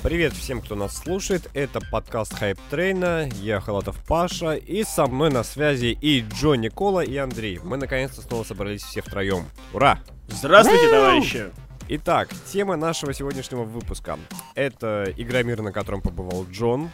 Привет 0.00 0.32
всем, 0.32 0.60
кто 0.60 0.76
нас 0.76 0.96
слушает. 0.96 1.50
Это 1.54 1.80
подкаст 1.90 2.32
Hype 2.32 2.56
Train 2.70 3.11
а. 3.11 3.28
Я 3.42 3.60
Халатов 3.60 3.96
Паша. 4.06 4.54
И 4.54 4.84
со 4.84 5.08
мной 5.08 5.28
на 5.28 5.42
связи 5.42 5.86
и 6.00 6.20
Джо 6.20 6.54
Никола, 6.54 7.02
и 7.02 7.16
Андрей. 7.16 7.58
Мы 7.64 7.78
наконец-то 7.78 8.22
снова 8.22 8.44
собрались 8.44 8.84
все 8.84 9.02
втроем. 9.02 9.46
Ура! 9.74 9.98
Здравствуйте, 10.28 10.88
товарищи! 10.88 11.50
Итак, 11.88 12.28
тема 12.46 12.76
нашего 12.76 13.12
сегодняшнего 13.12 13.64
выпуска. 13.64 14.18
Это 14.54 15.12
Игромир, 15.16 15.62
на 15.62 15.72
котором 15.72 16.00
побывал 16.00 16.46
Джон. 16.48 16.90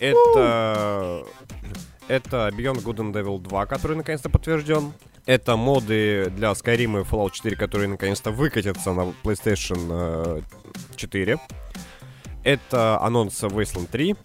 Это... 0.00 1.24
Это 2.08 2.48
Beyond 2.48 2.82
Good 2.82 2.96
and 2.96 3.12
Evil 3.12 3.38
2, 3.38 3.66
который 3.66 3.96
наконец-то 3.96 4.28
подтвержден. 4.28 4.92
Это 5.26 5.54
моды 5.56 6.28
для 6.30 6.50
Skyrim 6.50 7.00
и 7.00 7.04
Fallout 7.04 7.30
4, 7.30 7.56
которые 7.56 7.88
наконец-то 7.88 8.32
выкатятся 8.32 8.92
на 8.92 9.12
PlayStation 9.22 10.42
4. 10.96 11.38
Это 12.44 13.00
анонсы 13.00 13.46
Wasteland 13.46 13.88
3. 13.90 14.16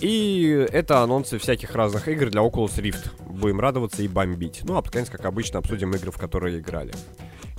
И 0.00 0.66
это 0.72 1.02
анонсы 1.02 1.38
всяких 1.38 1.74
разных 1.74 2.08
игр 2.08 2.30
для 2.30 2.40
Oculus 2.40 2.76
Rift. 2.76 3.10
Будем 3.28 3.60
радоваться 3.60 4.02
и 4.02 4.08
бомбить. 4.08 4.60
Ну, 4.64 4.76
а 4.76 4.82
под 4.82 4.92
конец, 4.92 5.10
как 5.10 5.24
обычно, 5.26 5.58
обсудим 5.58 5.94
игры, 5.94 6.10
в 6.10 6.18
которые 6.18 6.58
играли. 6.58 6.92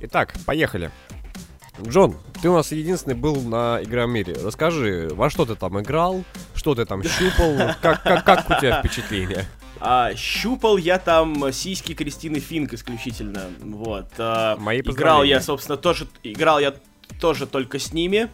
Итак, 0.00 0.34
поехали. 0.44 0.90
Джон, 1.80 2.16
ты 2.42 2.48
у 2.48 2.54
нас 2.54 2.72
единственный 2.72 3.14
был 3.14 3.40
на 3.42 3.80
Игромире. 3.82 4.34
Расскажи, 4.42 5.08
во 5.12 5.30
что 5.30 5.46
ты 5.46 5.54
там 5.54 5.80
играл, 5.80 6.24
что 6.54 6.74
ты 6.74 6.84
там 6.84 7.02
щупал, 7.02 7.74
как, 7.80 8.02
как, 8.02 8.24
как 8.24 8.50
у 8.50 8.60
тебя 8.60 8.80
впечатление? 8.80 9.46
А, 9.80 10.14
щупал 10.14 10.76
я 10.76 10.98
там 10.98 11.52
сиськи 11.52 11.94
Кристины 11.94 12.40
Финк 12.40 12.72
исключительно. 12.72 13.46
Вот. 13.60 14.06
А, 14.18 14.56
Мои 14.56 14.80
играл 14.80 15.24
я, 15.24 15.40
собственно, 15.40 15.76
тоже. 15.76 16.06
Играл 16.22 16.60
я 16.60 16.74
тоже 17.20 17.46
только 17.46 17.78
с 17.78 17.92
ними. 17.92 18.28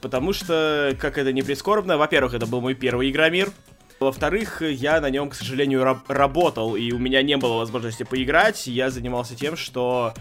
Потому 0.00 0.32
что, 0.32 0.96
как 1.00 1.18
это 1.18 1.32
не 1.32 1.42
прискорбно, 1.42 1.98
во-первых, 1.98 2.34
это 2.34 2.46
был 2.46 2.60
мой 2.60 2.74
первый 2.74 3.10
Игромир. 3.10 3.50
Во-вторых, 4.00 4.62
я 4.62 5.00
на 5.00 5.10
нем, 5.10 5.28
к 5.28 5.34
сожалению, 5.34 5.82
раб- 5.82 6.08
работал, 6.08 6.76
и 6.76 6.92
у 6.92 6.98
меня 6.98 7.20
не 7.22 7.36
было 7.36 7.54
возможности 7.58 8.04
поиграть. 8.04 8.68
Я 8.68 8.90
занимался 8.90 9.34
тем, 9.34 9.56
что 9.56 10.14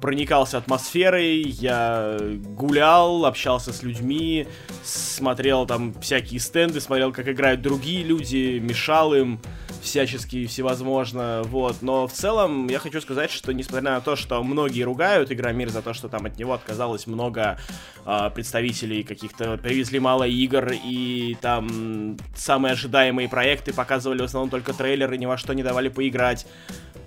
проникался 0.00 0.58
атмосферой, 0.58 1.42
я 1.42 2.18
гулял, 2.20 3.24
общался 3.26 3.72
с 3.72 3.82
людьми, 3.82 4.46
смотрел 4.84 5.66
там 5.66 5.94
всякие 6.00 6.40
стенды, 6.40 6.80
смотрел, 6.80 7.12
как 7.12 7.28
играют 7.28 7.62
другие 7.62 8.02
люди, 8.02 8.58
мешал 8.58 9.14
им 9.14 9.40
всячески 9.86 10.46
всевозможно, 10.46 11.42
вот. 11.44 11.80
Но 11.80 12.06
в 12.06 12.12
целом 12.12 12.68
я 12.68 12.78
хочу 12.78 13.00
сказать, 13.00 13.30
что 13.30 13.52
несмотря 13.52 13.92
на 13.92 14.00
то, 14.00 14.16
что 14.16 14.42
многие 14.42 14.82
ругают 14.82 15.32
Игромир 15.32 15.70
за 15.70 15.80
то, 15.80 15.94
что 15.94 16.08
там 16.08 16.26
от 16.26 16.38
него 16.38 16.52
отказалось 16.52 17.06
много 17.06 17.58
э, 18.04 18.30
представителей 18.34 19.04
каких-то, 19.04 19.56
привезли 19.56 20.00
мало 20.00 20.24
игр, 20.24 20.72
и 20.84 21.36
там 21.40 22.16
самые 22.34 22.72
ожидаемые 22.72 23.28
проекты 23.28 23.72
показывали 23.72 24.22
в 24.22 24.24
основном 24.24 24.50
только 24.50 24.72
трейлеры, 24.72 25.16
ни 25.16 25.26
во 25.26 25.38
что 25.38 25.52
не 25.54 25.62
давали 25.62 25.88
поиграть. 25.88 26.46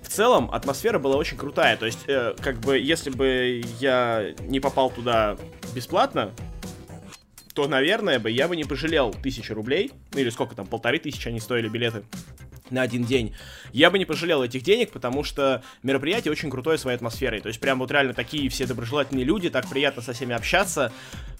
В 0.02 0.08
целом, 0.08 0.50
атмосфера 0.50 0.98
была 0.98 1.16
очень 1.16 1.36
крутая. 1.36 1.76
То 1.76 1.86
есть, 1.86 2.00
э, 2.06 2.34
как 2.40 2.58
бы, 2.60 2.78
если 2.78 3.10
бы 3.10 3.62
я 3.80 4.34
не 4.40 4.60
попал 4.60 4.90
туда 4.90 5.36
бесплатно, 5.74 6.32
то, 7.54 7.68
наверное, 7.68 8.18
бы 8.18 8.30
я 8.30 8.48
бы 8.48 8.56
не 8.56 8.64
пожалел 8.64 9.12
тысячи 9.12 9.52
рублей, 9.52 9.92
ну 10.12 10.20
или 10.20 10.30
сколько 10.30 10.54
там, 10.54 10.66
полторы 10.66 10.98
тысячи 10.98 11.28
они 11.28 11.40
стоили 11.40 11.68
билеты 11.68 12.04
на 12.70 12.82
один 12.82 13.04
день, 13.04 13.34
я 13.72 13.90
бы 13.90 13.98
не 13.98 14.04
пожалел 14.04 14.42
этих 14.42 14.62
денег, 14.62 14.90
потому 14.90 15.24
что 15.24 15.62
мероприятие 15.82 16.32
очень 16.32 16.50
крутое 16.50 16.78
своей 16.78 16.96
атмосферой. 16.96 17.40
То 17.40 17.48
есть 17.48 17.60
прям 17.60 17.78
вот 17.78 17.90
реально 17.90 18.14
такие 18.14 18.48
все 18.48 18.66
доброжелательные 18.66 19.24
люди, 19.24 19.50
так 19.50 19.68
приятно 19.68 20.02
со 20.02 20.12
всеми 20.12 20.34
общаться, 20.34 20.92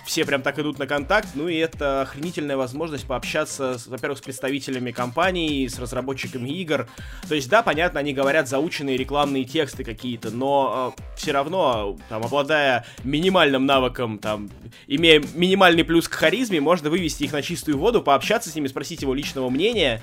все 0.05 0.25
прям 0.25 0.43
так 0.43 0.59
идут 0.59 0.79
на 0.79 0.87
контакт, 0.87 1.29
ну 1.35 1.49
и 1.49 1.57
это 1.57 2.03
охренительная 2.03 2.57
возможность 2.57 3.07
пообщаться, 3.07 3.77
во-первых, 3.87 4.19
с 4.19 4.23
представителями 4.23 4.91
компаний, 4.93 5.69
с 5.69 5.79
разработчиками 5.79 6.49
игр. 6.51 6.89
То 7.29 7.35
есть, 7.35 7.49
да, 7.49 7.63
понятно, 7.63 8.01
они 8.01 8.13
говорят 8.13 8.49
заученные 8.49 8.97
рекламные 8.97 9.45
тексты 9.45 9.85
какие-то, 9.85 10.31
но 10.31 10.95
э, 10.97 11.03
все 11.17 11.33
равно, 11.33 11.99
там, 12.09 12.23
обладая 12.25 12.87
минимальным 13.05 13.67
навыком, 13.67 14.19
там, 14.19 14.51
имея 14.87 15.23
минимальный 15.35 15.85
плюс 15.85 16.09
к 16.09 16.15
харизме, 16.15 16.61
можно 16.61 16.91
вывести 16.91 17.25
их 17.25 17.33
на 17.33 17.43
чистую 17.43 17.79
воду, 17.79 18.03
пообщаться 18.03 18.51
с 18.51 18.55
ними, 18.55 18.69
спросить 18.69 19.03
его 19.03 19.15
личного 19.15 19.51
мнения, 19.51 20.03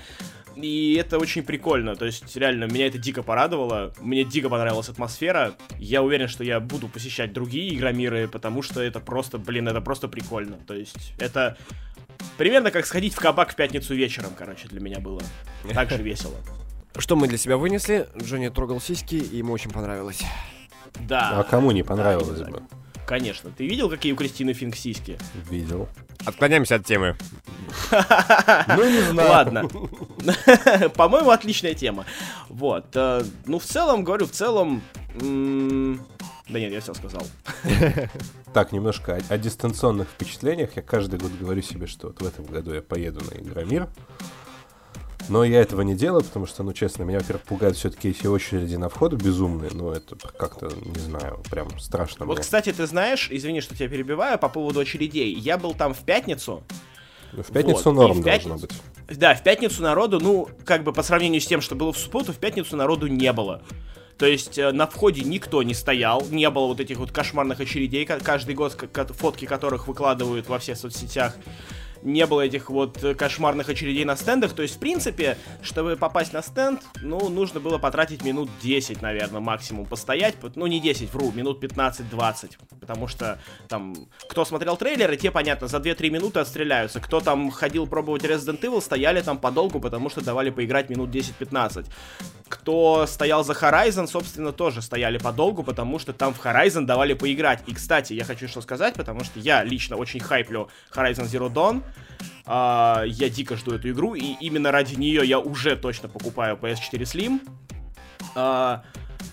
и 0.61 0.95
это 0.95 1.19
очень 1.19 1.43
прикольно. 1.43 1.95
То 1.95 2.05
есть, 2.05 2.35
реально, 2.35 2.65
меня 2.65 2.87
это 2.87 2.97
дико 2.97 3.23
порадовало. 3.23 3.93
Мне 3.99 4.23
дико 4.23 4.49
понравилась 4.49 4.89
атмосфера. 4.89 5.53
Я 5.77 6.01
уверен, 6.01 6.27
что 6.27 6.43
я 6.43 6.59
буду 6.59 6.87
посещать 6.87 7.33
другие 7.33 7.75
игромиры, 7.75 8.27
потому 8.27 8.61
что 8.61 8.81
это 8.81 8.99
просто, 8.99 9.37
блин, 9.37 9.67
это 9.67 9.81
просто 9.81 10.07
прикольно. 10.07 10.57
То 10.65 10.73
есть, 10.73 11.13
это 11.19 11.57
примерно 12.37 12.71
как 12.71 12.85
сходить 12.85 13.13
в 13.13 13.19
кабак 13.19 13.51
в 13.51 13.55
пятницу 13.55 13.93
вечером, 13.93 14.31
короче, 14.37 14.67
для 14.67 14.79
меня 14.79 14.99
было. 14.99 15.21
Так 15.73 15.89
же 15.89 15.97
весело. 15.97 16.35
Что 16.97 17.15
мы 17.15 17.27
для 17.27 17.37
себя 17.37 17.57
вынесли? 17.57 18.07
Джонни 18.19 18.49
трогал 18.49 18.81
сиськи, 18.81 19.15
и 19.15 19.37
ему 19.37 19.53
очень 19.53 19.71
понравилось. 19.71 20.23
Да. 21.01 21.39
А 21.39 21.43
кому 21.43 21.71
не 21.71 21.83
понравилось 21.83 22.41
бы? 22.41 22.63
Конечно. 23.07 23.51
Ты 23.57 23.65
видел, 23.65 23.89
какие 23.89 24.11
у 24.11 24.17
Кристины 24.17 24.51
Финк 24.53 24.75
сиськи? 24.75 25.17
Видел. 25.49 25.87
Отклоняемся 26.25 26.75
от 26.75 26.85
темы. 26.85 27.15
Ну, 28.67 28.89
не 28.89 29.01
знаю. 29.11 29.29
Ладно. 29.29 29.69
По-моему, 30.95 31.29
отличная 31.31 31.73
тема. 31.73 32.05
Вот. 32.49 32.85
э, 32.95 33.23
Ну, 33.45 33.59
в 33.59 33.63
целом, 33.63 34.03
говорю, 34.03 34.25
в 34.25 34.31
целом... 34.31 34.81
Да 35.19 36.59
нет, 36.59 36.71
я 36.71 36.81
все 36.81 36.93
сказал. 36.93 37.25
Так, 38.53 38.71
немножко 38.71 39.15
о, 39.15 39.33
о 39.33 39.37
дистанционных 39.37 40.07
впечатлениях. 40.09 40.75
Я 40.75 40.81
каждый 40.81 41.19
год 41.19 41.31
говорю 41.39 41.61
себе, 41.61 41.87
что 41.87 42.07
вот 42.07 42.21
в 42.21 42.25
этом 42.25 42.45
году 42.45 42.73
я 42.73 42.81
поеду 42.81 43.21
на 43.23 43.39
Игромир. 43.39 43.87
Но 45.29 45.43
я 45.43 45.61
этого 45.61 45.81
не 45.81 45.93
делаю, 45.95 46.23
потому 46.23 46.45
что, 46.45 46.63
ну, 46.63 46.71
честно, 46.73 47.03
меня, 47.03 47.19
во-первых, 47.19 47.43
пугают 47.43 47.75
все-таки 47.77 48.09
эти 48.09 48.27
очереди 48.27 48.75
на 48.75 48.87
вход 48.89 49.13
безумные, 49.13 49.71
но 49.73 49.91
это 49.93 50.15
как-то, 50.37 50.71
не 50.85 50.99
знаю, 50.99 51.39
прям 51.49 51.77
страшно 51.79 52.25
Вот, 52.25 52.35
мне. 52.37 52.41
кстати, 52.43 52.71
ты 52.71 52.87
знаешь, 52.87 53.27
извини, 53.31 53.61
что 53.61 53.75
тебя 53.75 53.89
перебиваю, 53.89 54.39
по 54.39 54.47
поводу 54.49 54.79
очередей. 54.79 55.33
Я 55.33 55.57
был 55.57 55.73
там 55.73 55.93
в 55.93 55.99
пятницу. 55.99 56.63
Ну, 57.33 57.43
В 57.43 57.47
пятницу 57.47 57.81
вот, 57.83 57.93
норм 57.95 58.21
в 58.21 58.23
должно 58.23 58.55
пятницу- 58.57 58.67
быть. 59.07 59.17
Да, 59.17 59.35
в 59.35 59.43
пятницу 59.43 59.81
народу, 59.81 60.19
ну, 60.21 60.47
как 60.65 60.83
бы 60.83 60.93
по 60.93 61.03
сравнению 61.03 61.41
с 61.41 61.45
тем, 61.45 61.61
что 61.61 61.75
было 61.75 61.91
в 61.93 61.97
субботу, 61.97 62.31
в 62.33 62.37
пятницу 62.37 62.75
народу 62.77 63.07
не 63.07 63.31
было. 63.33 63.61
То 64.17 64.25
есть 64.25 64.57
э, 64.57 64.71
на 64.71 64.87
входе 64.87 65.21
никто 65.21 65.61
не 65.61 65.73
стоял, 65.73 66.25
не 66.31 66.49
было 66.49 66.65
вот 66.67 66.79
этих 66.79 66.97
вот 66.97 67.11
кошмарных 67.11 67.59
очередей, 67.59 68.03
ка- 68.05 68.19
каждый 68.19 68.55
год 68.55 68.75
фотки 69.15 69.45
которых 69.45 69.87
выкладывают 69.87 70.47
во 70.49 70.57
всех 70.57 70.77
соцсетях. 70.77 71.35
Не 72.01 72.25
было 72.25 72.41
этих 72.41 72.69
вот 72.69 73.03
кошмарных 73.17 73.69
очередей 73.69 74.05
на 74.05 74.15
стендах. 74.15 74.53
То 74.53 74.61
есть, 74.61 74.75
в 74.75 74.79
принципе, 74.79 75.37
чтобы 75.61 75.95
попасть 75.95 76.33
на 76.33 76.41
стенд, 76.41 76.81
ну, 77.01 77.29
нужно 77.29 77.59
было 77.59 77.77
потратить 77.77 78.23
минут 78.23 78.49
10, 78.61 79.01
наверное, 79.01 79.41
максимум 79.41 79.85
постоять. 79.85 80.35
Ну, 80.55 80.67
не 80.67 80.79
10, 80.79 81.13
вру, 81.13 81.31
минут 81.31 81.63
15-20. 81.63 82.57
Потому 82.79 83.07
что 83.07 83.39
там, 83.67 83.95
кто 84.29 84.45
смотрел 84.45 84.77
трейлеры, 84.77 85.17
те, 85.17 85.31
понятно, 85.31 85.67
за 85.67 85.77
2-3 85.77 86.09
минуты 86.09 86.39
отстреляются. 86.39 86.99
Кто 86.99 87.19
там 87.19 87.51
ходил 87.51 87.87
пробовать 87.87 88.23
Resident 88.23 88.61
Evil, 88.61 88.81
стояли 88.81 89.21
там 89.21 89.37
подолгу, 89.37 89.79
потому 89.79 90.09
что 90.09 90.23
давали 90.23 90.49
поиграть 90.49 90.89
минут 90.89 91.09
10-15. 91.09 91.85
Кто 92.47 93.05
стоял 93.07 93.43
за 93.43 93.53
Horizon, 93.53 94.07
собственно, 94.07 94.53
тоже 94.53 94.81
стояли 94.81 95.17
подолгу, 95.17 95.63
потому 95.63 95.99
что 95.99 96.13
там 96.13 96.33
в 96.33 96.43
Horizon 96.43 96.85
давали 96.85 97.13
поиграть. 97.13 97.61
И, 97.67 97.73
кстати, 97.73 98.13
я 98.13 98.23
хочу 98.23 98.47
что 98.47 98.61
сказать, 98.61 98.93
потому 98.93 99.23
что 99.23 99.39
я 99.39 99.63
лично 99.63 99.97
очень 99.97 100.21
хайплю 100.21 100.69
Horizon 100.93 101.25
Zero 101.25 101.51
Dawn. 101.51 101.83
А, 102.45 103.03
я 103.05 103.29
дико 103.29 103.57
жду 103.57 103.73
эту 103.73 103.89
игру, 103.89 104.15
и 104.15 104.35
именно 104.39 104.71
ради 104.71 104.95
нее 104.95 105.25
я 105.25 105.39
уже 105.39 105.75
точно 105.75 106.09
покупаю 106.09 106.55
PS4 106.55 107.01
Slim. 107.01 107.41
А, 108.35 108.83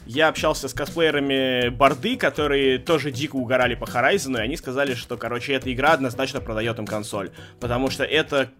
я 0.06 0.28
общался 0.28 0.68
с 0.68 0.74
косплеерами 0.74 1.68
Борды, 1.68 2.16
которые 2.16 2.78
тоже 2.78 3.10
дико 3.10 3.36
угорали 3.36 3.74
по 3.74 3.84
Horizon, 3.84 4.38
и 4.38 4.40
они 4.40 4.56
сказали, 4.56 4.94
что, 4.94 5.16
короче, 5.16 5.54
эта 5.54 5.72
игра 5.72 5.92
однозначно 5.92 6.40
продает 6.40 6.78
им 6.78 6.86
консоль. 6.86 7.30
Потому 7.60 7.88
что 7.88 8.04
это, 8.04 8.50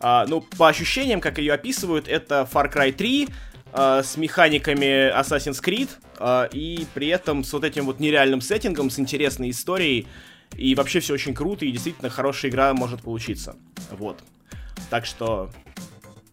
а, 0.00 0.26
ну, 0.26 0.40
по 0.40 0.68
ощущениям, 0.68 1.20
как 1.20 1.38
ее 1.38 1.54
описывают, 1.54 2.06
это 2.06 2.48
Far 2.50 2.72
Cry 2.72 2.92
3 2.92 3.28
а, 3.72 4.02
с 4.04 4.16
механиками 4.16 5.12
Assassin's 5.18 5.60
Creed, 5.62 5.88
а, 6.18 6.44
и 6.52 6.86
при 6.94 7.08
этом 7.08 7.42
с 7.42 7.52
вот 7.52 7.64
этим 7.64 7.86
вот 7.86 7.98
нереальным 7.98 8.40
сеттингом, 8.40 8.88
с 8.88 9.00
интересной 9.00 9.50
историей, 9.50 10.06
и 10.56 10.74
вообще 10.74 11.00
все 11.00 11.14
очень 11.14 11.34
круто, 11.34 11.64
и 11.64 11.70
действительно 11.72 12.10
хорошая 12.10 12.50
игра 12.50 12.72
может 12.74 13.02
получиться. 13.02 13.56
Вот. 13.90 14.22
Так 14.90 15.06
что 15.06 15.50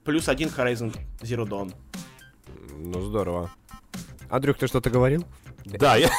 плюс 0.03 0.27
один 0.29 0.49
Horizon 0.49 0.95
Zero 1.21 1.45
Dawn. 1.47 1.73
Ну, 2.77 3.01
здорово. 3.01 3.51
Андрюх, 4.29 4.57
ты 4.57 4.67
что-то 4.67 4.89
говорил? 4.89 5.25
Да, 5.65 5.95
я... 5.97 6.09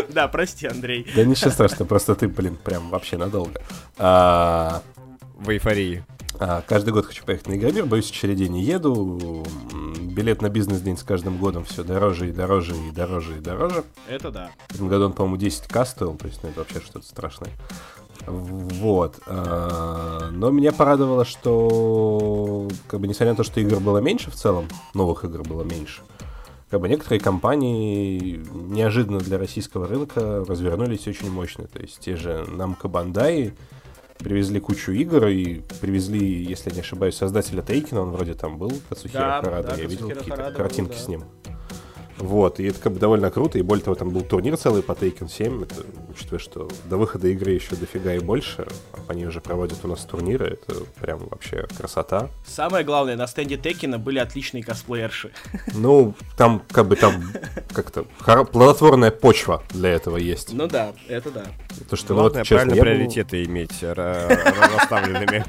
Да, 0.10 0.28
прости, 0.28 0.68
Андрей. 0.68 1.08
Да 1.16 1.24
ничего 1.26 1.50
страшного, 1.52 1.88
просто 1.88 2.16
ты, 2.16 2.28
блин, 2.28 2.56
прям 2.64 2.90
вообще 2.90 3.18
надолго. 3.18 3.62
А, 3.98 4.82
В 5.36 5.50
эйфории. 5.50 6.04
а, 6.40 6.62
Каждый 6.68 6.94
год 6.94 7.06
хочу 7.08 7.24
поехать 7.26 7.48
на 7.48 7.56
Игромир, 7.56 7.86
боюсь, 7.86 8.10
очередей 8.10 8.48
не 8.50 8.64
еду. 8.64 9.46
Билет 10.18 10.42
на 10.42 10.50
бизнес-день 10.50 10.98
с 10.98 11.04
каждым 11.04 11.38
годом 11.38 11.64
все 11.64 11.84
дороже 11.84 12.30
и 12.30 12.32
дороже 12.32 12.76
и 12.76 12.90
дороже 12.90 13.38
и 13.38 13.40
дороже. 13.40 13.84
Это 14.10 14.32
да. 14.32 14.50
В 14.70 14.74
этом 14.74 14.88
году 14.88 15.06
он, 15.06 15.14
по-моему, 15.14 15.38
10к 15.38 15.86
стоил, 15.86 16.16
то 16.16 16.26
есть 16.26 16.42
ну, 16.42 16.50
это 16.50 16.62
вообще 16.62 16.80
что-то 16.80 17.06
страшное. 17.06 17.52
Вот. 18.26 19.20
а, 19.28 20.32
Но 20.32 20.50
меня 20.50 20.72
порадовало, 20.72 21.24
что, 21.24 22.68
как 22.88 23.00
бы, 23.00 23.08
несмотря 23.08 23.34
на 23.34 23.36
то, 23.36 23.44
что 23.44 23.60
игр 23.60 23.80
было 23.80 24.00
меньше 24.00 24.32
в 24.32 24.34
целом, 24.34 24.68
новых 24.96 25.24
игр 25.24 25.44
было 25.44 25.62
меньше, 25.62 26.02
как 26.72 26.82
бы 26.82 26.90
некоторые 26.90 27.20
компании 27.20 28.44
неожиданно 28.52 29.20
для 29.20 29.38
российского 29.38 29.88
рынка 29.88 30.44
развернулись 30.48 31.08
очень 31.08 31.30
мощно. 31.30 31.68
То 31.68 31.78
есть 31.78 32.00
те 32.00 32.16
же 32.16 32.44
Namco 32.50 32.90
Bandai 32.90 33.54
привезли 34.20 34.60
кучу 34.60 34.92
игр 34.92 35.28
и 35.28 35.62
привезли, 35.82 36.44
если 36.44 36.74
не 36.74 36.82
ошибаюсь, 36.82 37.16
создателя 37.16 37.62
Тейкина, 37.62 38.02
он 38.02 38.12
вроде 38.12 38.34
там 38.34 38.58
был, 38.58 38.72
Кацухира 38.90 39.20
Да, 39.20 39.42
Харада, 39.42 39.70
да, 39.70 39.76
я 39.76 39.86
видел 39.88 40.10
Кацухира 40.10 40.16
какие-то 40.16 40.36
Харада 40.36 40.58
картинки 40.58 40.90
был, 40.90 40.98
да. 40.98 41.04
с 41.04 41.08
ним. 41.08 41.24
Вот, 42.18 42.60
и 42.60 42.66
это 42.66 42.80
как 42.80 42.94
бы 42.94 43.00
довольно 43.00 43.30
круто, 43.30 43.60
и 43.60 43.62
более 43.62 43.84
того, 43.84 43.96
там 43.96 44.10
был 44.10 44.22
турнир 44.22 44.58
целый 44.58 44.82
по 44.82 44.94
Taken 44.94 45.30
7, 45.30 45.64
это, 45.64 45.76
учитывая, 46.10 46.40
что 46.40 46.68
до 46.86 46.98
выхода 46.98 47.28
игры 47.28 47.52
еще 47.52 47.76
дофига 47.76 48.14
и 48.16 48.20
больше, 48.20 48.68
а 48.94 49.12
они 49.12 49.26
уже 49.28 49.40
проводят 49.40 49.78
у 49.84 49.88
нас 49.88 50.04
турниры, 50.06 50.48
это 50.48 50.82
прям 51.00 51.20
вообще 51.30 51.68
красота. 51.78 52.30
Самое 52.46 52.84
главное, 52.84 53.16
на 53.16 53.28
стенде 53.28 53.58
Текина 53.58 54.00
были 54.00 54.20
отличные 54.20 54.64
косплеерши. 54.64 55.32
Ну, 55.74 56.16
там 56.38 56.64
как 56.72 56.88
бы 56.88 56.96
там 56.96 57.24
как-то 57.74 58.04
плодотворная 58.46 59.12
почва 59.12 59.62
для 59.70 59.90
этого 59.92 60.18
есть. 60.18 60.54
Ну 60.54 60.68
да, 60.68 60.94
это 61.08 61.30
да. 61.30 61.46
То, 61.90 61.96
что, 61.96 62.16
ну, 62.16 62.24
вот, 62.24 62.34
честно, 62.38 62.56
правильно 62.58 62.74
я 62.74 62.82
был- 62.82 62.92
приоритеты 62.92 63.44
иметь 63.44 63.84
ра- 63.84 64.28
ра- 64.28 64.76
расставленными. 64.78 65.46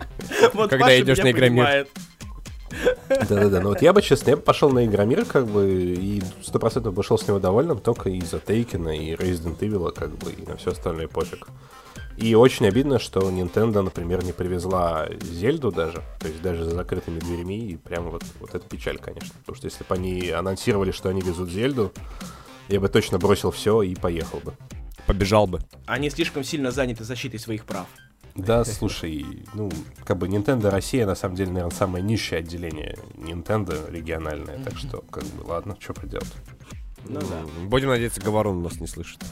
Когда 0.69 1.00
идешь 1.00 1.19
на 1.19 1.31
Игромир. 1.31 1.87
Да-да-да, 3.09 3.61
ну 3.61 3.70
вот 3.70 3.82
я 3.82 3.93
бы, 3.93 4.03
честно, 4.03 4.31
я 4.31 4.37
бы 4.37 4.43
пошел 4.43 4.70
на 4.70 4.85
Игромир, 4.85 5.25
как 5.25 5.47
бы, 5.47 5.69
и 5.70 6.23
сто 6.43 6.59
процентов 6.59 6.94
бы 6.94 7.03
шел 7.03 7.19
с 7.19 7.26
него 7.26 7.38
довольным 7.38 7.79
только 7.79 8.11
из-за 8.11 8.38
Тейкина 8.38 8.97
и 8.97 9.15
Resident 9.15 9.59
Evil, 9.59 9.93
как 9.93 10.11
бы, 10.17 10.32
и 10.32 10.43
на 10.47 10.56
все 10.56 10.73
остальное 10.73 11.09
пофиг. 11.09 11.49
И 12.19 12.35
очень 12.35 12.67
обидно, 12.67 12.99
что 12.99 13.20
Nintendo, 13.31 13.81
например, 13.81 14.25
не 14.25 14.32
привезла 14.32 15.06
Зельду 15.20 15.70
даже, 15.70 16.03
то 16.19 16.26
есть 16.26 16.43
даже 16.43 16.65
за 16.65 16.70
закрытыми 16.70 17.20
дверьми, 17.20 17.59
и 17.59 17.76
прям 17.76 18.11
вот, 18.11 18.25
вот 18.41 18.55
это 18.55 18.69
печаль, 18.69 18.99
конечно. 18.99 19.31
Потому 19.41 19.56
что 19.56 19.67
если 19.67 19.85
бы 19.85 19.94
они 19.94 20.31
анонсировали, 20.31 20.91
что 20.91 21.11
они 21.11 21.20
везут 21.20 21.49
Зельду, 21.49 21.93
я 22.67 22.81
бы 22.81 22.88
точно 22.88 23.19
бросил 23.19 23.53
все 23.53 23.82
и 23.82 23.94
поехал 23.94 24.41
бы. 24.41 24.55
Побежал 25.06 25.47
бы. 25.47 25.61
Они 25.87 26.11
слишком 26.11 26.43
сильно 26.43 26.73
заняты 26.73 27.05
защитой 27.05 27.38
своих 27.38 27.65
прав. 27.65 27.87
Да, 28.38 28.64
слушай, 28.64 29.44
ну, 29.52 29.69
как 30.05 30.17
бы 30.17 30.29
Nintendo 30.29 30.70
Россия, 30.70 31.06
на 31.06 31.17
самом 31.17 31.35
деле, 31.35 31.50
наверное, 31.50 31.76
самое 31.76 32.05
низшее 32.05 32.38
отделение 32.38 32.96
Nintendo 33.14 33.90
региональное, 33.90 34.58
так 34.62 34.79
что, 34.79 35.02
как 35.11 35.25
бы, 35.25 35.43
ладно, 35.44 35.76
что 35.81 35.93
поделать. 35.93 36.32
Ну 37.05 37.20
да. 37.20 37.44
Будем 37.67 37.88
надеяться, 37.88 38.20
Говорун 38.20 38.62
нас 38.62 38.81
не 38.81 38.87
слышит. 38.87 39.25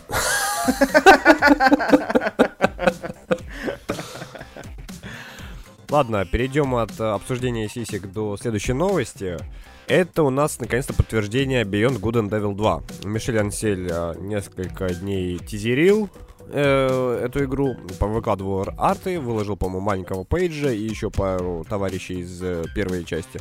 Ладно, 5.88 6.24
перейдем 6.26 6.74
от 6.74 7.00
обсуждения 7.00 7.68
сисек 7.68 8.10
до 8.10 8.36
следующей 8.36 8.72
новости. 8.72 9.38
Это 9.86 10.24
у 10.24 10.30
нас 10.30 10.58
наконец-то 10.58 10.94
подтверждение 10.94 11.62
Beyond 11.62 12.00
Good 12.00 12.28
and 12.28 12.28
Devil 12.28 12.56
2. 12.56 12.82
Мишель 13.04 13.38
Ансель 13.38 13.86
э, 13.88 14.14
несколько 14.18 14.92
дней 14.92 15.38
тизерил 15.38 16.10
э, 16.48 17.20
эту 17.24 17.44
игру, 17.44 17.76
выкладывал 18.00 18.66
арты, 18.76 19.20
выложил, 19.20 19.56
по-моему, 19.56 19.80
маленького 19.80 20.24
пейджа 20.24 20.70
и 20.70 20.80
еще 20.82 21.10
пару 21.10 21.64
товарищей 21.68 22.20
из 22.20 22.42
э, 22.42 22.64
первой 22.74 23.04
части. 23.04 23.40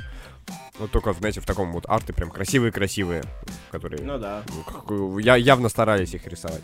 Вот 0.79 0.91
только, 0.91 1.13
знаете, 1.13 1.41
в 1.41 1.45
таком 1.45 1.71
вот 1.71 1.85
арты 1.87 2.13
прям 2.13 2.29
красивые-красивые, 2.29 3.23
которые 3.71 4.03
Ну 4.03 4.19
да. 4.19 4.43
как- 4.67 5.19
я, 5.19 5.35
явно 5.35 5.69
старались 5.69 6.13
их 6.13 6.27
рисовать. 6.27 6.61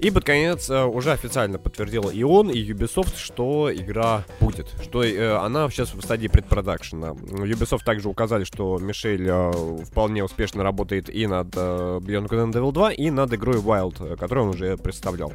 И 0.00 0.10
под 0.10 0.24
конец 0.24 0.70
э, 0.70 0.82
уже 0.82 1.12
официально 1.12 1.58
подтвердил 1.58 2.08
и 2.08 2.22
он, 2.22 2.48
и 2.48 2.58
Ubisoft, 2.72 3.18
что 3.18 3.70
игра 3.70 4.24
будет, 4.40 4.68
что 4.82 5.04
э, 5.04 5.36
она 5.36 5.68
сейчас 5.68 5.92
в 5.92 6.00
стадии 6.00 6.28
предпродакшена. 6.28 7.08
Ubisoft 7.10 7.84
также 7.84 8.08
указали, 8.08 8.44
что 8.44 8.78
Мишель 8.78 9.28
э, 9.28 9.52
вполне 9.84 10.24
успешно 10.24 10.62
работает 10.62 11.10
и 11.10 11.26
над 11.26 11.48
Beyond 11.48 12.28
Good 12.28 12.46
and 12.46 12.52
Devil 12.52 12.72
2, 12.72 12.92
и 12.92 13.10
над 13.10 13.34
игрой 13.34 13.58
Wild, 13.58 14.16
которую 14.16 14.48
он 14.48 14.54
уже 14.54 14.78
представлял. 14.78 15.34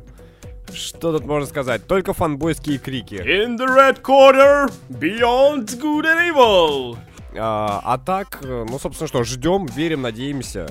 Что 0.74 1.12
тут 1.12 1.26
можно 1.26 1.46
сказать? 1.48 1.86
Только 1.86 2.14
фанбойские 2.14 2.80
крики. 2.80 3.16
In 3.16 3.58
the 3.58 3.68
red 3.68 4.02
corner, 4.02 4.72
beyond 4.90 5.80
good 5.80 6.06
and 6.06 6.34
evil. 6.34 6.98
А, 7.38 7.82
а 7.84 8.00
так, 8.00 8.40
ну, 8.42 8.80
собственно, 8.80 9.08
что, 9.08 9.24
ждем, 9.24 9.68
верим, 9.68 10.02
надеемся. 10.02 10.70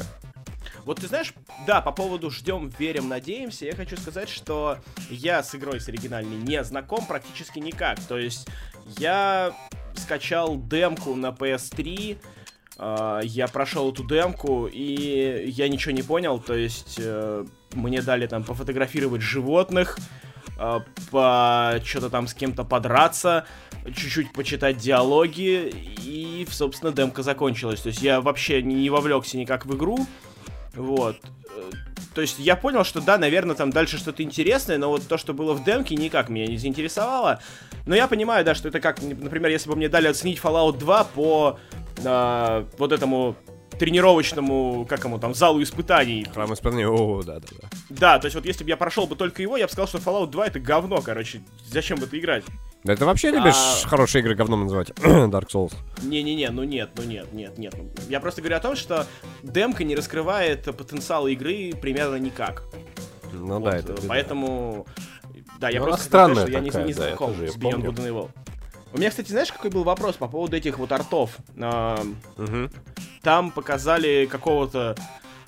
Вот 0.85 1.01
ты 1.01 1.07
знаешь, 1.07 1.33
да, 1.67 1.81
по 1.81 1.93
поводу 1.93 2.31
ждем, 2.31 2.71
верим, 2.79 3.09
надеемся, 3.09 3.65
я 3.65 3.75
хочу 3.75 3.97
сказать, 3.97 4.29
что 4.29 4.79
я 5.09 5.43
с 5.43 5.55
игрой 5.55 5.81
с 5.81 5.89
оригинальной 5.89 6.37
не 6.37 6.63
знаком 6.63 7.07
практически 7.07 7.59
никак. 7.59 8.01
То 8.01 8.19
есть 8.19 8.49
я 8.99 9.55
скачал 9.97 10.59
демку 10.59 11.15
на 11.15 11.29
PS3, 11.29 12.19
э, 12.79 13.21
я 13.25 13.49
прошел 13.49 13.93
эту 13.93 14.05
демку, 14.07 14.67
и 14.67 15.45
я 15.49 15.69
ничего 15.69 15.93
не 15.93 16.03
понял. 16.03 16.39
То 16.39 16.55
есть 16.55 16.97
э, 16.99 17.47
мне 17.73 18.03
дали 18.03 18.27
там 18.27 18.45
пофотографировать 18.45 19.23
животных, 19.23 19.99
э, 20.59 20.81
по 21.11 21.81
что-то 21.83 22.11
там 22.11 22.27
с 22.27 22.35
кем-то 22.35 22.65
подраться, 22.65 23.47
чуть-чуть 23.87 24.33
почитать 24.35 24.77
диалоги, 24.77 25.73
и, 26.05 26.47
собственно, 26.51 26.93
демка 26.93 27.23
закончилась. 27.23 27.81
То 27.81 27.89
есть 27.89 28.03
я 28.03 28.21
вообще 28.21 28.63
не 28.63 28.91
вовлекся 28.91 29.39
никак 29.39 29.65
в 29.65 29.75
игру. 29.75 30.07
Вот. 30.77 31.17
Э, 31.57 31.71
То 32.15 32.21
есть 32.21 32.39
я 32.39 32.57
понял, 32.57 32.85
что 32.85 33.01
да, 33.01 33.19
наверное, 33.19 33.55
там 33.55 33.71
дальше 33.71 33.99
что-то 33.99 34.23
интересное, 34.23 34.79
но 34.79 34.89
вот 34.89 35.07
то, 35.07 35.19
что 35.19 35.35
было 35.35 35.55
в 35.55 35.65
демке, 35.65 35.95
никак 35.97 36.29
меня 36.29 36.47
не 36.47 36.57
заинтересовало. 36.57 37.41
Но 37.87 37.95
я 37.95 38.09
понимаю, 38.09 38.45
да, 38.45 38.55
что 38.55 38.69
это 38.69 38.81
как, 38.81 39.03
например, 39.03 39.51
если 39.51 39.69
бы 39.69 39.77
мне 39.77 39.89
дали 39.89 40.09
оценить 40.09 40.39
Fallout 40.39 40.79
2 40.79 41.05
по 41.05 41.59
а, 42.05 42.67
вот 42.79 42.93
этому 42.93 43.37
тренировочному, 43.79 44.87
как 44.89 45.05
ему 45.05 45.19
там, 45.19 45.35
залу 45.35 45.63
испытаний. 45.63 46.27
Храм 46.33 46.53
исполнения, 46.55 46.89
о, 46.89 47.23
да-да-да. 47.23 47.69
Да, 47.91 48.19
то 48.19 48.27
есть 48.27 48.35
вот 48.37 48.47
если 48.47 48.65
бы 48.65 48.71
я 48.71 48.77
прошел 48.77 49.07
бы 49.07 49.17
только 49.17 49.43
его, 49.43 49.57
я 49.57 49.67
бы 49.67 49.73
сказал, 49.73 49.89
что 49.89 49.99
Fallout 49.99 50.29
2 50.31 50.47
это 50.47 50.61
говно, 50.61 51.01
короче. 51.03 51.43
Зачем 51.67 51.99
в 51.99 52.05
это 52.05 52.19
играть? 52.19 52.45
Да 52.85 52.95
ты 52.95 53.05
вообще 53.07 53.31
любишь 53.31 53.55
А. 53.57 53.89
хорошие 53.89 54.21
игры 54.21 54.35
говном 54.35 54.65
называть? 54.65 54.91
Dark 54.97 55.49
Souls. 55.49 55.73
Не-не-не, 56.03 56.51
ну 56.51 56.65
нет, 56.65 56.91
ну 56.97 57.03
нет, 57.03 57.33
нет, 57.33 57.57
нет. 57.57 57.75
Я 58.11 58.21
просто 58.21 58.43
говорю 58.43 58.59
о 58.59 58.61
том, 58.61 58.77
что 58.77 59.07
демка 59.43 59.85
не 59.85 59.97
раскрывает 59.97 60.65
потенциал 60.77 61.27
игры 61.27 61.73
примерно 61.81 62.17
никак. 62.17 62.65
Ну 63.33 63.59
Вот, 63.59 63.65
да, 63.71 63.77
это. 63.79 63.95
Поэтому, 64.07 64.87
да, 65.59 65.71
я 65.71 65.81
Ну, 65.81 65.87
просто 65.87 66.05
странная 66.05 66.43
что 66.43 66.53
я 66.53 66.61
не, 66.61 66.71
такая, 66.71 66.87
не 66.87 66.93
да, 66.93 67.09
знаком 67.09 67.35
с 67.35 67.57
Beyond 67.57 67.61
помню. 67.61 67.91
Good 67.91 67.97
and 67.97 68.09
Evil. 68.11 68.31
У 68.93 68.99
меня, 68.99 69.09
кстати, 69.11 69.31
знаешь, 69.31 69.51
какой 69.51 69.71
был 69.71 69.83
вопрос 69.83 70.17
по 70.17 70.29
поводу 70.29 70.57
этих 70.57 70.79
вот 70.79 70.93
артов? 70.93 71.39
Мгм. 71.57 72.71
Там 73.23 73.51
показали 73.51 74.29
какого-то 74.31 74.95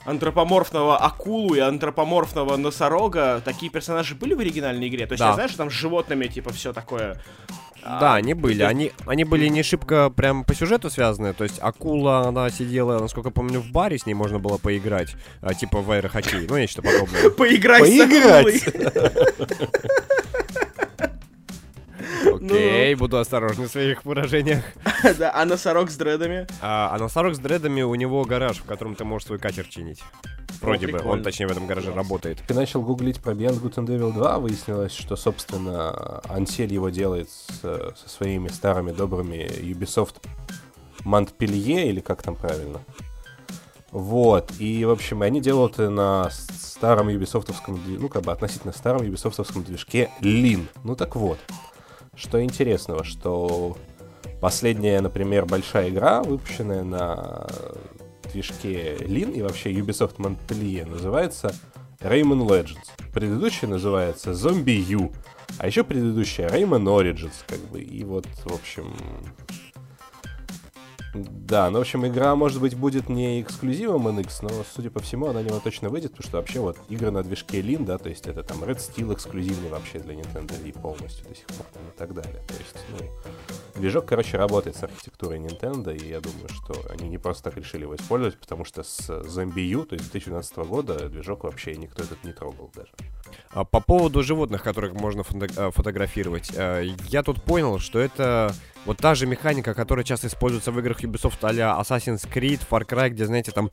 антропоморфного 0.07 0.97
акулу 0.97 1.55
и 1.55 1.59
антропоморфного 1.61 2.57
носорога. 2.57 3.43
Такие 3.45 3.71
персонажи 3.71 4.15
были 4.15 4.35
в 4.35 4.41
оригинальной 4.41 4.89
игре? 4.89 5.07
То 5.07 5.13
есть 5.13 5.21
Да. 5.21 5.29
я 5.29 5.35
знаю, 5.35 5.49
что 5.49 5.59
там 5.59 5.71
с 5.71 5.75
животными, 5.75 6.27
типа, 6.27 6.53
все 6.53 6.73
такое. 6.73 7.21
Да, 7.83 8.15
А, 8.15 8.17
они 8.17 8.35
были. 8.35 8.55
есть- 8.55 8.65
Они, 8.71 8.93
они 9.07 9.23
были 9.25 9.47
не 9.47 9.63
шибко 9.63 10.11
прям 10.11 10.43
по 10.43 10.55
сюжету 10.57 10.91
связаны. 10.91 11.33
То 11.35 11.45
есть 11.45 11.59
акула, 11.61 12.27
она 12.27 12.51
сидела, 12.51 12.99
насколько 12.99 13.31
помню, 13.31 13.61
в 13.61 13.71
баре, 13.71 13.97
с 13.97 14.07
ней 14.07 14.15
можно 14.15 14.41
было 14.41 14.59
поиграть. 14.59 15.15
а, 15.41 15.55
типа 15.55 15.81
в 15.83 15.91
аэрохоккей. 15.93 16.47
Ну, 16.49 16.57
нечто 16.59 16.83
подобное. 16.83 17.31
Поиграй 17.31 17.81
Поиграть? 17.83 18.65
акулой. 22.27 22.45
Окей, 22.47 22.95
буду 22.95 23.19
осторожен 23.19 23.65
в 23.69 23.71
своих 23.71 24.05
выражениях. 24.05 24.65
Да, 25.19 25.31
а 25.35 25.45
носорог 25.45 25.91
с 25.91 25.97
дредами? 25.97 26.47
А, 26.61 26.91
а 26.95 26.99
носорог 26.99 27.35
с 27.35 27.39
дредами 27.39 27.83
у 27.83 27.95
него 27.95 28.25
гараж, 28.25 28.59
в 28.59 28.65
котором 28.65 28.95
ты 28.95 29.05
можешь 29.05 29.27
свой 29.27 29.39
катер 29.39 29.67
чинить. 29.67 30.03
Вроде 30.61 30.87
бы. 30.89 30.99
Он, 31.05 31.23
точнее, 31.23 31.47
в 31.49 31.51
этом 31.53 31.67
гараже 31.67 31.93
работает. 31.93 32.39
Я 32.49 32.55
начал 32.55 32.81
гуглить 32.83 33.21
про 33.21 33.33
Beyond 33.35 33.61
Good 33.61 33.75
and 33.75 33.87
Evil 33.89 34.13
2, 34.13 34.39
выяснилось, 34.39 34.93
что, 34.93 35.15
собственно, 35.17 36.21
Ансель 36.29 36.73
его 36.73 36.89
делает 36.89 37.29
с- 37.31 37.61
со 37.61 38.09
своими 38.09 38.49
старыми 38.49 38.91
добрыми 38.93 39.47
Ubisoft 39.61 40.17
Монтпелье, 41.05 41.89
или 41.89 42.01
как 42.01 42.23
там 42.23 42.35
правильно. 42.37 42.81
Вот, 43.93 44.53
и, 44.59 44.85
в 44.85 44.91
общем, 44.91 45.23
они 45.23 45.41
делают 45.41 45.75
это 45.75 45.89
на 45.91 46.29
старом 46.31 47.09
юбисофтовском, 47.09 47.81
ну, 47.87 48.09
как 48.09 48.23
бы 48.23 48.33
относительно 48.33 48.73
старом 48.73 49.03
юбисофтовском 49.05 49.63
движке 49.63 50.11
Lean. 50.21 50.67
Ну, 50.85 50.97
так 50.97 51.17
вот, 51.17 51.39
что 52.17 52.43
интересного, 52.43 53.05
что 53.05 53.77
последняя, 54.41 55.01
например, 55.01 55.47
большая 55.47 55.91
игра, 55.91 56.23
выпущенная 56.23 56.83
на 56.83 57.47
движке 58.33 58.97
Lean 58.97 59.33
и 59.33 59.43
вообще 59.43 59.73
Ubisoft 59.73 60.17
Montpellier, 60.17 60.89
называется 60.89 61.55
Rayman 62.01 62.47
Legends. 62.47 62.89
Предыдущая 63.13 63.69
называется 63.69 64.33
Zombie 64.33 64.83
U, 64.89 65.13
а 65.59 65.67
еще 65.67 65.85
предыдущая 65.85 66.49
Rayman 66.49 66.85
Origins, 66.85 67.35
как 67.47 67.61
бы, 67.71 67.81
и 67.81 68.05
вот, 68.05 68.27
в 68.45 68.53
общем... 68.53 68.93
Да, 71.23 71.71
ну, 71.71 71.79
в 71.79 71.81
общем, 71.83 72.07
игра, 72.07 72.35
может 72.35 72.61
быть, 72.61 72.77
будет 72.77 73.09
не 73.09 73.41
эксклюзивом 73.41 74.09
NX, 74.09 74.39
но, 74.43 74.51
судя 74.75 74.91
по 74.91 75.01
всему, 75.01 75.27
она 75.27 75.41
на 75.41 75.45
него 75.45 75.61
точно 75.61 75.89
выйдет, 75.89 76.13
потому 76.13 76.29
что 76.29 76.37
вообще 76.39 76.61
вот 76.61 76.79
игры 76.89 77.11
на 77.11 77.23
движке 77.23 77.61
Lin, 77.61 77.85
да, 77.85 77.99
то 77.99 78.09
есть 78.09 78.27
это 78.27 78.43
там 78.43 78.63
Red 78.65 78.79
Steel 78.79 79.15
эксклюзивный 79.15 79.69
вообще 79.69 79.99
для 79.99 80.15
Nintendo 80.15 80.61
Wii 80.63 80.81
полностью 80.81 81.27
до 81.29 81.35
сих 81.35 81.47
пор 81.47 81.67
и 81.75 81.99
так 81.99 82.15
далее. 82.15 82.43
То 82.49 82.55
есть, 82.55 82.77
ну, 82.91 83.81
движок, 83.81 84.07
короче, 84.07 84.37
работает 84.37 84.77
с 84.77 84.83
архитектурой 84.83 85.39
Nintendo, 85.39 85.97
и 85.97 86.09
я 86.09 86.21
думаю, 86.21 86.49
что 86.49 86.75
они 86.91 87.09
не 87.09 87.19
просто 87.19 87.45
так 87.45 87.57
решили 87.57 87.83
его 87.83 87.95
использовать, 87.95 88.39
потому 88.39 88.65
что 88.65 88.83
с 88.83 89.09
Zombie 89.09 89.67
U, 89.67 89.85
то 89.85 89.95
есть 89.95 90.11
2012 90.11 90.57
года, 90.59 91.09
движок 91.09 91.45
вообще 91.45 91.77
никто 91.77 92.03
этот 92.03 92.23
не 92.25 92.33
трогал 92.33 92.71
даже. 92.75 92.91
А 93.51 93.65
по 93.65 93.81
поводу 93.81 94.23
животных, 94.23 94.63
которых 94.63 94.93
можно 94.95 95.23
фото- 95.23 95.49
э, 95.57 95.71
фотографировать, 95.71 96.51
э, 96.55 96.89
я 97.09 97.23
тут 97.23 97.43
понял, 97.43 97.79
что 97.79 97.99
это 97.99 98.53
вот 98.85 98.99
та 98.99 99.15
же 99.15 99.27
механика, 99.27 99.75
которая 99.75 100.05
часто 100.05 100.27
используется 100.27 100.73
в 100.73 100.79
играх 100.79 101.03
Ubisoft 101.03 101.39
а 101.43 101.81
Assassin's 101.83 102.29
Creed, 102.33 102.61
Far 102.71 102.87
Cry, 102.87 103.09
где, 103.11 103.25
знаете, 103.27 103.53
там 103.53 103.71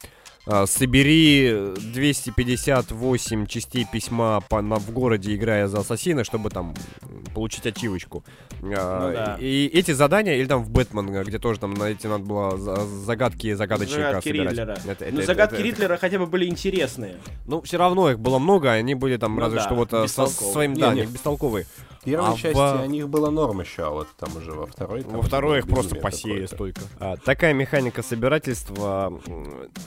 э, 0.47 0.65
собери 0.67 1.73
258 1.93 3.45
частей 3.47 3.85
письма 3.91 4.41
по, 4.49 4.61
на, 4.61 4.75
в 4.77 4.91
городе, 4.91 5.35
играя 5.35 5.67
за 5.67 5.79
ассасина, 5.79 6.23
чтобы 6.23 6.49
там 6.49 6.73
получить 7.33 7.65
ачивочку. 7.65 8.23
Ну, 8.61 8.69
да. 8.71 9.37
И 9.39 9.69
эти 9.73 9.91
задания, 9.91 10.35
или 10.35 10.45
там 10.45 10.63
в 10.63 10.69
Бэтмен, 10.69 11.23
где 11.23 11.39
тоже 11.39 11.59
там 11.59 11.73
найти 11.73 12.07
надо 12.07 12.23
было 12.23 12.57
за- 12.57 12.85
загадки 12.85 13.53
загадочника 13.53 14.01
Загадки 14.03 14.27
собирать. 14.29 14.49
Ридлера. 14.51 14.77
Это- 14.87 15.05
Ну, 15.11 15.17
это- 15.19 15.25
загадки 15.27 15.53
это- 15.55 15.63
Ридлера 15.63 15.97
хотя 15.97 16.19
бы 16.19 16.25
были 16.27 16.45
интересные. 16.45 17.15
Ну, 17.47 17.61
все 17.61 17.77
равно 17.77 18.11
их 18.11 18.19
было 18.19 18.39
много, 18.39 18.71
они 18.71 18.95
были 18.95 19.17
там 19.17 19.39
разве 19.43 19.59
да, 19.59 19.65
что 19.65 19.75
вот 19.75 19.93
э, 19.93 20.07
со 20.07 20.27
своим, 20.27 20.73
Не, 20.73 20.81
да, 20.81 20.93
не. 20.93 21.01
они 21.01 21.11
бестолковые. 21.11 21.65
Первой 22.03 22.29
А 22.33 22.35
части 22.35 22.53
в- 22.57 22.81
о 22.81 22.87
них 22.87 23.07
было 23.09 23.29
норм 23.29 23.61
еще, 23.61 23.83
а 23.87 23.89
вот 23.91 24.07
там 24.19 24.35
уже 24.35 24.51
во 24.51 24.65
второй... 24.65 25.03
Во 25.03 25.21
второй 25.21 25.59
их 25.59 25.67
просто 25.67 25.95
посеяли 25.95 26.45
столько. 26.47 26.81
А, 26.99 27.15
такая 27.17 27.53
механика 27.53 28.03
собирательства 28.03 29.11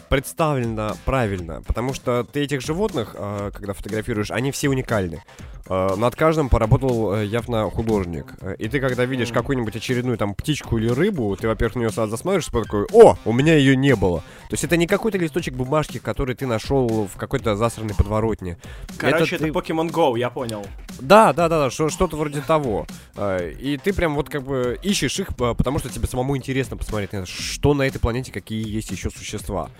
представлена 0.08 0.94
правильно, 1.04 1.62
потому 1.66 1.92
что 1.92 2.25
ты 2.25 2.40
этих 2.44 2.61
животных, 2.61 3.14
а, 3.18 3.50
когда 3.50 3.73
фотографируешь, 3.73 4.30
они 4.30 4.50
все 4.50 4.68
уникальны. 4.68 5.23
А, 5.68 5.96
над 5.96 6.14
каждым 6.14 6.49
поработал 6.49 7.14
э, 7.16 7.25
явно 7.26 7.68
художник. 7.70 8.26
Э, 8.40 8.54
И 8.56 8.68
ты, 8.68 8.78
когда 8.78 9.04
видишь 9.04 9.32
какую-нибудь 9.32 9.75
очередную 9.75 10.16
там 10.16 10.35
птичку 10.35 10.78
или 10.78 10.88
рыбу, 10.88 11.37
ты, 11.37 11.49
во-первых, 11.49 11.75
на 11.75 11.80
нее 11.80 11.90
сразу 11.90 12.16
потом 12.16 12.40
такой, 12.64 12.87
о, 12.92 13.16
у 13.25 13.32
меня 13.32 13.56
ее 13.56 13.76
не 13.76 13.96
было. 13.96 14.20
То 14.49 14.52
есть 14.52 14.62
это 14.62 14.76
не 14.76 14.87
какой-то 14.87 15.18
листочек 15.18 15.54
бумажки, 15.54 15.99
который 15.99 16.37
ты 16.37 16.46
нашел 16.46 17.08
в 17.12 17.16
какой-то 17.18 17.56
засранной 17.56 17.94
подворотне. 17.96 18.58
Короче, 18.96 19.37
это, 19.37 19.44
ты- 19.46 19.50
Pokemon 19.50 19.90
Go, 19.90 20.16
я 20.16 20.30
понял. 20.30 20.64
Да, 21.00 21.32
да, 21.32 21.49
да, 21.49 21.58
да, 21.64 21.70
что- 21.70 21.88
что-то 22.07 22.17
вроде 22.19 22.41
того. 22.41 22.87
Э, 23.17 23.53
И 23.59 23.77
ты 23.79 23.93
прям 23.93 24.15
вот 24.15 24.29
как 24.29 24.45
бы 24.45 24.79
ищешь 24.83 25.19
их, 25.19 25.29
э, 25.31 25.55
потому 25.55 25.79
что 25.79 25.89
тебе 25.89 26.07
самому 26.07 26.37
интересно 26.37 26.77
посмотреть, 26.77 27.11
это, 27.13 27.27
что 27.27 27.75
на 27.75 27.83
этой 27.83 27.99
планете, 27.99 28.33
какие 28.33 28.67
есть 28.67 28.91
еще 28.91 29.11
существа. 29.11 29.71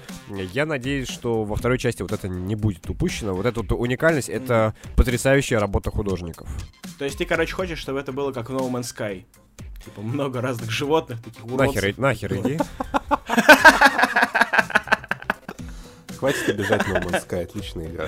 Я 0.53 0.67
надеюсь, 0.67 1.09
что 1.09 1.45
во 1.45 1.55
второй 1.55 1.79
части 1.79 2.03
вот 2.03 2.13
это 2.13 2.29
не 2.29 2.57
будет 2.57 2.89
упущено. 2.91 3.35
Вот 3.35 3.47
эта 3.47 3.61
вот 3.63 3.73
уникальность— 3.73 4.29
это 4.29 4.75
потрясающая 4.97 5.61
работа 5.61 5.91
художников. 5.91 6.49
То 6.99 7.05
есть 7.05 7.19
ты, 7.19 7.25
короче, 7.25 7.55
хочешь, 7.55 7.79
чтобы 7.79 8.01
это 8.01 8.13
было 8.13 8.33
как 8.33 8.51
в 8.51 8.53
No 8.53 8.69
Man's 8.71 8.93
Sky? 8.95 9.25
Типа 9.85 10.01
много 10.01 10.41
разных 10.41 10.71
животных, 10.71 11.23
таких 11.23 11.45
уродцев. 11.45 11.77
Нахер, 11.77 11.99
нахер 11.99 12.35
иди. 12.35 12.59
Хватит 16.19 16.49
обижать 16.49 16.83
No 16.83 17.03
Man's 17.05 17.27
Sky, 17.29 17.43
отличная 17.45 17.87
игра. 17.89 18.07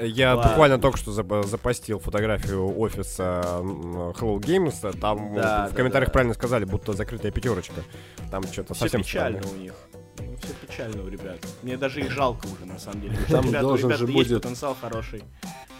Я 0.00 0.34
Ладно. 0.34 0.50
буквально 0.50 0.78
только 0.78 0.98
что 0.98 1.10
зап- 1.12 1.46
запостил 1.46 1.98
фотографию 1.98 2.78
офиса 2.78 3.42
Hello 3.62 4.38
Games. 4.38 4.98
Там 5.00 5.34
Да, 5.34 5.66
в 5.66 5.70
да, 5.70 5.76
комментариях 5.76 6.08
да. 6.08 6.12
правильно 6.12 6.34
сказали, 6.34 6.64
будто 6.64 6.92
закрытая 6.92 7.32
пятерочка. 7.32 7.82
Там 8.30 8.44
что-то 8.44 8.74
Все 8.74 8.84
совсем 8.84 9.02
печально 9.02 9.38
странное. 9.40 9.58
у 9.58 9.62
них. 9.62 9.74
Ну, 10.18 10.36
Все 10.42 10.54
печально 10.66 11.02
у 11.02 11.08
ребят. 11.08 11.38
Мне 11.62 11.76
даже 11.76 12.00
их 12.00 12.10
жалко 12.10 12.46
уже, 12.46 12.66
на 12.66 12.78
самом 12.78 13.00
деле. 13.02 13.18
Там 13.28 13.44
Ребята, 13.46 13.64
у 13.66 13.68
должен 13.68 13.88
ребят 13.88 13.98
же 13.98 14.04
есть 14.06 14.14
будет- 14.30 14.42
потенциал 14.42 14.76
хороший. 14.80 15.24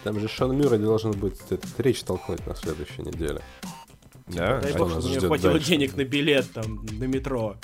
Там 0.03 0.19
же 0.19 0.29
Шон 0.29 0.57
Мюррей 0.57 0.79
должен 0.79 1.13
быть 1.13 1.39
этот, 1.51 1.79
речь 1.79 2.03
толкнуть 2.03 2.45
на 2.47 2.55
следующей 2.57 3.03
неделе. 3.03 3.41
Да? 4.29 4.61
Дай 4.61 4.71
что 4.71 4.79
бог, 4.81 4.89
нас 4.89 4.99
чтобы 4.99 5.09
мне 5.09 5.19
ждет 5.19 5.29
хватило 5.29 5.53
дальше? 5.53 5.69
денег 5.69 5.97
на 5.97 6.05
билет 6.05 6.53
там, 6.53 6.85
на 6.91 7.05
метро. 7.05 7.57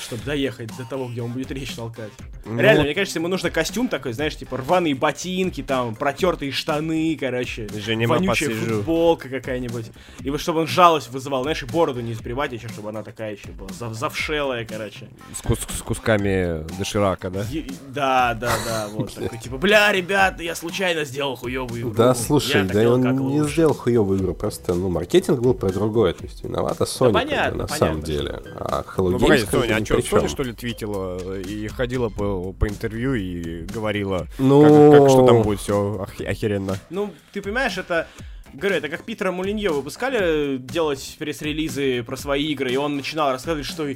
Чтобы 0.00 0.22
доехать 0.24 0.70
до 0.76 0.84
того, 0.84 1.08
где 1.08 1.22
он 1.22 1.32
будет 1.32 1.50
речь 1.50 1.74
толкать. 1.74 2.12
Ну, 2.48 2.60
Реально, 2.60 2.84
мне 2.84 2.94
кажется, 2.94 3.18
ему 3.18 3.28
нужно 3.28 3.50
костюм 3.50 3.88
такой, 3.88 4.12
знаешь, 4.12 4.36
типа 4.36 4.56
рваные 4.58 4.94
ботинки, 4.94 5.62
там, 5.62 5.94
протертые 5.94 6.52
штаны, 6.52 7.16
короче. 7.18 7.68
Женя, 7.74 8.06
мы 8.08 8.14
вонючая 8.16 8.50
посижу. 8.50 8.76
футболка 8.76 9.28
какая-нибудь. 9.28 9.86
И 10.22 10.30
вот 10.30 10.40
чтобы 10.40 10.60
он 10.60 10.66
жалость 10.66 11.10
вызывал, 11.10 11.42
знаешь, 11.42 11.62
и 11.62 11.66
бороду 11.66 12.00
не 12.00 12.14
сбривать 12.14 12.52
еще, 12.52 12.68
чтобы 12.68 12.90
она 12.90 13.02
такая 13.02 13.32
еще 13.34 13.48
была 13.48 13.68
зав- 13.70 13.94
завшелая, 13.94 14.64
короче. 14.64 15.08
С, 15.36 15.42
кус- 15.42 15.58
с 15.76 15.82
кусками 15.82 16.64
доширака, 16.78 17.30
да? 17.30 17.44
Е- 17.50 17.66
Да, 17.88 18.34
да, 18.34 18.52
да, 18.64 18.88
вот 18.92 19.12
такой, 19.14 19.38
типа, 19.38 19.58
бля, 19.58 19.90
ребята, 19.92 20.42
я 20.42 20.54
случайно 20.54 21.04
сделал 21.04 21.36
хуёвую 21.36 21.80
игру. 21.82 21.90
Да, 21.94 22.14
слушай, 22.14 22.62
да 22.64 22.88
он 22.90 23.02
не 23.02 23.40
лучше». 23.40 23.52
сделал 23.54 23.74
хуевую 23.74 24.18
игру, 24.20 24.34
просто, 24.34 24.74
ну, 24.74 24.88
маркетинг 24.88 25.40
был 25.40 25.54
про 25.54 25.70
другое, 25.70 26.12
то 26.12 26.24
есть 26.24 26.44
виновата 26.44 26.84
Sony, 26.84 27.54
на 27.54 27.66
самом 27.68 27.98
что- 28.02 28.06
деле. 28.06 28.42
А 28.56 28.84
Hello 28.96 29.16
Games 29.16 29.44
бы 29.44 29.50
Соня, 29.50 29.76
а 29.80 29.84
что, 29.84 30.28
что 30.28 30.42
ли, 30.42 30.52
твитила 30.52 31.38
и 31.38 31.66
ходила 31.68 32.08
по, 32.08 32.35
по 32.58 32.68
интервью 32.68 33.14
и 33.14 33.62
говорила, 33.64 34.26
Ну, 34.38 34.62
как, 34.90 35.00
как- 35.02 35.10
что 35.10 35.26
там 35.26 35.42
будет 35.42 35.60
все 35.60 36.06
охеренно. 36.26 36.76
Ну, 36.90 37.12
ты 37.32 37.42
понимаешь, 37.42 37.76
это... 37.78 38.06
Говорю, 38.54 38.76
это 38.76 38.88
как 38.88 39.02
Питера 39.04 39.32
Молиньё 39.32 39.72
выпускали 39.74 40.56
делать 40.56 41.16
пресс-релизы 41.18 42.02
про 42.04 42.16
свои 42.16 42.44
игры, 42.52 42.72
и 42.72 42.76
он 42.76 42.96
начинал 42.96 43.32
рассказывать, 43.32 43.66
что 43.66 43.86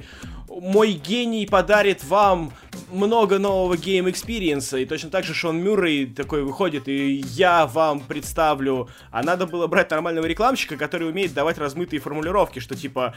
мой 0.51 0.93
гений 0.93 1.47
подарит 1.47 2.03
вам 2.05 2.53
много 2.91 3.39
нового 3.39 3.77
game 3.77 4.02
experience 4.02 4.66
а, 4.66 4.79
и 4.79 4.85
точно 4.85 5.11
так 5.11 5.25
же 5.25 5.33
Шон 5.33 5.59
Мюррей 5.59 6.07
такой 6.07 6.43
выходит, 6.43 6.89
и 6.89 7.23
я 7.25 7.67
вам 7.67 8.01
представлю, 8.01 8.89
а 9.13 9.23
надо 9.23 9.47
было 9.47 9.69
брать 9.69 9.91
нормального 9.91 10.27
рекламщика, 10.27 10.77
который 10.77 11.09
умеет 11.09 11.33
давать 11.33 11.59
размытые 11.59 12.01
формулировки, 12.01 12.59
что 12.59 12.75
типа, 12.75 13.15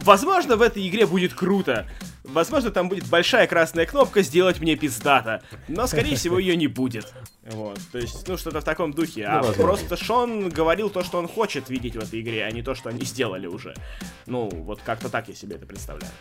возможно, 0.00 0.56
в 0.56 0.62
этой 0.62 0.86
игре 0.88 1.06
будет 1.06 1.34
круто, 1.34 1.86
возможно, 2.22 2.70
там 2.70 2.88
будет 2.88 3.08
большая 3.08 3.48
красная 3.48 3.86
кнопка 3.86 4.22
«Сделать 4.22 4.60
мне 4.60 4.76
пиздата», 4.76 5.42
но, 5.66 5.86
скорее 5.88 6.14
всего, 6.14 6.38
ее 6.38 6.56
не 6.56 6.68
будет. 6.68 7.12
Вот, 7.50 7.78
то 7.92 7.98
есть, 7.98 8.28
ну, 8.28 8.36
что-то 8.36 8.60
в 8.60 8.64
таком 8.64 8.92
духе. 8.92 9.24
А 9.24 9.38
возможно. 9.38 9.62
просто 9.62 9.96
Шон 9.96 10.50
говорил 10.50 10.90
то, 10.90 11.02
что 11.02 11.18
он 11.18 11.26
хочет 11.26 11.70
видеть 11.70 11.96
в 11.96 12.00
этой 12.00 12.20
игре, 12.20 12.44
а 12.44 12.50
не 12.50 12.62
то, 12.62 12.74
что 12.74 12.90
они 12.90 13.04
сделали 13.04 13.46
уже. 13.46 13.74
Ну, 14.26 14.50
вот 14.50 14.80
как-то 14.84 15.08
так 15.08 15.28
я 15.28 15.34
себе 15.34 15.56
это 15.56 15.64
представляю. 15.64 16.12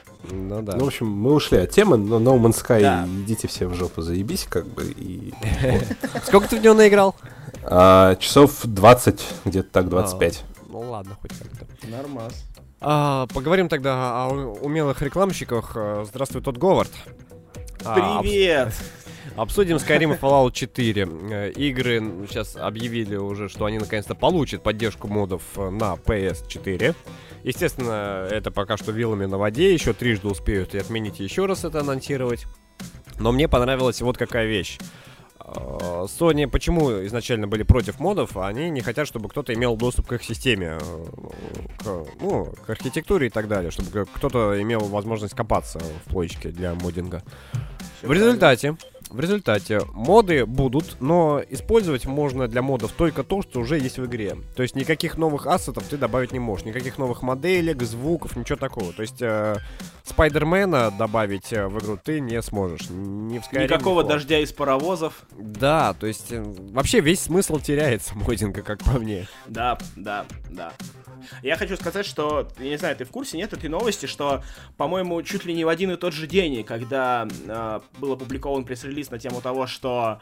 Ну 0.47 0.61
да. 0.61 0.75
Ну, 0.77 0.85
в 0.85 0.87
общем, 0.87 1.07
мы 1.07 1.33
ушли 1.33 1.57
от 1.59 1.71
темы, 1.71 1.97
но 1.97 2.19
No 2.19 2.39
Man's 2.39 2.63
Sky, 2.63 2.81
Да. 2.81 3.05
идите 3.05 3.47
все 3.47 3.67
в 3.67 3.73
жопу, 3.73 4.01
заебись, 4.01 4.45
как 4.49 4.65
бы, 4.67 4.83
и... 4.85 5.33
Сколько 6.25 6.47
ты 6.49 6.59
в 6.59 6.63
него 6.63 6.73
наиграл? 6.73 7.15
А, 7.63 8.15
часов 8.15 8.61
20, 8.63 9.25
где-то 9.45 9.69
так, 9.71 9.89
25. 9.89 10.43
Ну 10.69 10.79
ладно, 10.89 11.17
хоть 11.21 11.31
как-то. 11.31 11.87
Нормас. 11.87 12.33
А, 12.79 13.27
поговорим 13.33 13.67
тогда 13.69 14.25
о 14.25 14.29
умелых 14.61 15.01
рекламщиках. 15.01 15.71
А, 15.75 16.05
Здравствуй, 16.07 16.41
тот 16.41 16.57
Говард. 16.57 16.91
А, 17.83 18.21
Привет! 18.21 18.73
Обсудим 19.35 19.77
Skyrim 19.77 20.15
и 20.15 20.17
Fallout 20.17 20.53
4. 20.53 21.07
Э, 21.31 21.51
Игры 21.51 22.01
сейчас 22.27 22.55
объявили 22.55 23.15
уже, 23.15 23.49
что 23.49 23.65
они 23.65 23.77
наконец-то 23.77 24.15
получат 24.15 24.63
поддержку 24.63 25.07
модов 25.07 25.43
э, 25.55 25.69
на 25.69 25.93
PS4. 25.95 26.95
Естественно, 27.43 28.27
это 28.29 28.51
пока 28.51 28.77
что 28.77 28.91
вилами 28.91 29.25
на 29.25 29.37
воде, 29.37 29.73
еще 29.73 29.93
трижды 29.93 30.27
успеют 30.27 30.75
и 30.75 30.79
отменить 30.79 31.19
и 31.19 31.23
еще 31.23 31.45
раз 31.45 31.65
это 31.65 31.81
анонсировать. 31.81 32.45
Но 33.19 33.31
мне 33.31 33.47
понравилась 33.47 34.01
вот 34.01 34.17
какая 34.17 34.47
вещь. 34.47 34.77
Э, 35.39 36.05
Sony 36.07 36.47
почему 36.47 37.05
изначально 37.05 37.47
были 37.47 37.63
против 37.63 37.99
модов? 37.99 38.37
Они 38.37 38.69
не 38.69 38.81
хотят, 38.81 39.07
чтобы 39.07 39.29
кто-то 39.29 39.53
имел 39.53 39.75
доступ 39.75 40.07
к 40.07 40.13
их 40.13 40.23
системе, 40.23 40.77
к, 41.79 42.05
ну, 42.19 42.53
к 42.65 42.69
архитектуре 42.69 43.27
и 43.27 43.29
так 43.29 43.47
далее, 43.47 43.71
чтобы 43.71 44.05
кто-то 44.13 44.61
имел 44.61 44.81
возможность 44.81 45.35
копаться 45.35 45.79
в 45.79 46.09
плойчике 46.09 46.49
для 46.49 46.73
моддинга. 46.73 47.23
В 48.01 48.11
результате, 48.11 48.77
в 49.09 49.19
результате 49.19 49.81
моды 49.93 50.45
будут, 50.45 50.97
но 50.99 51.41
использовать 51.49 52.05
можно 52.05 52.47
для 52.47 52.61
модов 52.61 52.91
только 52.91 53.23
то, 53.23 53.41
что 53.41 53.59
уже 53.59 53.77
есть 53.79 53.97
в 53.97 54.05
игре. 54.05 54.35
То 54.55 54.63
есть 54.63 54.75
никаких 54.75 55.17
новых 55.17 55.47
ассетов 55.47 55.85
ты 55.89 55.97
добавить 55.97 56.31
не 56.31 56.39
можешь, 56.39 56.65
никаких 56.65 56.97
новых 56.97 57.21
моделек, 57.21 57.81
звуков, 57.83 58.35
ничего 58.35 58.57
такого. 58.57 58.93
То 58.93 59.01
есть 59.01 59.21
э, 59.21 59.57
Спайдермена 60.03 60.91
добавить 60.91 61.51
э, 61.53 61.67
в 61.67 61.79
игру 61.79 61.97
ты 62.01 62.19
не 62.19 62.41
сможешь. 62.41 62.87
В 62.87 62.91
Skyrim, 62.91 63.63
Никакого 63.63 64.01
ни 64.01 64.03
в 64.03 64.07
Fallout. 64.07 64.09
дождя 64.09 64.39
из 64.39 64.51
паровозов. 64.53 65.13
Да, 65.37 65.93
то 65.93 66.07
есть 66.07 66.31
э, 66.31 66.43
вообще 66.71 66.99
весь 66.99 67.21
смысл 67.21 67.59
теряется 67.59 68.15
моддинга, 68.17 68.61
как 68.61 68.83
по 68.83 68.99
мне. 68.99 69.27
Да, 69.47 69.77
да, 69.95 70.25
да. 70.49 70.73
Я 71.43 71.57
хочу 71.57 71.75
сказать, 71.75 72.05
что, 72.05 72.47
я 72.59 72.69
не 72.69 72.77
знаю, 72.77 72.95
ты 72.95 73.05
в 73.05 73.11
курсе, 73.11 73.37
нет, 73.37 73.53
этой 73.53 73.69
новости, 73.69 74.05
что, 74.05 74.43
по-моему, 74.77 75.21
чуть 75.23 75.45
ли 75.45 75.53
не 75.53 75.65
в 75.65 75.69
один 75.69 75.91
и 75.91 75.95
тот 75.97 76.13
же 76.13 76.27
день, 76.27 76.63
когда 76.63 77.27
э, 77.47 77.79
был 77.99 78.13
опубликован 78.13 78.65
пресс-релиз 78.65 79.11
на 79.11 79.19
тему 79.19 79.41
того, 79.41 79.67
что 79.67 80.19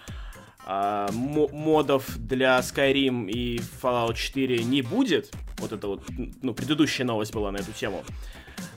а, 0.68 1.12
модов 1.12 2.18
для 2.18 2.60
Skyrim 2.60 3.30
и 3.30 3.60
Fallout 3.82 4.16
4 4.16 4.64
не 4.64 4.82
будет. 4.82 5.32
Вот 5.58 5.72
это 5.72 5.88
вот, 5.88 6.04
ну, 6.42 6.54
предыдущая 6.54 7.06
новость 7.06 7.34
была 7.34 7.52
на 7.52 7.58
эту 7.58 7.72
тему. 7.72 8.04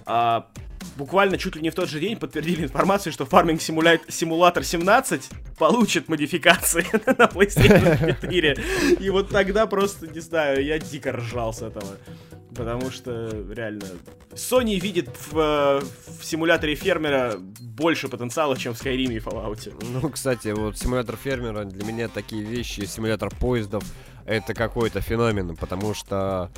А, 0.07 0.47
буквально 0.97 1.39
чуть 1.39 1.57
ли 1.57 1.63
не 1.63 1.71
в 1.71 1.75
тот 1.75 1.89
же 1.89 2.01
день 2.01 2.17
подтвердили 2.17 2.65
информацию, 2.65 3.13
что 3.13 3.25
Farming 3.25 3.59
Simulator 3.59 4.63
17 4.63 5.31
получит 5.59 6.09
модификации 6.09 6.87
на 7.07 7.25
PlayStation 7.27 8.21
4. 8.23 8.59
И 9.01 9.11
вот 9.11 9.31
тогда 9.31 9.67
просто, 9.67 10.07
не 10.07 10.21
знаю, 10.21 10.65
я 10.65 10.79
дико 10.79 11.13
ржал 11.13 11.53
с 11.53 11.63
этого. 11.63 11.97
Потому 12.55 12.91
что, 12.91 13.31
реально, 13.51 13.85
Sony 14.33 14.81
видит 14.81 15.09
в, 15.31 15.81
в 15.81 16.25
симуляторе 16.25 16.75
фермера 16.75 17.37
больше 17.39 18.09
потенциала, 18.09 18.57
чем 18.57 18.75
в 18.75 18.83
Skyrim 18.83 19.13
и 19.13 19.19
Fallout. 19.19 19.73
Ну, 19.81 20.09
кстати, 20.09 20.49
вот 20.49 20.77
симулятор 20.77 21.17
фермера 21.17 21.65
для 21.65 21.85
меня 21.85 22.09
такие 22.09 22.43
вещи, 22.43 22.81
симулятор 22.81 23.31
поездов, 23.31 23.85
это 24.27 24.55
какой-то 24.55 25.01
феномен, 25.01 25.57
потому 25.57 25.95
что 25.95 26.51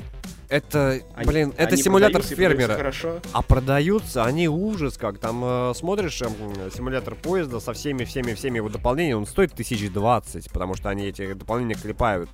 это, 0.51 1.01
они, 1.15 1.27
блин, 1.27 1.53
это 1.57 1.77
симулятор 1.77 2.21
фермера. 2.21 2.73
Хорошо. 2.73 3.19
А 3.31 3.41
продаются 3.41 4.25
они 4.25 4.49
ужас 4.49 4.97
как. 4.97 5.17
Там 5.17 5.41
э, 5.43 5.73
смотришь 5.73 6.21
э, 6.21 6.27
симулятор 6.75 7.15
поезда 7.15 7.61
со 7.61 7.71
всеми, 7.71 8.03
всеми, 8.03 8.33
всеми 8.33 8.57
его 8.57 8.67
дополнениями, 8.67 9.19
он 9.19 9.25
стоит 9.25 9.53
тысяч 9.53 9.89
двадцать, 9.89 10.51
потому 10.51 10.75
что 10.75 10.89
они 10.89 11.05
эти 11.05 11.33
дополнения 11.33 11.75
клепают 11.75 12.29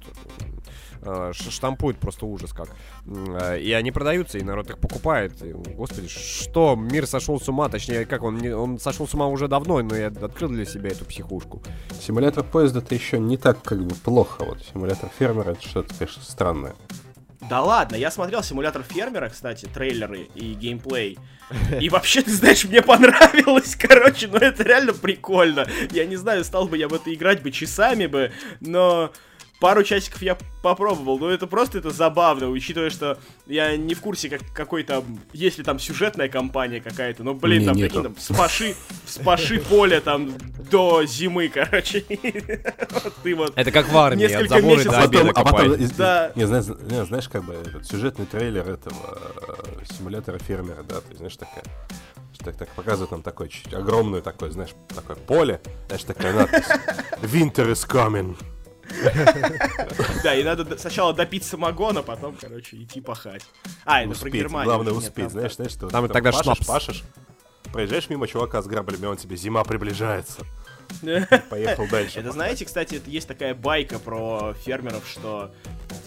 э, 1.04 1.32
штампуют 1.34 2.00
просто 2.00 2.26
ужас 2.26 2.54
как. 2.54 2.70
Э, 3.06 3.60
и 3.60 3.72
они 3.74 3.92
продаются, 3.92 4.40
и 4.40 4.44
народ 4.44 4.72
их 4.72 4.80
покупает. 4.80 5.40
И, 5.44 5.52
господи, 5.54 6.08
что? 6.08 6.76
Мир 6.76 7.06
сошел 7.06 7.40
с 7.40 7.48
ума, 7.48 7.70
точнее, 7.70 8.06
как 8.06 8.24
он, 8.24 8.40
не, 8.40 8.50
он 8.50 8.80
сошел 8.80 9.08
с 9.08 9.14
ума 9.14 9.28
уже 9.28 9.48
давно, 9.48 9.80
но 9.84 9.96
я 9.96 10.08
открыл 10.08 10.50
для 10.50 10.66
себя 10.66 10.90
эту 10.90 11.06
психушку. 11.06 11.62
Симулятор 12.02 12.44
поезда-то 12.44 12.96
еще 12.96 13.20
не 13.20 13.38
так 13.38 13.62
как 13.62 13.86
бы 13.86 13.94
плохо. 13.94 14.44
Вот 14.44 14.58
симулятор 14.74 15.12
фермера 15.20 15.52
это 15.52 15.62
что-то, 15.62 15.94
конечно, 15.94 16.24
странное. 16.24 16.74
Да 17.42 17.62
ладно, 17.62 17.96
я 17.96 18.10
смотрел 18.10 18.42
симулятор 18.42 18.84
фермера, 18.84 19.30
кстати, 19.30 19.66
трейлеры 19.66 20.28
и 20.34 20.54
геймплей. 20.54 21.20
И 21.80 21.88
вообще, 21.90 22.22
ты 22.22 22.32
знаешь, 22.32 22.66
мне 22.66 22.82
понравилось, 22.82 23.76
короче, 23.80 24.28
но 24.28 24.38
это 24.38 24.64
реально 24.64 24.94
прикольно. 24.94 25.68
Я 25.92 26.06
не 26.06 26.16
знаю, 26.16 26.44
стал 26.44 26.68
бы 26.68 26.78
я 26.78 26.88
в 26.88 26.94
это 26.94 27.14
играть 27.14 27.42
бы 27.44 27.52
часами 27.52 28.08
бы, 28.08 28.32
но 28.60 29.14
пару 29.60 29.84
часиков 29.84 30.22
я 30.22 30.38
попробовал, 30.62 31.18
но 31.20 31.30
это 31.30 31.48
просто 31.48 31.78
это 31.78 31.92
забавно, 31.92 32.50
учитывая, 32.50 32.90
что 32.90 33.18
я 33.46 33.76
не 33.78 33.94
в 33.94 34.02
курсе, 34.02 34.30
как 34.30 34.42
какой 34.54 34.84
там, 34.84 35.20
есть 35.34 35.58
ли 35.58 35.64
там 35.64 35.80
сюжетная 35.80 36.30
кампания 36.30 36.82
какая-то, 36.82 37.24
но, 37.24 37.34
блин, 37.34 37.62
не, 37.62 37.66
там 37.66 37.80
какие 37.80 38.04
там, 38.04 38.16
спаши, 38.18 38.76
спаши 39.06 39.60
поле 39.60 40.00
там 40.02 40.34
до 40.70 41.06
зимы, 41.06 41.50
короче. 41.50 42.02
Ты 43.24 43.36
вот 43.36 43.54
Это 43.56 43.72
как 43.72 43.90
в 43.90 43.98
армии, 43.98 44.26
от 44.26 44.50
забора 44.50 44.84
до 44.84 45.00
обеда 45.00 45.32
а 45.36 45.44
потом, 45.44 45.78
да. 45.98 46.32
не, 46.36 46.46
знаешь, 46.46 46.66
не, 46.68 47.06
знаешь, 47.06 47.30
как 47.30 47.44
бы 47.44 47.54
этот 47.54 47.86
сюжетный 47.88 48.26
трейлер 48.26 48.70
этого 48.70 49.20
э, 49.48 49.86
симулятора 49.98 50.40
фермера, 50.40 50.84
да, 50.84 51.02
ты 51.02 51.16
знаешь, 51.18 51.36
такая 51.36 51.64
так, 52.44 52.56
так 52.56 52.70
показывают 52.70 53.12
нам 53.12 53.24
такое 53.24 53.48
чуть 53.48 53.74
огромное 53.74 54.22
такое, 54.22 54.52
знаешь, 54.52 54.72
такое 54.90 55.16
поле, 55.16 55.60
знаешь, 55.88 56.04
такая 56.04 56.34
надпись 56.34 56.68
Winter 57.22 57.72
is 57.72 57.88
coming. 57.88 58.38
Да, 60.24 60.36
и 60.36 60.44
надо 60.44 60.78
сначала 60.78 61.14
допить 61.14 61.44
самогона, 61.44 62.04
потом, 62.04 62.36
короче, 62.40 62.78
идти 62.78 63.02
пахать. 63.02 63.44
А, 63.86 64.04
это 64.04 64.20
про 64.20 64.30
Германию. 64.30 64.66
Главное 64.66 64.94
успеть, 64.94 65.32
знаешь, 65.32 65.56
знаешь, 65.56 65.72
что 65.72 65.88
там 65.90 66.08
тогда 66.10 66.32
шнапс. 66.32 66.66
Пашешь, 66.66 67.04
проезжаешь 67.72 68.10
мимо 68.10 68.28
чувака 68.28 68.62
с 68.62 68.68
граблями, 68.68 69.06
он 69.06 69.18
тебе 69.18 69.36
зима 69.36 69.64
приближается. 69.64 70.42
Поехал 71.50 71.88
дальше. 71.88 72.20
Это 72.20 72.32
знаете, 72.32 72.66
кстати, 72.66 73.02
есть 73.06 73.28
такая 73.28 73.54
байка 73.54 74.00
про 74.00 74.54
фермеров, 74.54 75.08
что 75.08 75.52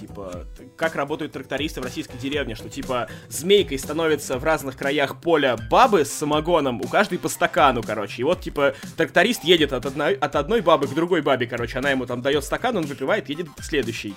типа, 0.01 0.47
как 0.77 0.95
работают 0.95 1.33
трактористы 1.33 1.81
в 1.81 1.85
российской 1.85 2.17
деревне, 2.19 2.55
что, 2.55 2.69
типа, 2.69 3.09
змейкой 3.29 3.79
становится 3.79 4.39
в 4.39 4.45
разных 4.45 4.77
краях 4.77 5.21
поля 5.21 5.57
бабы 5.71 6.05
с 6.05 6.13
самогоном, 6.13 6.81
у 6.81 6.89
каждой 6.89 7.19
по 7.19 7.29
стакану, 7.29 7.83
короче. 7.83 8.23
И 8.23 8.25
вот, 8.25 8.41
типа, 8.41 8.75
тракторист 8.97 9.45
едет 9.45 9.73
от 9.73 9.87
одной, 9.87 10.15
от 10.15 10.37
одной 10.37 10.61
бабы 10.61 10.87
к 10.89 10.95
другой 10.95 11.23
бабе, 11.23 11.47
короче. 11.47 11.79
Она 11.79 11.91
ему 11.91 12.07
там 12.07 12.23
дает 12.23 12.45
стакан, 12.45 12.77
он 12.77 12.87
выпивает, 12.87 13.29
едет 13.29 13.49
к 13.57 13.63
следующей. 13.63 14.15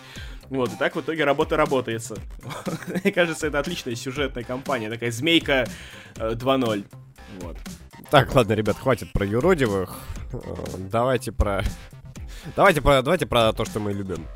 Вот, 0.50 0.74
и 0.74 0.76
так 0.78 0.96
в 0.96 1.02
итоге 1.02 1.24
работа 1.24 1.58
работается. 1.58 2.16
Мне 3.04 3.12
кажется, 3.12 3.48
это 3.48 3.60
отличная 3.60 3.96
сюжетная 3.96 4.44
кампания, 4.44 4.90
такая 4.90 5.12
змейка 5.12 5.68
2.0. 6.16 6.80
Э, 6.80 6.84
вот. 7.42 7.58
Так, 8.10 8.34
ладно, 8.36 8.54
ребят, 8.54 8.78
хватит 8.78 9.12
про 9.12 9.26
юродивых. 9.26 9.98
Э, 10.32 10.38
давайте 10.78 11.32
про... 11.32 11.64
Давайте 12.56 12.82
про, 12.82 13.02
давайте 13.02 13.26
про 13.26 13.54
то, 13.54 13.64
что 13.64 13.80
мы 13.80 13.94
любим. 13.94 14.28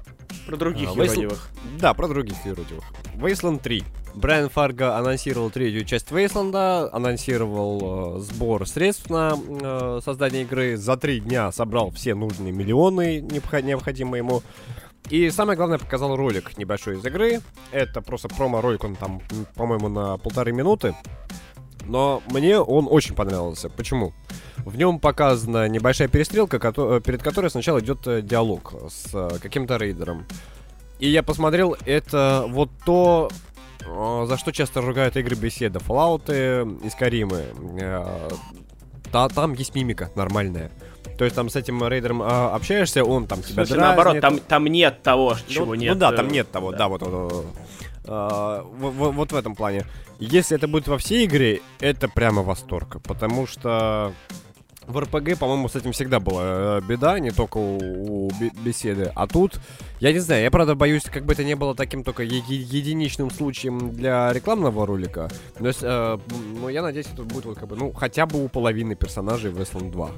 Про 0.46 0.58
других 0.58 0.90
а, 0.90 0.94
юродивых. 0.94 1.50
Да, 1.80 1.94
про 1.94 2.08
других 2.08 2.36
юродивых. 2.46 2.84
Wasteland 3.16 3.62
3. 3.62 3.84
Брайан 4.16 4.50
Фарго 4.50 4.98
анонсировал 4.98 5.52
третью 5.52 5.86
часть 5.86 6.12
Вейсланда, 6.12 6.90
анонсировал 6.92 8.18
э, 8.18 8.20
сбор 8.22 8.68
средств 8.68 9.10
на 9.10 9.38
э, 9.38 10.00
создание 10.04 10.42
игры. 10.42 10.76
За 10.76 10.98
три 10.98 11.20
дня 11.20 11.52
собрал 11.52 11.92
все 11.92 12.16
нужные 12.16 12.52
миллионы, 12.52 13.22
необходимые 13.22 14.20
ему. 14.20 14.42
И 15.10 15.30
самое 15.30 15.56
главное, 15.56 15.78
показал 15.78 16.16
ролик 16.16 16.58
небольшой 16.58 16.98
из 16.98 17.06
игры. 17.06 17.42
Это 17.72 18.02
просто 18.02 18.28
промо-ролик, 18.28 18.84
он 18.84 18.96
там, 18.96 19.22
по-моему, 19.56 19.88
на 19.88 20.18
полторы 20.18 20.52
минуты. 20.52 20.96
Но 21.86 22.22
мне 22.28 22.60
он 22.60 22.88
очень 22.90 23.16
понравился. 23.16 23.70
Почему? 23.70 24.14
В 24.66 24.78
нем 24.78 25.00
показана 25.00 25.68
небольшая 25.68 26.08
перестрелка, 26.08 26.60
перед 26.60 27.24
которой 27.24 27.50
сначала 27.50 27.80
идет 27.80 28.06
э, 28.08 28.22
диалог 28.22 28.74
с 28.90 29.10
э, 29.14 29.40
каким-то 29.42 29.78
рейдером. 29.78 30.26
И 31.00 31.10
я 31.10 31.24
посмотрел, 31.24 31.76
это 31.86 32.46
вот 32.48 32.70
то, 32.86 33.30
э, 33.86 34.26
за 34.28 34.38
что 34.38 34.52
часто 34.52 34.82
ругают 34.82 35.16
игры 35.16 35.36
беседа. 35.36 35.80
Fallout 35.80 36.30
и 36.30 36.88
Skyrim. 36.88 38.38
Та, 39.12 39.30
там 39.30 39.54
есть 39.54 39.74
мимика 39.74 40.12
нормальная. 40.16 40.72
То 41.18 41.26
есть 41.26 41.36
там 41.36 41.50
с 41.50 41.56
этим 41.56 41.86
рейдером 41.88 42.22
а, 42.22 42.54
общаешься, 42.54 43.04
он 43.04 43.26
там 43.26 43.42
тебя 43.42 43.66
Слушай, 43.66 43.80
наоборот, 43.80 44.20
там, 44.22 44.40
там 44.40 44.66
нет 44.68 45.02
того, 45.02 45.36
ну, 45.48 45.54
чего 45.54 45.66
ну, 45.66 45.74
нет. 45.76 45.94
Ну 45.94 46.00
да, 46.00 46.12
там 46.12 46.28
нет 46.28 46.52
того, 46.52 46.72
да, 46.72 46.78
да 46.78 46.88
вот, 46.88 47.02
вот, 47.02 47.46
а, 48.06 48.64
вот, 48.64 49.14
вот 49.14 49.32
в 49.32 49.36
этом 49.36 49.56
плане. 49.56 49.86
Если 50.20 50.56
это 50.56 50.68
будет 50.68 50.88
во 50.88 50.98
всей 50.98 51.26
игре, 51.26 51.62
это 51.80 52.08
прямо 52.08 52.44
восторг. 52.44 53.02
Потому 53.04 53.48
что 53.48 54.14
в 54.88 54.98
РПГ, 55.00 55.38
по-моему, 55.38 55.68
с 55.68 55.76
этим 55.76 55.92
всегда 55.92 56.20
была 56.20 56.42
э, 56.44 56.82
беда, 56.88 57.20
не 57.20 57.32
только 57.32 57.58
у, 57.58 58.28
у 58.28 58.32
беседы. 58.64 59.12
А 59.16 59.28
тут, 59.28 59.60
я 60.00 60.14
не 60.14 60.20
знаю, 60.20 60.44
я 60.44 60.52
правда 60.52 60.76
боюсь, 60.76 61.04
как 61.04 61.26
бы 61.26 61.34
это 61.34 61.44
не 61.44 61.56
было 61.56 61.76
таким 61.76 62.04
только 62.04 62.24
е- 62.24 62.44
единичным 62.48 63.30
случаем 63.30 63.92
для 63.94 64.32
рекламного 64.32 64.86
ролика. 64.86 65.30
Но, 65.60 65.70
э, 65.70 66.18
но 66.62 66.70
я 66.70 66.82
надеюсь, 66.82 67.08
это 67.14 67.24
будет 67.24 67.58
как 67.58 67.68
бы, 67.68 67.76
ну, 67.76 67.92
хотя 67.92 68.26
бы 68.26 68.44
у 68.44 68.48
половины 68.48 68.96
персонажей 68.96 69.52
в 69.52 69.60
Wasteland 69.60 69.92
2. 69.92 70.12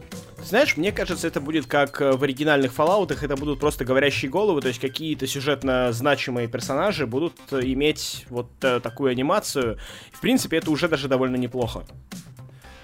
Знаешь, 0.46 0.78
мне 0.78 0.92
кажется, 0.92 1.28
это 1.28 1.42
будет 1.42 1.66
как 1.66 2.00
э, 2.02 2.12
в 2.12 2.24
оригинальных 2.24 2.72
Fallout, 2.72 3.18
это 3.20 3.36
будут 3.36 3.60
просто 3.60 3.86
говорящие 3.86 4.30
головы, 4.30 4.62
то 4.62 4.68
есть 4.68 4.80
какие-то 4.80 5.26
сюжетно 5.28 5.92
значимые 5.92 6.48
персонажи 6.48 7.08
будут 7.08 7.34
э, 7.52 7.60
иметь 7.64 8.26
вот 8.30 8.50
э, 8.62 8.80
такую 8.80 9.12
анимацию. 9.12 9.78
В 10.12 10.22
принципе, 10.22 10.58
это 10.58 10.70
уже 10.70 10.88
даже 10.88 11.08
довольно 11.08 11.36
неплохо. 11.36 11.84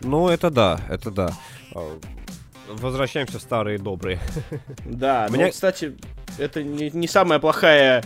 Ну, 0.05 0.29
это 0.29 0.49
да, 0.49 0.79
это 0.89 1.11
да. 1.11 1.33
А, 1.73 1.99
возвращаемся 2.69 3.39
в 3.39 3.41
старые 3.41 3.79
добрые. 3.79 4.19
Да, 4.85 5.27
Мне... 5.29 5.45
ну, 5.45 5.51
кстати, 5.51 5.97
это 6.37 6.63
не, 6.63 6.89
не 6.91 7.07
самая 7.07 7.39
плохая... 7.39 8.03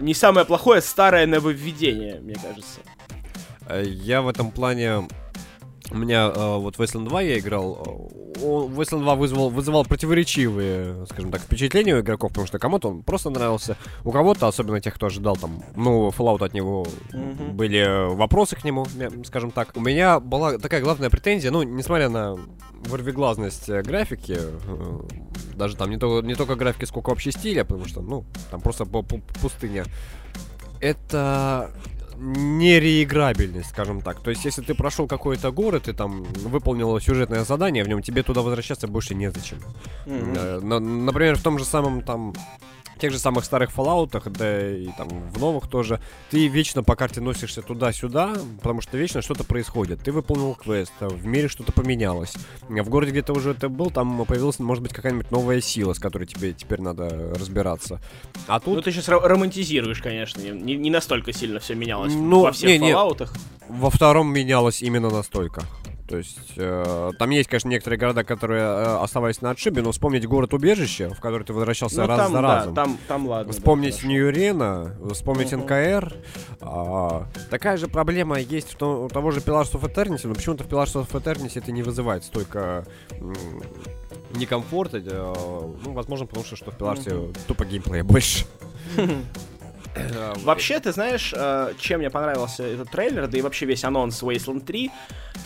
Не 0.00 0.12
самое 0.14 0.44
плохое 0.44 0.80
старое 0.82 1.26
нововведение, 1.26 2.20
мне 2.20 2.34
кажется. 2.34 2.80
Я 3.82 4.20
в 4.20 4.28
этом 4.28 4.50
плане 4.50 5.08
у 5.92 5.96
меня 5.96 6.32
э, 6.34 6.56
вот 6.56 6.76
Wasteland 6.76 7.08
2 7.08 7.22
я 7.22 7.38
играл, 7.38 7.78
э, 7.86 8.44
он, 8.44 8.72
Wasteland 8.72 9.02
2 9.02 9.14
вызвал, 9.14 9.50
вызывал 9.50 9.84
противоречивые, 9.84 11.06
скажем 11.06 11.30
так, 11.30 11.42
впечатления 11.42 11.94
у 11.94 12.00
игроков, 12.00 12.30
потому 12.30 12.46
что 12.46 12.58
кому-то 12.58 12.88
он 12.88 13.02
просто 13.02 13.30
нравился, 13.30 13.76
у 14.04 14.10
кого-то, 14.10 14.48
особенно 14.48 14.80
тех, 14.80 14.94
кто 14.94 15.06
ожидал 15.06 15.36
там, 15.36 15.62
ну, 15.76 16.08
Fallout 16.08 16.44
от 16.44 16.54
него, 16.54 16.86
mm-hmm. 17.12 17.52
были 17.52 18.14
вопросы 18.14 18.56
к 18.56 18.64
нему, 18.64 18.86
скажем 19.24 19.50
так. 19.50 19.72
У 19.74 19.80
меня 19.80 20.18
была 20.18 20.58
такая 20.58 20.80
главная 20.80 21.10
претензия, 21.10 21.50
ну, 21.50 21.62
несмотря 21.62 22.08
на 22.08 22.36
ворвиглазность 22.86 23.68
э, 23.68 23.82
графики, 23.82 24.38
э, 24.38 25.00
даже 25.54 25.76
там 25.76 25.90
не, 25.90 25.98
то, 25.98 26.22
не 26.22 26.34
только 26.34 26.54
графики, 26.54 26.86
сколько 26.86 27.10
вообще 27.10 27.32
стиля, 27.32 27.64
потому 27.64 27.86
что, 27.86 28.00
ну, 28.00 28.24
там 28.50 28.60
просто 28.60 28.86
пустыня. 28.86 29.84
Это 30.80 31.70
нереиграбельность, 32.16 33.70
скажем 33.70 34.00
так. 34.00 34.20
То 34.20 34.30
есть, 34.30 34.44
если 34.44 34.62
ты 34.62 34.74
прошел 34.74 35.06
какой-то 35.06 35.50
город 35.50 35.88
и 35.88 35.92
там 35.92 36.24
выполнил 36.24 36.98
сюжетное 37.00 37.44
задание 37.44 37.84
в 37.84 37.88
нем, 37.88 38.02
тебе 38.02 38.22
туда 38.22 38.42
возвращаться 38.42 38.86
больше 38.86 39.14
незачем. 39.14 39.58
Mm-hmm. 40.06 40.78
Например, 40.78 41.36
в 41.36 41.42
том 41.42 41.58
же 41.58 41.64
самом 41.64 42.02
там 42.02 42.34
тех 43.02 43.10
же 43.10 43.18
самых 43.18 43.44
старых 43.44 43.70
Fallout, 43.76 44.30
да 44.30 44.70
и 44.70 44.86
там 44.96 45.08
в 45.08 45.40
новых 45.40 45.68
тоже, 45.68 46.00
ты 46.30 46.46
вечно 46.46 46.84
по 46.84 46.94
карте 46.94 47.20
носишься 47.20 47.60
туда-сюда, 47.60 48.36
потому 48.62 48.80
что 48.80 48.96
вечно 48.96 49.22
что-то 49.22 49.42
происходит. 49.42 50.04
Ты 50.04 50.12
выполнил 50.12 50.54
квест, 50.54 50.92
в 51.00 51.26
мире 51.26 51.48
что-то 51.48 51.72
поменялось. 51.72 52.32
В 52.68 52.88
городе, 52.88 53.10
где 53.10 53.22
ты 53.22 53.32
уже 53.32 53.54
ты 53.54 53.68
был, 53.68 53.90
там 53.90 54.24
появилась, 54.24 54.60
может 54.60 54.84
быть, 54.84 54.94
какая-нибудь 54.94 55.32
новая 55.32 55.60
сила, 55.60 55.94
с 55.94 55.98
которой 55.98 56.26
тебе 56.26 56.52
теперь 56.52 56.80
надо 56.80 57.34
разбираться. 57.34 58.00
А 58.46 58.60
тут... 58.60 58.76
Ну, 58.76 58.82
ты 58.82 58.92
сейчас 58.92 59.08
романтизируешь, 59.08 60.00
конечно, 60.00 60.40
не, 60.40 60.76
не 60.76 60.90
настолько 60.90 61.32
сильно 61.32 61.58
все 61.58 61.74
менялось 61.74 62.12
ну, 62.14 62.42
во 62.42 62.52
всех 62.52 62.70
не, 62.70 62.78
не. 62.78 62.92
Fallout'ах. 62.92 63.36
Во 63.68 63.90
втором 63.90 64.32
менялось 64.32 64.80
именно 64.80 65.10
настолько. 65.10 65.64
То 66.12 66.18
есть 66.18 66.38
э, 66.58 67.10
там 67.18 67.30
есть, 67.30 67.48
конечно, 67.48 67.70
некоторые 67.70 67.98
города, 67.98 68.22
которые 68.22 68.62
э, 68.64 68.96
оставались 69.02 69.40
на 69.40 69.48
отшибе, 69.48 69.80
но 69.80 69.92
вспомнить 69.92 70.26
город-убежище, 70.26 71.08
в 71.08 71.20
который 71.20 71.42
ты 71.44 71.54
возвращался 71.54 72.02
Ну, 72.02 72.06
раз 72.06 72.18
там, 72.18 72.32
за 72.32 72.34
да, 72.34 72.42
разом. 72.42 72.74
там, 72.74 72.98
там 73.08 73.26
ладно. 73.26 73.50
да, 73.50 73.58
Вспомнить 73.58 73.94
хорошо. 73.94 74.08
Нью-Рена, 74.08 74.94
вспомнить 75.14 75.52
Мгм. 75.52 75.62
НКР. 75.62 76.14
А, 76.60 77.26
такая 77.48 77.78
же 77.78 77.88
проблема 77.88 78.38
есть 78.38 78.72
в 78.72 78.76
том- 78.76 79.04
у 79.06 79.08
того 79.08 79.30
же 79.30 79.40
Pillars 79.40 79.72
of 79.72 79.90
Eternity, 79.90 80.28
но 80.28 80.34
почему-то 80.34 80.64
в 80.64 80.68
Pillars 80.68 80.92
of 81.02 81.08
Eternity 81.12 81.52
это 81.58 81.72
не 81.72 81.82
вызывает 81.82 82.24
столько 82.24 82.84
некомфорта. 84.34 84.98
э, 84.98 85.34
ну, 85.82 85.92
возможно, 85.94 86.26
потому 86.26 86.44
что, 86.44 86.56
что 86.56 86.70
в 86.72 86.74
Pillars 86.76 87.34
тупо 87.46 87.64
геймплея 87.64 88.04
больше. 88.04 88.44
Вообще, 90.36 90.80
ты 90.80 90.92
знаешь, 90.92 91.32
э, 91.36 91.74
чем 91.78 92.00
мне 92.00 92.10
понравился 92.10 92.64
этот 92.64 92.90
трейлер, 92.90 93.26
да 93.28 93.38
и 93.38 93.42
вообще 93.42 93.66
весь 93.66 93.84
анонс 93.84 94.22
Wasteland 94.22 94.64
3, 94.64 94.90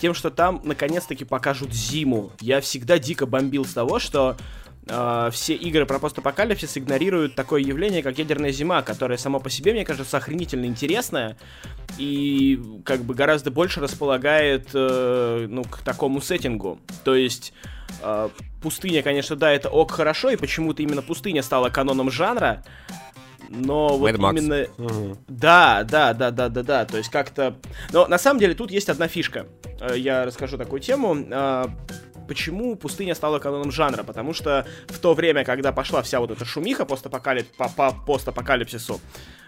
тем, 0.00 0.14
что 0.14 0.30
там 0.30 0.60
наконец-таки 0.64 1.24
покажут 1.24 1.72
зиму. 1.72 2.32
Я 2.40 2.60
всегда 2.60 2.98
дико 2.98 3.26
бомбил 3.26 3.64
с 3.64 3.72
того, 3.72 3.98
что 3.98 4.36
э, 4.86 5.30
все 5.32 5.54
игры 5.54 5.84
про 5.86 5.98
постапокалипсис 5.98 6.78
игнорируют 6.78 7.34
такое 7.34 7.60
явление, 7.60 8.02
как 8.02 8.18
ядерная 8.18 8.52
зима, 8.52 8.82
которое 8.82 9.18
само 9.18 9.40
по 9.40 9.50
себе, 9.50 9.72
мне 9.72 9.84
кажется, 9.84 10.16
охренительно 10.16 10.66
интересное 10.66 11.36
и 11.98 12.60
как 12.84 13.00
бы 13.00 13.14
гораздо 13.14 13.50
больше 13.50 13.80
располагает 13.80 14.70
э, 14.74 15.46
ну, 15.48 15.64
к 15.64 15.78
такому 15.78 16.20
сеттингу. 16.20 16.78
То 17.04 17.14
есть 17.14 17.52
э, 18.02 18.28
пустыня, 18.62 19.02
конечно, 19.02 19.36
да, 19.36 19.50
это 19.50 19.70
ок 19.70 19.90
хорошо, 19.90 20.30
и 20.30 20.36
почему-то 20.36 20.82
именно 20.82 21.02
пустыня 21.02 21.42
стала 21.42 21.68
каноном 21.70 22.10
жанра, 22.10 22.62
но 23.48 23.96
вот 23.96 24.10
Mad 24.10 24.16
Max. 24.16 24.38
именно... 24.38 24.66
Мгм. 24.78 25.18
Да, 25.28 25.84
да, 25.84 26.12
да, 26.14 26.30
да, 26.30 26.48
да, 26.48 26.62
да. 26.62 26.84
То 26.84 26.96
есть 26.96 27.10
как-то. 27.10 27.56
Но 27.92 28.06
на 28.06 28.18
самом 28.18 28.40
деле 28.40 28.54
тут 28.54 28.70
есть 28.70 28.88
одна 28.88 29.08
фишка. 29.08 29.46
Э, 29.80 29.96
Я 29.96 30.24
расскажу 30.24 30.58
такую 30.58 30.80
тему. 30.80 31.16
Э, 31.30 31.66
Почему 32.26 32.74
пустыня 32.74 33.14
стала 33.14 33.38
каноном 33.38 33.70
жанра? 33.70 34.02
Потому 34.02 34.32
что 34.32 34.66
в 34.88 34.98
то 34.98 35.14
время, 35.14 35.44
когда 35.44 35.70
пошла 35.70 36.02
вся 36.02 36.18
вот 36.18 36.30
эта 36.32 36.44
шумиха 36.44 36.84
постапокалип... 36.84 37.46
по, 37.56 37.68
по 37.68 37.92
постапокалипсису, 37.92 39.00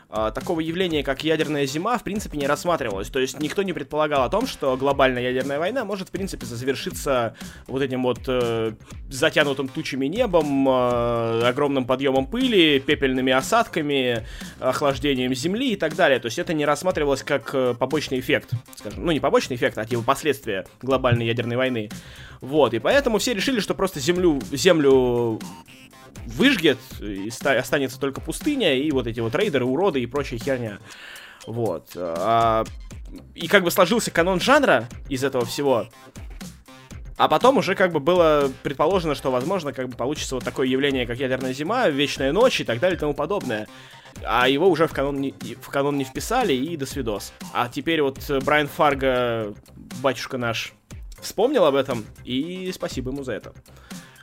такого 0.09 0.61
явления, 0.61 1.03
как 1.03 1.23
ядерная 1.23 1.67
зима, 1.67 1.99
в 1.99 2.03
принципе, 2.03 2.39
не 2.39 2.47
рассматривалось. 2.47 3.09
То 3.11 3.19
есть 3.19 3.41
никто 3.41 3.63
не 3.63 3.73
предполагал 3.73 4.23
о 4.23 4.31
том, 4.31 4.47
что 4.47 4.77
глобальная 4.77 5.23
ядерная 5.23 5.59
война 5.59 5.85
может, 5.85 6.09
в 6.09 6.11
принципе, 6.11 6.47
завершиться 6.47 7.35
вот 7.67 7.83
этим 7.83 8.03
вот 8.03 8.21
э, 8.27 8.73
затянутым 9.11 9.69
тучами 9.69 10.07
небом, 10.07 10.69
э, 10.69 11.43
огромным 11.45 11.85
подъемом 11.85 12.27
пыли, 12.27 12.79
пепельными 12.81 13.33
осадками, 13.33 14.27
охлаждением 14.61 15.35
земли 15.35 15.73
и 15.73 15.77
так 15.77 15.95
далее. 15.95 16.19
То 16.21 16.27
есть 16.27 16.39
это 16.39 16.55
не 16.55 16.65
рассматривалось 16.65 17.23
как 17.23 17.55
э, 17.55 17.75
побочный 17.79 18.21
эффект, 18.21 18.51
скажем. 18.77 19.05
Ну, 19.05 19.13
не 19.13 19.21
побочный 19.21 19.57
эффект, 19.57 19.79
а 19.79 19.85
типа 19.85 20.03
последствия 20.03 20.67
глобальной 20.81 21.27
ядерной 21.27 21.57
войны. 21.57 21.91
Вот, 22.41 22.73
и 22.73 22.79
поэтому 22.79 23.19
все 23.19 23.35
решили, 23.35 23.61
что 23.61 23.75
просто 23.75 24.01
землю, 24.01 24.41
землю 24.53 25.41
выжгет, 26.27 26.79
и 27.01 27.31
ста- 27.31 27.59
останется 27.59 27.99
только 27.99 28.21
пустыня, 28.21 28.77
и 28.77 28.91
вот 28.91 29.07
эти 29.07 29.21
вот 29.21 29.35
рейдеры, 29.35 29.65
уроды 29.65 30.01
и 30.01 30.07
прочая 30.07 30.39
херня. 30.39 30.79
Вот. 31.47 31.93
А, 31.97 32.65
и 33.35 33.49
как 33.49 33.65
бы 33.65 33.71
сложился 33.71 34.11
канон 34.11 34.41
жанра 34.41 34.89
из 35.09 35.25
этого 35.25 35.45
всего. 35.45 35.87
А 37.17 37.27
потом 37.27 37.57
уже 37.57 37.75
как 37.75 37.93
бы 37.93 37.99
было 37.99 38.51
предположено, 38.63 39.17
что 39.17 39.33
возможно 39.33 39.73
как 39.73 39.89
бы 39.89 39.97
получится 39.97 40.37
вот 40.37 40.45
такое 40.45 40.69
явление, 40.69 41.05
как 41.05 41.19
ядерная 41.19 41.53
зима, 41.53 41.89
вечная 41.89 42.33
ночь 42.33 42.61
и 42.61 42.65
так 42.65 42.79
далее 42.79 42.97
и 42.97 43.01
тому 43.01 43.13
подобное. 43.13 43.67
А 44.25 44.49
его 44.49 44.69
уже 44.69 44.87
в 44.87 44.93
канон 44.93 45.21
не, 45.21 45.33
в 45.61 45.69
канон 45.69 45.99
не 45.99 46.05
вписали, 46.05 46.53
и 46.53 46.77
до 46.77 46.87
свидос. 46.87 47.33
А 47.53 47.69
теперь 47.69 48.03
вот 48.03 48.19
Брайан 48.45 48.69
Фарго, 48.69 49.53
батюшка 50.01 50.39
наш, 50.39 50.73
вспомнил 51.21 51.65
об 51.65 51.75
этом, 51.75 52.05
и 52.25 52.71
спасибо 52.73 53.11
ему 53.11 53.25
за 53.25 53.33
это. 53.33 53.53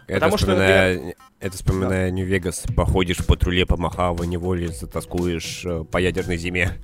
Это 0.07 0.19
Потому 0.19 0.37
что, 0.37 0.47
вспоминая, 0.47 1.15
это 1.39 1.57
вспоминая 1.57 2.11
Нью-Вегас, 2.11 2.65
походишь 2.75 3.17
в 3.17 3.25
патруле 3.25 3.65
по 3.65 3.75
Махаво, 3.75 4.23
неволе 4.23 4.67
затаскуешь 4.67 5.63
э, 5.65 5.83
по 5.83 5.97
ядерной 5.97 6.37
зиме. 6.37 6.77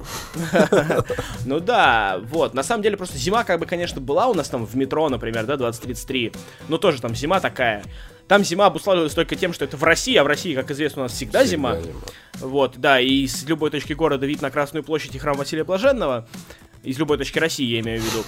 Ну 1.45 1.59
да, 1.59 2.19
вот, 2.23 2.53
на 2.53 2.63
самом 2.63 2.83
деле 2.83 2.97
просто 2.97 3.17
зима 3.17 3.43
как 3.43 3.59
бы, 3.59 3.65
конечно, 3.65 4.01
была 4.01 4.27
у 4.27 4.33
нас 4.33 4.49
там 4.49 4.65
в 4.65 4.75
метро, 4.75 5.09
например, 5.09 5.45
да, 5.45 5.57
2033, 5.57 6.33
но 6.67 6.77
тоже 6.77 7.01
там 7.01 7.15
зима 7.15 7.39
такая. 7.39 7.83
Там 8.27 8.43
зима 8.43 8.67
обуславливалась 8.67 9.13
только 9.13 9.35
тем, 9.35 9.53
что 9.53 9.65
это 9.65 9.77
в 9.77 9.83
России, 9.83 10.15
а 10.15 10.23
в 10.23 10.27
России, 10.27 10.55
как 10.55 10.71
известно, 10.71 11.01
у 11.01 11.05
нас 11.05 11.11
всегда, 11.11 11.43
зима. 11.43 11.75
Всегда 11.75 11.91
зима. 11.91 12.01
Вот, 12.39 12.77
да, 12.77 12.99
и 12.99 13.27
с 13.27 13.43
любой 13.43 13.71
точки 13.71 13.93
города 13.93 14.25
вид 14.25 14.41
на 14.41 14.49
Красную 14.51 14.83
площадь 14.83 15.15
и 15.15 15.19
храм 15.19 15.35
Василия 15.37 15.63
Блаженного. 15.63 16.27
Из 16.83 16.97
любой 16.97 17.17
точки 17.17 17.39
России, 17.39 17.65
я 17.65 17.81
имею 17.81 18.01
в 18.01 18.03
виду. 18.03 18.23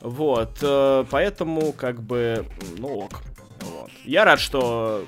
Вот, 0.00 0.58
э, 0.62 1.04
поэтому, 1.10 1.72
как 1.72 2.00
бы, 2.00 2.46
ну 2.78 3.00
ок. 3.00 3.22
Вот. 3.60 3.90
Я 4.04 4.24
рад, 4.24 4.40
что 4.40 5.04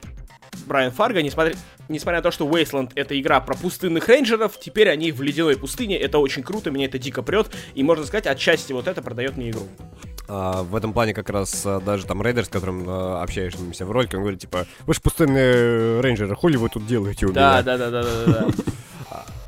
Брайан 0.67 0.91
Фарго, 0.93 1.23
несмотря, 1.23 1.55
несмотря 1.89 2.19
на 2.19 2.23
то, 2.23 2.31
что 2.31 2.47
Wasteland 2.49 2.93
это 2.95 3.19
игра 3.21 3.41
про 3.41 3.55
пустынных 3.55 4.09
рейнджеров, 4.09 4.59
теперь 4.59 4.89
они 4.91 5.13
в 5.13 5.23
ледяной 5.23 5.57
пустыне, 5.57 5.97
это 5.99 6.19
очень 6.19 6.43
круто, 6.43 6.71
меня 6.71 6.87
это 6.87 6.99
дико 6.99 7.23
прет, 7.23 7.49
и 7.75 7.83
можно 7.83 8.05
сказать, 8.05 8.27
отчасти 8.27 8.73
вот 8.73 8.89
это 8.89 9.03
продает 9.03 9.37
мне 9.37 9.51
игру. 9.51 9.67
А, 10.29 10.63
в 10.63 10.77
этом 10.77 10.93
плане 10.93 11.13
как 11.13 11.29
раз 11.31 11.63
а, 11.67 11.81
даже 11.81 12.07
там 12.07 12.23
рейдер, 12.23 12.45
с 12.45 12.49
которым 12.49 12.85
а, 12.89 13.23
общаешься 13.23 13.85
в 13.85 13.91
ролике, 13.91 14.17
он 14.17 14.23
говорит, 14.23 14.41
типа, 14.41 14.67
вы 14.87 14.95
же 14.95 15.01
пустынные 15.01 16.01
рейнджеры, 16.01 16.35
хули 16.37 16.57
вы 16.57 16.69
тут 16.69 16.87
делаете 16.87 17.27
у 17.27 17.33
Да, 17.33 17.55
меня? 17.55 17.63
да, 17.63 17.79
да, 17.79 17.91
да, 17.91 18.03
да, 18.03 18.27
да. 18.27 18.49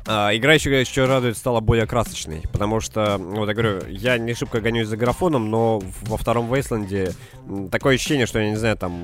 А, 0.05 0.35
игра 0.35 0.53
еще, 0.53 0.79
еще 0.81 1.05
радует, 1.05 1.37
стала 1.37 1.61
более 1.61 1.87
красочной, 1.87 2.43
потому 2.51 2.81
что, 2.81 3.17
ну, 3.17 3.37
вот 3.37 3.47
я 3.47 3.53
говорю, 3.53 3.79
я 3.87 4.17
не 4.17 4.33
шибко 4.33 4.59
гонюсь 4.59 4.87
за 4.87 4.97
графоном, 4.97 5.49
но 5.49 5.81
во 6.01 6.17
втором 6.17 6.53
Вейсленде 6.53 7.13
такое 7.71 7.95
ощущение, 7.95 8.25
что, 8.25 8.39
я 8.39 8.49
не 8.49 8.57
знаю, 8.57 8.75
там 8.77 9.03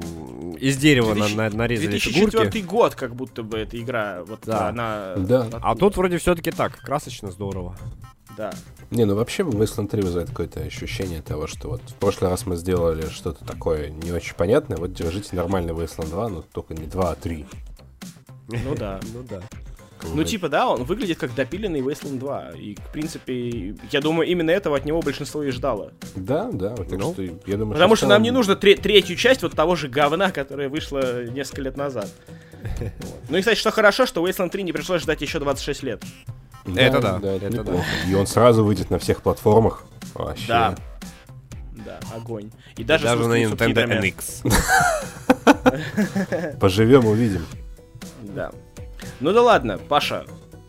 из 0.59 0.75
дерева 0.75 1.13
на- 1.13 1.27
2000 1.27 1.35
на- 1.38 1.49
нарезали 1.57 1.88
2004 1.91 2.31
фигурки. 2.31 2.57
год, 2.67 2.95
как 2.95 3.15
будто 3.15 3.43
бы 3.43 3.59
эта 3.59 3.79
игра, 3.79 4.23
вот 4.27 4.41
Да. 4.45 4.67
она... 4.69 5.13
Да. 5.15 5.47
А 5.62 5.75
тут 5.75 5.95
вроде 5.95 6.17
все-таки 6.17 6.51
так, 6.51 6.77
красочно, 6.79 7.31
здорово. 7.31 7.77
Да. 8.35 8.51
Не, 8.91 9.05
ну 9.05 9.15
вообще 9.15 9.43
Wasteland 9.43 9.88
3 9.88 10.01
вызывает 10.01 10.29
какое-то 10.29 10.59
ощущение 10.62 11.21
того, 11.21 11.47
что 11.47 11.69
вот 11.69 11.81
в 11.88 11.93
прошлый 11.95 12.29
раз 12.29 12.45
мы 12.45 12.57
сделали 12.57 13.07
что-то 13.09 13.45
такое 13.45 13.89
не 13.89 14.12
очень 14.12 14.35
понятное, 14.35 14.77
вот 14.77 14.93
держите 14.93 15.35
нормальный 15.38 15.73
Wasteland 15.73 16.09
2, 16.09 16.29
но 16.29 16.41
только 16.41 16.73
не 16.73 16.88
2, 16.88 17.12
а 17.12 17.15
3. 17.15 17.45
Ну 18.49 18.75
да. 18.75 18.99
Ну 19.13 19.23
да. 19.29 19.41
Ну, 20.03 20.23
типа, 20.23 20.49
да, 20.49 20.67
он 20.69 20.83
выглядит 20.83 21.17
как 21.19 21.35
допиленный 21.35 21.81
Wasteland 21.81 22.19
2. 22.19 22.51
И, 22.57 22.75
в 22.75 22.91
принципе, 22.91 23.75
я 23.91 24.01
думаю, 24.01 24.29
именно 24.29 24.51
этого 24.51 24.77
от 24.77 24.85
него 24.85 25.01
большинство 25.01 25.43
и 25.43 25.51
ждало. 25.51 25.91
Да, 26.15 26.49
да, 26.51 26.75
так 26.75 26.89
Ну. 26.91 27.13
что 27.13 27.21
я 27.21 27.57
думаю, 27.57 27.73
Потому 27.73 27.95
в 27.95 27.97
что 27.97 28.07
нам 28.07 28.21
не 28.21 28.31
нужно 28.31 28.55
тре- 28.55 28.75
третью 28.77 29.15
часть 29.15 29.41
вот 29.43 29.53
того 29.55 29.75
же 29.75 29.88
говна, 29.88 30.31
которая 30.31 30.69
вышла 30.69 31.25
несколько 31.25 31.62
лет 31.62 31.77
назад. 31.77 32.09
Вот. 32.79 32.91
Ну 33.29 33.38
и, 33.38 33.41
кстати, 33.41 33.57
что 33.59 33.71
хорошо, 33.71 34.05
что 34.05 34.25
Wasteland 34.27 34.49
3 34.49 34.63
не 34.63 34.73
пришлось 34.73 35.01
ждать 35.03 35.21
еще 35.21 35.39
26 35.39 35.83
лет. 35.83 36.03
Это 36.75 36.99
да, 37.01 37.17
это, 37.17 37.45
это 37.47 37.63
да. 37.63 37.85
И 38.07 38.13
он 38.15 38.27
сразу 38.27 38.63
выйдет 38.63 38.89
на 38.89 38.99
всех 38.99 39.21
платформах. 39.21 39.83
Вообще. 40.13 40.47
Да. 40.47 40.75
Да, 41.85 41.99
огонь. 42.15 42.51
И 42.77 42.83
даже, 42.83 43.05
на 43.05 43.41
Nintendo. 43.41 44.01
NX. 44.01 44.43
Поживем, 46.59 47.05
увидим. 47.05 47.45
Да. 48.21 48.51
Ну 49.19 49.33
да 49.33 49.41
ладно, 49.41 49.77
Паша, 49.77 50.25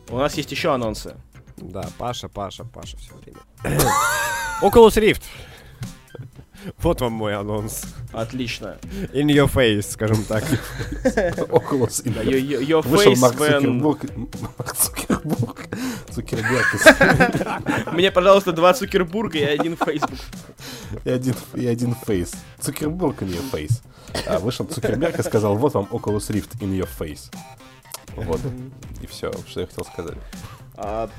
у 0.09 0.19
нас 0.19 0.35
есть 0.35 0.51
еще 0.51 0.73
анонсы. 0.73 1.17
Да, 1.57 1.89
Паша, 1.99 2.29
Паша, 2.29 2.65
Паша 2.65 2.97
все 2.97 3.13
время. 3.15 3.41
Oculus 4.63 4.97
Rift. 4.97 5.23
Вот 6.83 7.01
вам 7.01 7.13
мой 7.13 7.35
анонс. 7.35 7.85
Отлично. 8.13 8.77
In 9.15 9.29
your 9.29 9.51
face, 9.51 9.93
скажем 9.93 10.23
так. 10.25 10.45
Oculus 11.49 12.05
Rift. 12.05 12.25
your, 12.25 12.61
your 12.61 12.83
Вышел 12.87 13.13
face 13.13 13.21
Марк 13.21 13.37
when... 13.41 13.61
Цукерберг. 13.61 14.17
Марк 14.59 14.77
Цукерберг. 14.77 15.69
Цукерберг. 16.11 17.93
Мне, 17.95 18.11
пожалуйста, 18.11 18.53
два 18.53 18.75
Цукербурга 18.75 19.39
и 19.39 19.45
один 19.45 19.75
Facebook. 19.75 20.19
И 21.05 21.11
один, 21.11 21.35
и 21.55 21.67
один 21.67 21.95
фейс. 21.95 22.33
Цукерберг 22.59 23.23
in 23.23 23.29
your 23.29 23.51
face. 23.51 23.81
А 24.27 24.39
вышел 24.39 24.67
Цукерберг 24.67 25.19
и 25.19 25.23
сказал, 25.23 25.57
вот 25.57 25.75
вам 25.75 25.89
Oculus 25.91 26.31
Rift 26.31 26.59
in 26.61 26.79
your 26.79 26.89
face. 26.99 27.31
Вот. 28.25 28.41
И 29.03 29.07
все, 29.07 29.33
что 29.49 29.61
я 29.61 29.67
хотел 29.67 29.85
сказать. 29.85 30.17
А, 30.77 31.11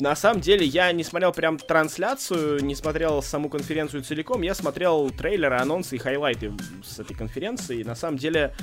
на 0.00 0.14
самом 0.16 0.40
деле, 0.40 0.66
я 0.66 0.92
не 0.92 1.04
смотрел 1.04 1.32
прям 1.32 1.58
трансляцию, 1.58 2.62
не 2.64 2.74
смотрел 2.74 3.22
саму 3.22 3.48
конференцию 3.48 4.02
целиком, 4.02 4.42
я 4.42 4.54
смотрел 4.54 5.10
трейлеры, 5.10 5.56
анонсы 5.56 5.96
и 5.96 5.98
хайлайты 5.98 6.52
с 6.84 6.98
этой 6.98 7.14
конференции. 7.14 7.80
И 7.80 7.84
на 7.84 7.94
самом 7.94 8.18
деле, 8.18 8.54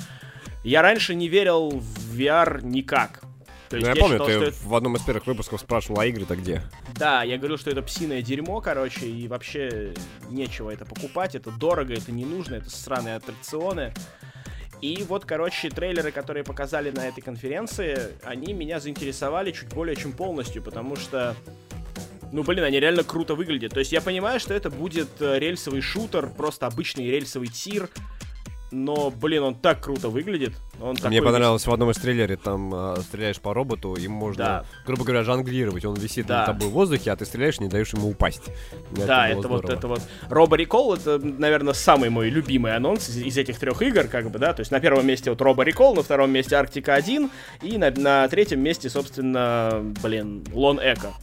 я 0.64 0.82
раньше 0.82 1.16
не 1.16 1.28
верил 1.28 1.70
в 1.72 2.16
VR 2.18 2.64
никак. 2.64 3.22
То 3.70 3.78
Ну, 3.80 3.86
есть 3.88 3.96
я 3.98 4.02
помню, 4.02 4.18
считал, 4.20 4.28
ты 4.28 4.34
это- 4.34 4.56
в 4.68 4.76
одном 4.76 4.96
из 4.98 5.02
первых 5.02 5.26
выпусков 5.26 5.60
спрашивал, 5.60 6.00
а 6.02 6.06
игры-то 6.06 6.36
где? 6.36 6.62
Да, 6.94 7.24
я 7.24 7.38
говорил, 7.40 7.58
что 7.58 7.72
это 7.72 7.82
псиное 7.82 8.22
дерьмо, 8.22 8.62
короче, 8.62 9.08
и 9.08 9.28
вообще 9.28 9.96
нечего 10.30 10.70
это 10.70 10.86
покупать, 10.86 11.34
это 11.34 11.50
дорого, 11.50 11.94
это 11.94 12.12
не 12.12 12.24
нужно, 12.26 12.56
это 12.56 12.70
сраные 12.70 13.16
аттракционы. 13.16 13.92
И 14.84 15.02
вот, 15.08 15.24
короче, 15.24 15.70
трейлеры, 15.70 16.12
которые 16.12 16.44
показали 16.44 16.92
на 16.92 17.08
этой 17.08 17.22
конференции, 17.22 17.98
они 18.22 18.52
меня 18.52 18.82
заинтересовали 18.82 19.54
чуть 19.54 19.70
более 19.70 19.96
чем 19.96 20.12
полностью, 20.12 20.62
потому 20.62 20.98
что, 20.98 21.38
ну, 22.34 22.44
блин, 22.44 22.66
они 22.66 22.82
реально 22.82 23.06
круто 23.06 23.34
выглядят. 23.34 23.72
То 23.72 23.80
есть 23.80 23.94
я 23.94 24.02
понимаю, 24.02 24.42
что 24.42 24.54
это 24.54 24.70
будет 24.70 25.08
э, 25.22 25.40
рельсовый 25.40 25.80
шутер, 25.80 26.28
просто 26.28 26.68
обычный 26.68 27.10
рельсовый 27.10 27.48
тир, 27.48 27.88
но, 28.74 29.12
блин, 29.12 29.44
он 29.44 29.56
так 29.56 29.82
круто 29.82 30.10
выглядит. 30.10 30.54
Он 30.82 30.98
Мне 31.06 31.22
понравилось 31.22 31.66
в 31.66 31.72
одном 31.72 31.92
из 31.92 31.98
трейлеров, 31.98 32.42
там 32.42 32.72
а, 32.74 32.98
стреляешь 33.02 33.40
по 33.40 33.54
роботу, 33.54 33.96
и 33.96 34.08
можно, 34.08 34.44
Да. 34.44 34.66
грубо 34.86 35.04
говоря, 35.04 35.24
жонглировать. 35.24 35.86
Он 35.86 35.94
висит 35.96 36.26
Да. 36.26 36.40
над 36.40 36.46
тобой 36.48 36.68
в 36.70 36.72
воздухе, 36.72 37.12
а 37.12 37.16
ты 37.16 37.26
стреляешь, 37.26 37.60
не 37.60 37.68
даешь 37.68 37.94
ему 37.94 38.10
упасть. 38.10 38.44
Мне 38.92 39.06
Да, 39.06 39.28
было 39.30 39.40
это 39.40 39.48
вот 39.48 39.70
это 39.70 39.88
вот. 39.88 40.02
Робо 40.30 40.58
Recall 40.58 40.98
это, 40.98 41.20
наверное, 41.24 41.74
самый 41.74 42.10
мой 42.10 42.30
любимый 42.30 42.76
анонс 42.76 43.08
из, 43.10 43.18
из 43.18 43.38
этих 43.38 43.60
трех 43.60 43.82
игр, 43.82 44.06
как 44.08 44.32
бы, 44.32 44.40
да. 44.40 44.54
То 44.54 44.62
есть 44.62 44.72
на 44.72 44.80
первом 44.80 45.06
месте 45.06 45.30
вот 45.30 45.40
Робо 45.42 45.64
Recall, 45.64 45.96
на 45.96 46.04
втором 46.04 46.32
месте 46.32 46.56
Арктика 46.56 46.96
1, 46.96 47.30
и 47.62 47.78
на, 47.78 47.92
на 47.92 48.28
третьем 48.28 48.62
месте, 48.62 48.90
собственно, 48.90 49.82
блин, 50.02 50.44
Лон 50.52 50.80
Эко. 50.80 51.14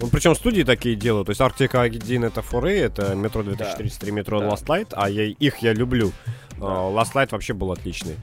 Ну, 0.00 0.06
причем 0.06 0.36
студии 0.36 0.62
такие 0.62 0.94
делают. 0.94 1.26
То 1.26 1.30
есть 1.30 1.40
Arctica 1.40 1.80
1 1.80 2.24
это 2.24 2.40
4 2.40 2.78
это 2.78 3.14
Metro 3.14 3.42
2033, 3.42 4.12
Metro 4.12 4.38
Да. 4.38 4.46
Last 4.48 4.66
Light, 4.66 4.88
а 4.92 5.10
я, 5.10 5.24
их 5.24 5.58
я 5.58 5.72
люблю. 5.72 6.12
А, 6.60 6.90
Last 6.90 7.12
Light 7.14 7.28
вообще 7.32 7.52
был 7.54 7.72
отличный. 7.72 8.16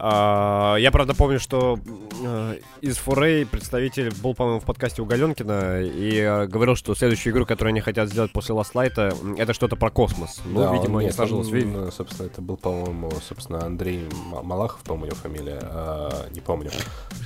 А, 0.00 0.76
я, 0.76 0.92
правда, 0.92 1.12
помню, 1.12 1.40
что 1.40 1.76
э, 2.24 2.58
из 2.82 2.98
4 2.98 3.46
представитель 3.46 4.14
был, 4.22 4.32
по-моему, 4.32 4.60
в 4.60 4.64
подкасте 4.64 5.02
у 5.02 5.04
Галенкина 5.04 5.80
и 5.82 6.14
э, 6.20 6.46
говорил, 6.46 6.76
что 6.76 6.94
следующую 6.94 7.32
игру, 7.32 7.44
которую 7.44 7.70
они 7.72 7.80
хотят 7.80 8.08
сделать 8.08 8.30
после 8.32 8.54
Last 8.54 8.74
Light, 8.74 9.36
это 9.38 9.52
что-то 9.54 9.74
про 9.74 9.90
космос. 9.90 10.40
Ну, 10.44 10.60
Да, 10.60 10.72
видимо, 10.72 10.98
он- 10.98 11.02
не 11.02 11.10
сложилось. 11.10 11.48
он, 11.48 11.88
э, 11.88 11.90
собственно, 11.90 12.26
это 12.28 12.40
был, 12.40 12.56
по-моему, 12.56 13.10
собственно, 13.28 13.64
Андрей 13.66 14.08
Ма- 14.30 14.42
Малахов, 14.42 14.80
по-моему, 14.84 15.04
у 15.04 15.06
него 15.08 15.16
фамилия, 15.16 15.58
а, 15.62 16.28
не 16.32 16.40
помню. 16.40 16.70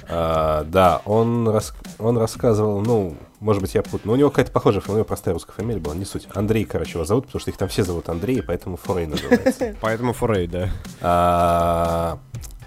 А, 0.09 0.65
да, 0.65 1.03
он, 1.05 1.47
рас- 1.51 1.75
он 1.99 2.17
рассказывал, 2.17 2.81
ну, 2.81 3.17
может 3.43 3.61
быть, 3.61 3.75
я 3.75 3.83
путаю, 3.83 4.03
но 4.05 4.13
у 4.13 4.17
него 4.17 4.31
какая-то 4.31 4.53
похожая 4.53 4.81
фамилия, 4.81 4.95
у 4.95 4.99
него 4.99 5.05
простая 5.05 5.35
русская 5.35 5.53
фамилия 5.53 5.81
была, 5.81 5.95
не 5.95 6.05
суть. 6.05 6.29
Андрей, 6.33 6.65
короче, 6.65 6.93
его 6.93 7.05
зовут, 7.05 7.27
потому 7.27 7.41
что 7.41 7.51
их 7.51 7.57
там 7.57 7.69
все 7.69 7.83
зовут 7.83 8.09
Андрей, 8.09 8.43
поэтому 8.43 8.77
Форей 8.77 9.07
называется. 9.07 9.77
Поэтому 9.81 10.15
4 10.15 10.47
да. 10.47 10.71
А, 11.01 12.19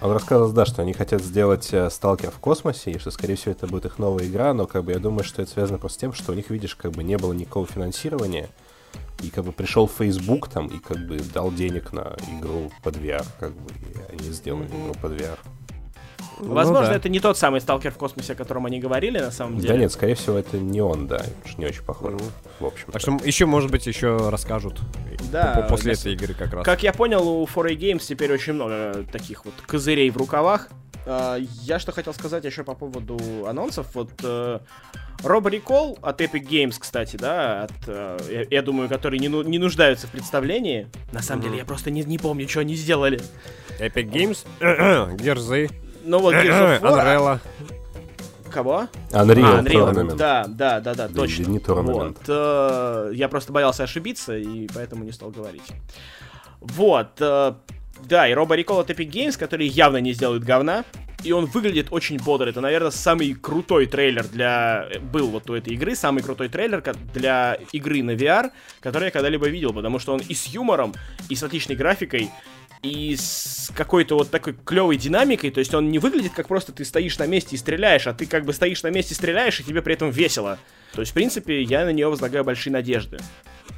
Он 0.02 0.12
рассказывал, 0.12 0.52
да, 0.52 0.66
что 0.66 0.82
они 0.82 0.92
хотят 0.92 1.22
сделать 1.22 1.72
э, 1.72 1.88
Сталкер 1.88 2.30
в 2.30 2.38
космосе, 2.38 2.92
и 2.92 2.98
что, 2.98 3.10
скорее 3.10 3.36
всего, 3.36 3.52
это 3.52 3.66
будет 3.66 3.86
их 3.86 3.98
новая 3.98 4.26
игра, 4.26 4.52
но 4.52 4.66
как 4.66 4.84
бы 4.84 4.92
я 4.92 4.98
думаю, 4.98 5.24
что 5.24 5.40
это 5.40 5.50
связано 5.50 5.78
просто 5.78 5.96
с 5.96 6.00
тем, 6.00 6.12
что 6.12 6.32
у 6.32 6.34
них, 6.34 6.50
видишь, 6.50 6.76
как 6.76 6.92
бы 6.92 7.02
не 7.02 7.16
было 7.16 7.32
никакого 7.32 7.66
финансирования, 7.66 8.50
и 9.22 9.30
как 9.30 9.44
бы 9.44 9.52
пришел 9.52 9.88
Facebook 9.88 10.48
там 10.48 10.66
и 10.66 10.78
как 10.78 10.98
бы 11.06 11.18
дал 11.32 11.50
денег 11.50 11.92
на 11.92 12.16
игру 12.38 12.70
под 12.82 12.96
VR, 12.96 13.24
как 13.40 13.52
бы, 13.52 13.70
и 13.72 14.12
они 14.12 14.30
сделали 14.30 14.66
игру 14.66 14.94
под 15.00 15.12
VR. 15.12 15.38
Ну 16.38 16.52
Возможно, 16.54 16.88
да. 16.92 16.96
это 16.96 17.08
не 17.08 17.18
тот 17.20 17.38
самый 17.38 17.60
сталкер 17.60 17.92
в 17.92 17.96
космосе, 17.96 18.34
о 18.34 18.36
котором 18.36 18.66
они 18.66 18.78
говорили, 18.78 19.18
на 19.18 19.30
самом 19.30 19.56
деле. 19.58 19.68
Да 19.72 19.78
нет, 19.80 19.90
скорее 19.92 20.14
всего, 20.14 20.36
это 20.36 20.58
не 20.58 20.80
он, 20.82 21.06
да, 21.06 21.22
уж 21.44 21.56
не 21.56 21.64
очень 21.66 21.82
похоже, 21.82 22.18
в 22.60 22.66
общем. 22.66 22.92
Так 22.92 23.00
что 23.00 23.18
еще, 23.24 23.46
может 23.46 23.70
быть, 23.70 23.86
еще 23.86 24.28
расскажут. 24.28 24.80
Да, 25.32 25.54
по- 25.62 25.68
После 25.76 25.94
да, 25.94 26.00
этой 26.00 26.12
игры 26.12 26.34
как 26.34 26.52
раз. 26.52 26.64
Как 26.64 26.82
я 26.82 26.92
понял, 26.92 27.26
у 27.26 27.44
4A 27.46 27.76
Games 27.76 28.04
теперь 28.06 28.32
очень 28.32 28.52
много 28.52 29.04
таких 29.10 29.44
вот 29.44 29.54
козырей 29.66 30.10
в 30.10 30.16
рукавах. 30.18 30.68
А, 31.06 31.36
Я 31.62 31.78
что 31.78 31.92
хотел 31.92 32.12
сказать 32.12 32.44
еще 32.44 32.64
по 32.64 32.74
поводу 32.74 33.18
анонсов. 33.46 33.86
Вот 33.94 34.10
э, 34.24 34.58
Robo 35.22 35.50
Recall 35.50 35.98
от 36.02 36.20
Epic 36.20 36.46
Games, 36.48 36.74
кстати, 36.78 37.16
да, 37.16 37.62
от, 37.64 37.72
э, 37.86 38.18
я, 38.50 38.56
я 38.58 38.62
думаю, 38.62 38.88
которые 38.88 39.20
не, 39.20 39.28
ну- 39.28 39.42
не 39.42 39.58
нуждаются 39.58 40.06
в 40.06 40.10
представлении. 40.10 40.88
На 41.12 41.22
самом 41.22 41.42
деле, 41.42 41.58
я 41.58 41.64
просто 41.64 41.90
не, 41.90 42.02
не 42.02 42.18
помню, 42.18 42.48
что 42.48 42.60
они 42.60 42.74
сделали. 42.74 43.20
Epic 43.78 44.10
Games, 44.10 45.16
Герзы, 45.16 45.70
Ну 46.06 46.20
вот 46.20 46.34
Gears 46.34 46.80
of 46.80 46.82
War- 46.82 47.04
Unreal. 47.04 47.38
Кого? 48.50 48.88
Unreal 49.10 49.58
А, 49.58 49.60
Unreal. 49.62 49.92
Tournament. 49.92 50.16
Да, 50.16 50.44
да, 50.48 50.80
да, 50.80 50.94
да, 50.94 51.08
точно. 51.08 51.42
не 51.48 51.58
Tournament. 51.58 51.92
Вот, 51.92 52.16
э, 52.28 53.10
я 53.14 53.28
просто 53.28 53.52
боялся 53.52 53.82
ошибиться, 53.82 54.36
и 54.36 54.68
поэтому 54.72 55.04
не 55.04 55.12
стал 55.12 55.30
говорить. 55.30 55.64
Вот, 56.60 57.08
э, 57.20 57.52
да, 58.04 58.28
и 58.28 58.32
Robo 58.34 58.56
Recall 58.56 58.80
от 58.80 58.90
Epic 58.90 59.10
Games, 59.10 59.36
который 59.38 59.66
явно 59.66 59.98
не 59.98 60.12
сделает 60.12 60.44
говна, 60.44 60.84
и 61.24 61.32
он 61.32 61.46
выглядит 61.46 61.88
очень 61.90 62.18
бодро. 62.18 62.48
Это, 62.48 62.60
наверное, 62.60 62.90
самый 62.92 63.34
крутой 63.34 63.86
трейлер 63.86 64.26
для... 64.28 64.86
э, 64.90 65.00
Был 65.00 65.26
вот 65.28 65.50
у 65.50 65.54
этой 65.54 65.74
игры, 65.74 65.96
самый 65.96 66.22
крутой 66.22 66.48
трейлер 66.48 66.82
для 67.12 67.58
игры 67.72 68.02
на 68.02 68.12
VR, 68.12 68.52
который 68.80 69.06
я 69.06 69.10
когда-либо 69.10 69.48
видел, 69.48 69.72
потому 69.74 69.98
что 69.98 70.14
он 70.14 70.20
и 70.20 70.34
с 70.34 70.46
юмором, 70.46 70.94
и 71.28 71.34
с 71.34 71.42
отличной 71.42 71.74
графикой, 71.76 72.30
и 72.86 73.16
с 73.16 73.72
какой-то 73.74 74.16
вот 74.16 74.30
такой 74.30 74.54
клевой 74.64 74.96
динамикой, 74.96 75.50
то 75.50 75.58
есть 75.58 75.74
он 75.74 75.90
не 75.90 75.98
выглядит 75.98 76.32
как 76.32 76.48
просто 76.48 76.72
ты 76.72 76.84
стоишь 76.84 77.18
на 77.18 77.26
месте 77.26 77.56
и 77.56 77.58
стреляешь, 77.58 78.06
а 78.06 78.14
ты 78.14 78.26
как 78.26 78.44
бы 78.44 78.52
стоишь 78.52 78.82
на 78.82 78.88
месте 78.88 79.12
и 79.12 79.16
стреляешь, 79.16 79.60
и 79.60 79.64
тебе 79.64 79.82
при 79.82 79.94
этом 79.94 80.10
весело. 80.10 80.58
То 80.92 81.00
есть, 81.00 81.10
в 81.10 81.14
принципе, 81.14 81.62
я 81.62 81.84
на 81.84 81.90
нее 81.90 82.08
возлагаю 82.08 82.44
большие 82.44 82.72
надежды. 82.72 83.18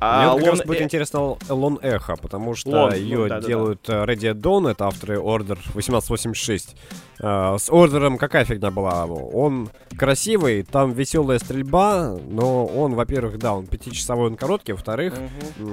А 0.00 0.18
Мне 0.22 0.30
вот 0.32 0.40
как 0.42 0.50
раз 0.50 0.66
будет 0.66 0.80
E- 0.80 0.84
интересно 0.84 1.36
Лон 1.48 1.78
Эхо, 1.82 2.16
потому 2.16 2.54
что 2.54 2.70
Лон, 2.70 2.94
ее 2.94 3.16
ну, 3.18 3.22
да-да-да. 3.28 3.46
делают 3.48 3.88
э, 3.88 4.04
Ready 4.04 4.32
at 4.32 4.40
Dawn, 4.40 4.70
это 4.70 4.86
авторы 4.86 5.16
Order 5.16 5.58
1886. 5.70 6.76
Э, 7.20 7.56
С 7.58 7.68
Ордером 7.70 8.16
какая 8.18 8.44
фигня 8.44 8.70
была? 8.70 9.06
Он 9.06 9.70
красивый, 9.96 10.62
там 10.62 10.92
веселая 10.92 11.38
стрельба, 11.40 12.16
но 12.28 12.64
он, 12.66 12.94
во-первых, 12.94 13.38
да, 13.38 13.54
он 13.54 13.66
пятичасовой, 13.66 14.26
он 14.28 14.36
короткий, 14.36 14.72
во-вторых, 14.72 15.14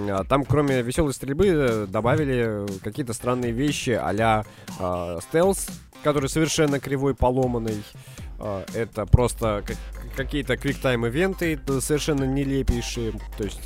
а 0.10 0.24
там 0.24 0.44
кроме 0.44 0.82
веселой 0.82 1.14
стрельбы 1.14 1.48
э, 1.48 1.86
добавили 1.88 2.66
какие-то 2.84 3.14
странные 3.14 3.52
вещи 3.52 3.92
а-ля 3.92 4.44
э, 4.80 5.20
стелс, 5.30 5.68
который 6.04 6.30
совершенно 6.30 6.80
кривой, 6.80 7.14
поломанный. 7.14 7.84
Э, 8.40 8.64
Это 8.74 9.06
просто 9.06 9.64
как- 9.66 9.78
какие-то 10.16 10.58
квиктайм-ивенты 10.58 11.60
э, 11.68 11.80
совершенно 11.80 12.24
нелепейшие. 12.24 13.12
То 13.38 13.44
есть, 13.44 13.62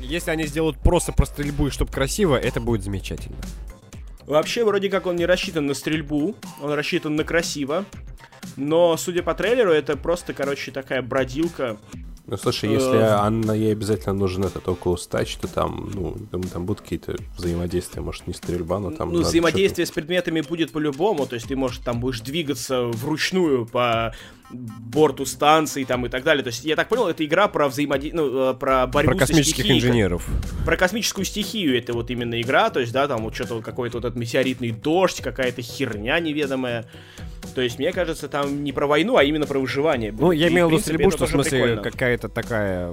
если 0.00 0.30
они 0.30 0.46
сделают 0.46 0.78
просто 0.78 1.12
про 1.12 1.26
стрельбу 1.26 1.68
и 1.68 1.70
чтобы 1.70 1.90
красиво, 1.90 2.36
это 2.36 2.60
будет 2.60 2.82
замечательно. 2.82 3.36
Вообще, 4.26 4.64
вроде 4.64 4.88
как 4.88 5.06
он 5.06 5.16
не 5.16 5.26
рассчитан 5.26 5.66
на 5.66 5.74
стрельбу, 5.74 6.36
он 6.62 6.72
рассчитан 6.72 7.16
на 7.16 7.24
красиво. 7.24 7.84
Но, 8.56 8.96
судя 8.96 9.22
по 9.22 9.34
трейлеру, 9.34 9.72
это 9.72 9.96
просто, 9.96 10.32
короче, 10.32 10.70
такая 10.70 11.02
бродилка. 11.02 11.78
Ну, 12.26 12.36
слушай, 12.36 12.70
Э, 12.70 12.74
если 12.74 12.96
Анна 12.96 13.52
ей 13.52 13.72
обязательно 13.72 14.14
нужен 14.14 14.44
этот 14.44 14.66
Oculus 14.66 15.08
Touch, 15.10 15.38
то 15.40 15.48
там, 15.48 15.90
ну, 15.92 16.16
думаю, 16.30 16.48
там 16.48 16.64
будут 16.64 16.82
какие-то 16.82 17.16
взаимодействия, 17.36 18.02
может, 18.02 18.28
не 18.28 18.34
стрельба, 18.34 18.78
но 18.78 18.92
там... 18.92 19.12
ну, 19.12 19.22
взаимодействие 19.22 19.84
с 19.84 19.90
предметами 19.90 20.40
будет 20.40 20.70
по-любому, 20.70 21.26
то 21.26 21.34
есть 21.34 21.48
ты, 21.48 21.56
может, 21.56 21.82
там 21.82 21.98
будешь 21.98 22.20
двигаться 22.20 22.84
вручную 22.84 23.66
по 23.66 24.14
борту 24.52 25.24
станции 25.26 25.84
там 25.84 26.06
и 26.06 26.08
так 26.08 26.24
далее. 26.24 26.42
То 26.42 26.48
есть, 26.48 26.64
я 26.64 26.76
так 26.76 26.88
понял, 26.88 27.06
это 27.08 27.24
игра 27.24 27.48
про 27.48 27.68
взаимодействие, 27.68 28.22
ну, 28.22 28.50
э, 28.50 28.54
про 28.54 28.86
борьбу 28.86 29.12
Про 29.12 29.18
космических 29.18 29.64
стихией. 29.64 29.78
инженеров. 29.78 30.26
Про 30.64 30.76
космическую 30.76 31.24
стихию 31.24 31.78
это 31.78 31.92
вот 31.92 32.10
именно 32.10 32.40
игра, 32.40 32.70
то 32.70 32.80
есть, 32.80 32.92
да, 32.92 33.06
там 33.06 33.22
вот 33.22 33.34
что-то 33.34 33.60
какой-то 33.60 33.98
вот 33.98 34.04
этот 34.04 34.18
метеоритный 34.18 34.70
дождь, 34.72 35.20
какая-то 35.22 35.62
херня 35.62 36.18
неведомая. 36.18 36.86
То 37.54 37.62
есть, 37.62 37.78
мне 37.78 37.90
кажется, 37.92 38.28
там 38.28 38.62
не 38.64 38.72
про 38.72 38.86
войну, 38.86 39.16
а 39.16 39.24
именно 39.24 39.46
про 39.46 39.58
выживание. 39.58 40.12
Ну, 40.12 40.18
будет. 40.28 40.38
я 40.38 40.48
И, 40.48 40.52
имел 40.52 40.68
в 40.68 40.72
виду 40.72 40.82
стрельбу, 40.82 41.10
что 41.10 41.26
в 41.26 41.30
смысле 41.30 41.76
какая-то 41.78 42.28
такая 42.28 42.90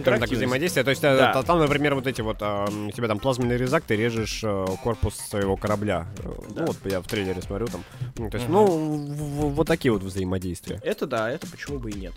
скажем 0.00 0.20
так, 0.20 0.30
взаимодействие. 0.30 0.84
То 0.84 0.90
есть 0.90 1.02
э, 1.04 1.16
Да. 1.16 1.32
та- 1.32 1.42
там, 1.44 1.58
например, 1.60 1.94
вот 1.94 2.06
эти 2.06 2.20
вот 2.20 2.36
а, 2.40 2.66
у 2.66 2.90
тебя 2.90 3.08
там 3.08 3.18
плазменный 3.18 3.56
резак, 3.56 3.84
ты 3.84 3.96
режешь 3.96 4.40
э, 4.44 4.66
корпус 4.82 5.14
своего 5.16 5.56
корабля. 5.56 6.06
Да. 6.50 6.62
Ну 6.62 6.66
вот 6.66 6.76
я 6.84 7.00
в 7.00 7.06
трейлере 7.06 7.40
смотрю 7.42 7.66
там. 7.68 7.82
Ну, 8.18 8.28
То 8.30 8.36
есть, 8.36 8.48
ну, 8.48 8.66
в- 8.66 9.16
в- 9.16 9.54
вот 9.54 9.66
такие 9.66 9.92
вот 9.92 10.02
взаимодействия. 10.02 10.63
Это 10.70 11.06
да, 11.06 11.30
это 11.30 11.46
почему 11.46 11.78
бы 11.78 11.90
и 11.90 11.94
нет. 11.94 12.12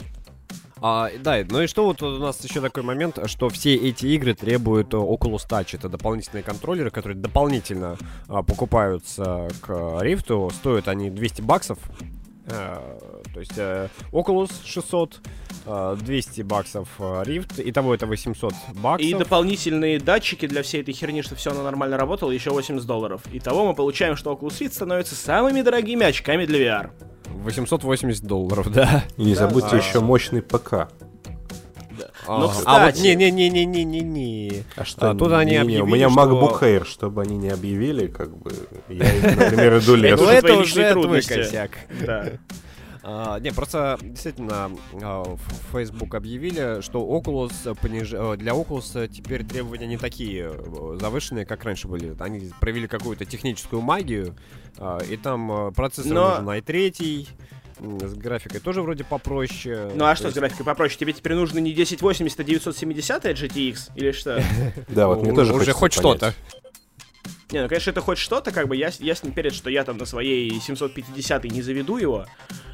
А, 0.82 1.10
да, 1.20 1.44
ну 1.50 1.62
и 1.62 1.68
что 1.68 1.86
вот 1.86 2.02
у 2.04 2.20
нас 2.20 2.44
еще 2.44 2.62
такой 2.62 2.84
момент, 2.84 3.18
что 3.26 3.50
все 3.50 3.76
эти 3.76 4.06
игры 4.08 4.36
требуют 4.36 4.94
э, 4.94 4.98
Oculus 4.98 5.48
Touch. 5.50 5.70
Это 5.76 5.90
дополнительные 5.90 6.44
контроллеры, 6.44 6.92
которые 6.92 7.18
дополнительно 7.18 7.98
а, 8.28 8.44
покупаются 8.44 9.48
к 9.62 9.70
Rift. 9.70 10.54
Стоят 10.54 10.88
они 10.88 11.10
200 11.10 11.42
баксов. 11.42 11.80
Э, 12.46 12.78
то 13.34 13.40
есть 13.40 13.58
э, 13.58 13.90
Oculus 14.12 14.52
600, 14.66 15.22
э, 15.66 15.98
200 16.00 16.42
баксов 16.44 16.88
э, 17.00 17.24
Rift. 17.26 17.54
Итого 17.58 17.94
это 17.94 18.06
800 18.06 18.54
баксов. 18.76 19.08
И 19.08 19.14
дополнительные 19.14 20.00
датчики 20.00 20.48
для 20.48 20.64
всей 20.64 20.82
этой 20.82 20.94
херни, 20.94 21.22
чтобы 21.22 21.38
все 21.38 21.52
оно 21.52 21.64
нормально 21.64 21.98
работало, 21.98 22.32
еще 22.32 22.52
80 22.52 22.86
долларов. 22.86 23.22
Итого 23.32 23.66
мы 23.66 23.74
получаем, 23.74 24.16
что 24.16 24.32
Oculus 24.32 24.60
Rift 24.60 24.74
становится 24.74 25.16
самыми 25.16 25.62
дорогими 25.62 26.06
очками 26.06 26.46
для 26.46 26.60
VR. 26.60 26.92
880 27.44 28.24
долларов, 28.24 28.72
да. 28.72 29.04
И 29.18 29.24
не 29.24 29.36
забудьте 29.36 29.72
да. 29.72 29.78
еще 29.78 30.00
мощный 30.00 30.42
ПК. 30.42 30.90
Но, 32.28 32.44
Ага. 32.50 32.54
А 32.66 32.84
вот 32.86 32.94
кстати- 32.94 33.00
не-не-не-не-не-не. 33.08 34.64
А 34.76 34.84
что? 34.84 35.12
А, 35.12 35.16
тут 35.16 35.32
они 35.32 35.52
не-не, 35.52 35.62
объявили, 35.62 35.82
У 35.82 35.86
меня 35.88 36.10
что- 36.10 36.20
MacBook 36.20 36.60
Air, 36.62 36.86
чтобы 36.86 37.22
они 37.22 37.38
не 37.38 37.50
объявили, 37.50 38.08
как 38.08 38.36
бы, 38.36 38.52
я, 38.90 39.14
им, 39.16 39.24
например, 39.40 39.78
иду 39.80 39.96
Это 39.98 40.02
лесом. 40.04 40.26
уже 40.26 40.32
это 40.34 40.54
уже 40.58 40.94
твой 40.94 41.22
косяк. 41.22 41.72
Да. 42.06 42.26
А, 43.10 43.40
не, 43.40 43.54
просто 43.54 43.98
действительно 44.02 44.70
а, 45.02 45.24
в 45.24 45.40
Facebook 45.72 46.14
объявили, 46.14 46.82
что 46.82 47.00
Oculus 47.00 47.74
пониж... 47.82 48.10
э, 48.12 48.36
для 48.36 48.52
Oculus 48.52 49.08
теперь 49.08 49.46
требования 49.46 49.88
не 49.88 49.98
такие 49.98 50.52
э, 50.54 50.98
завышенные, 51.00 51.46
как 51.46 51.64
раньше 51.64 51.88
были. 51.88 52.14
Они 52.20 52.52
провели 52.60 52.86
какую-то 52.86 53.24
техническую 53.24 53.82
магию, 53.82 54.36
а, 54.78 54.98
и 55.10 55.16
там 55.16 55.70
э, 55.70 55.72
процессор 55.72 56.12
Но- 56.12 56.30
нужен 56.42 56.50
i3, 56.50 57.28
м, 57.80 58.00
с 58.02 58.14
графикой 58.14 58.60
тоже 58.60 58.82
вроде 58.82 59.06
попроще. 59.06 59.90
Ну 59.96 60.04
а 60.04 60.10
То 60.10 60.16
что 60.16 60.24
с 60.24 60.26
есть- 60.32 60.38
графикой 60.40 60.66
попроще? 60.66 61.00
Тебе 61.00 61.14
теперь 61.14 61.34
нужно 61.36 61.60
не 61.60 61.72
1080, 61.72 62.40
а 62.42 62.44
970 62.44 63.24
GTX? 63.26 63.92
Или 63.96 64.12
что? 64.12 64.44
Да, 64.90 65.08
вот 65.08 65.22
мне 65.24 65.34
тоже 65.34 65.54
уже 65.54 65.72
хоть 65.72 65.94
что-то. 65.94 66.34
Не, 67.52 67.62
ну 67.62 67.70
конечно, 67.70 67.92
это 67.92 68.02
хоть 68.02 68.18
что-то, 68.18 68.52
как 68.52 68.68
бы 68.68 68.76
я, 68.76 68.90
я 69.00 69.16
с 69.16 69.24
ним 69.24 69.32
перед, 69.32 69.54
что 69.54 69.70
я 69.70 69.86
там 69.86 69.98
на 69.98 70.06
своей 70.06 70.60
750 70.60 71.46
не 71.46 71.62
заведу 71.62 71.96
его, 71.96 72.26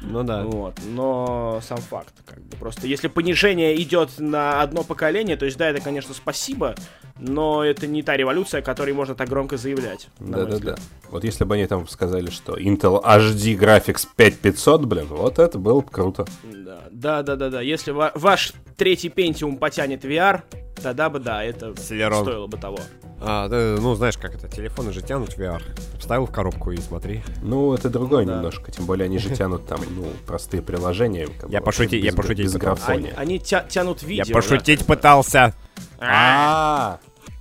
Ну 0.02 0.24
да. 0.24 0.42
вот, 0.44 0.74
но 0.90 1.60
сам 1.64 1.78
факт, 1.78 2.12
как 2.26 2.42
бы 2.42 2.56
просто, 2.56 2.88
если 2.88 3.06
понижение 3.06 3.80
идет 3.80 4.10
на 4.18 4.60
одно 4.62 4.82
поколение, 4.82 5.36
то 5.36 5.44
есть 5.44 5.56
да, 5.58 5.68
это, 5.68 5.80
конечно, 5.80 6.12
спасибо, 6.12 6.74
но 7.20 7.64
это 7.64 7.86
не 7.86 8.02
та 8.02 8.16
революция, 8.16 8.60
о 8.60 8.62
которой 8.62 8.92
можно 8.94 9.14
так 9.14 9.28
громко 9.28 9.56
заявлять. 9.56 10.08
Да-да-да. 10.18 10.74
Вот 11.08 11.22
если 11.22 11.44
бы 11.44 11.54
они 11.54 11.66
там 11.68 11.86
сказали, 11.86 12.30
что 12.30 12.58
Intel 12.58 13.00
HD 13.00 13.56
Graphics 13.56 14.08
5500, 14.16 14.84
блин, 14.86 15.06
вот 15.06 15.38
это 15.38 15.56
было 15.56 15.82
бы 15.82 15.88
круто. 15.88 16.26
Да, 16.42 16.80
да, 16.90 17.22
да, 17.22 17.36
да, 17.36 17.50
да. 17.50 17.60
Если 17.60 17.92
ва- 17.92 18.10
ваш 18.16 18.52
третий 18.76 19.08
Pentium 19.08 19.56
потянет 19.58 20.04
VR, 20.04 20.42
тогда 20.82 21.08
бы 21.08 21.20
да, 21.20 21.44
это 21.44 21.68
Celeron. 21.68 22.22
стоило 22.22 22.46
бы 22.48 22.56
того. 22.58 22.78
А, 23.26 23.48
да, 23.48 23.76
ну 23.80 23.94
знаешь, 23.94 24.16
как 24.18 24.34
это, 24.34 24.48
телефоны 24.48 24.92
же 24.92 25.00
тянут 25.02 25.30
VR. 25.38 25.62
Вставил 25.98 26.26
в 26.26 26.30
коробку 26.32 26.70
и 26.72 26.76
смотри. 26.78 27.22
Ну, 27.42 27.72
это 27.74 27.88
другое 27.88 28.24
Да. 28.26 28.36
немножко, 28.36 28.70
тем 28.70 28.86
более 28.86 29.06
они 29.06 29.18
же 29.18 29.30
тянут 29.34 29.66
там, 29.66 29.80
ну, 29.90 30.06
простые 30.26 30.62
приложения. 30.62 31.26
как 31.26 31.50
Я 31.50 31.60
бы, 31.60 31.66
пошути- 31.66 31.96
без 31.98 32.04
я 32.04 32.12
пошутить 32.12 32.44
Без 32.46 32.52
пытался. 32.52 32.86
Они, 32.92 33.02
графония. 33.02 33.14
они 33.20 33.38
тя- 33.40 33.64
тянут 33.68 34.02
видео. 34.02 34.24
Я 34.26 34.34
пошутить 34.34 34.80
да. 34.80 34.84
пытался. 34.84 35.54
А, 35.98 36.98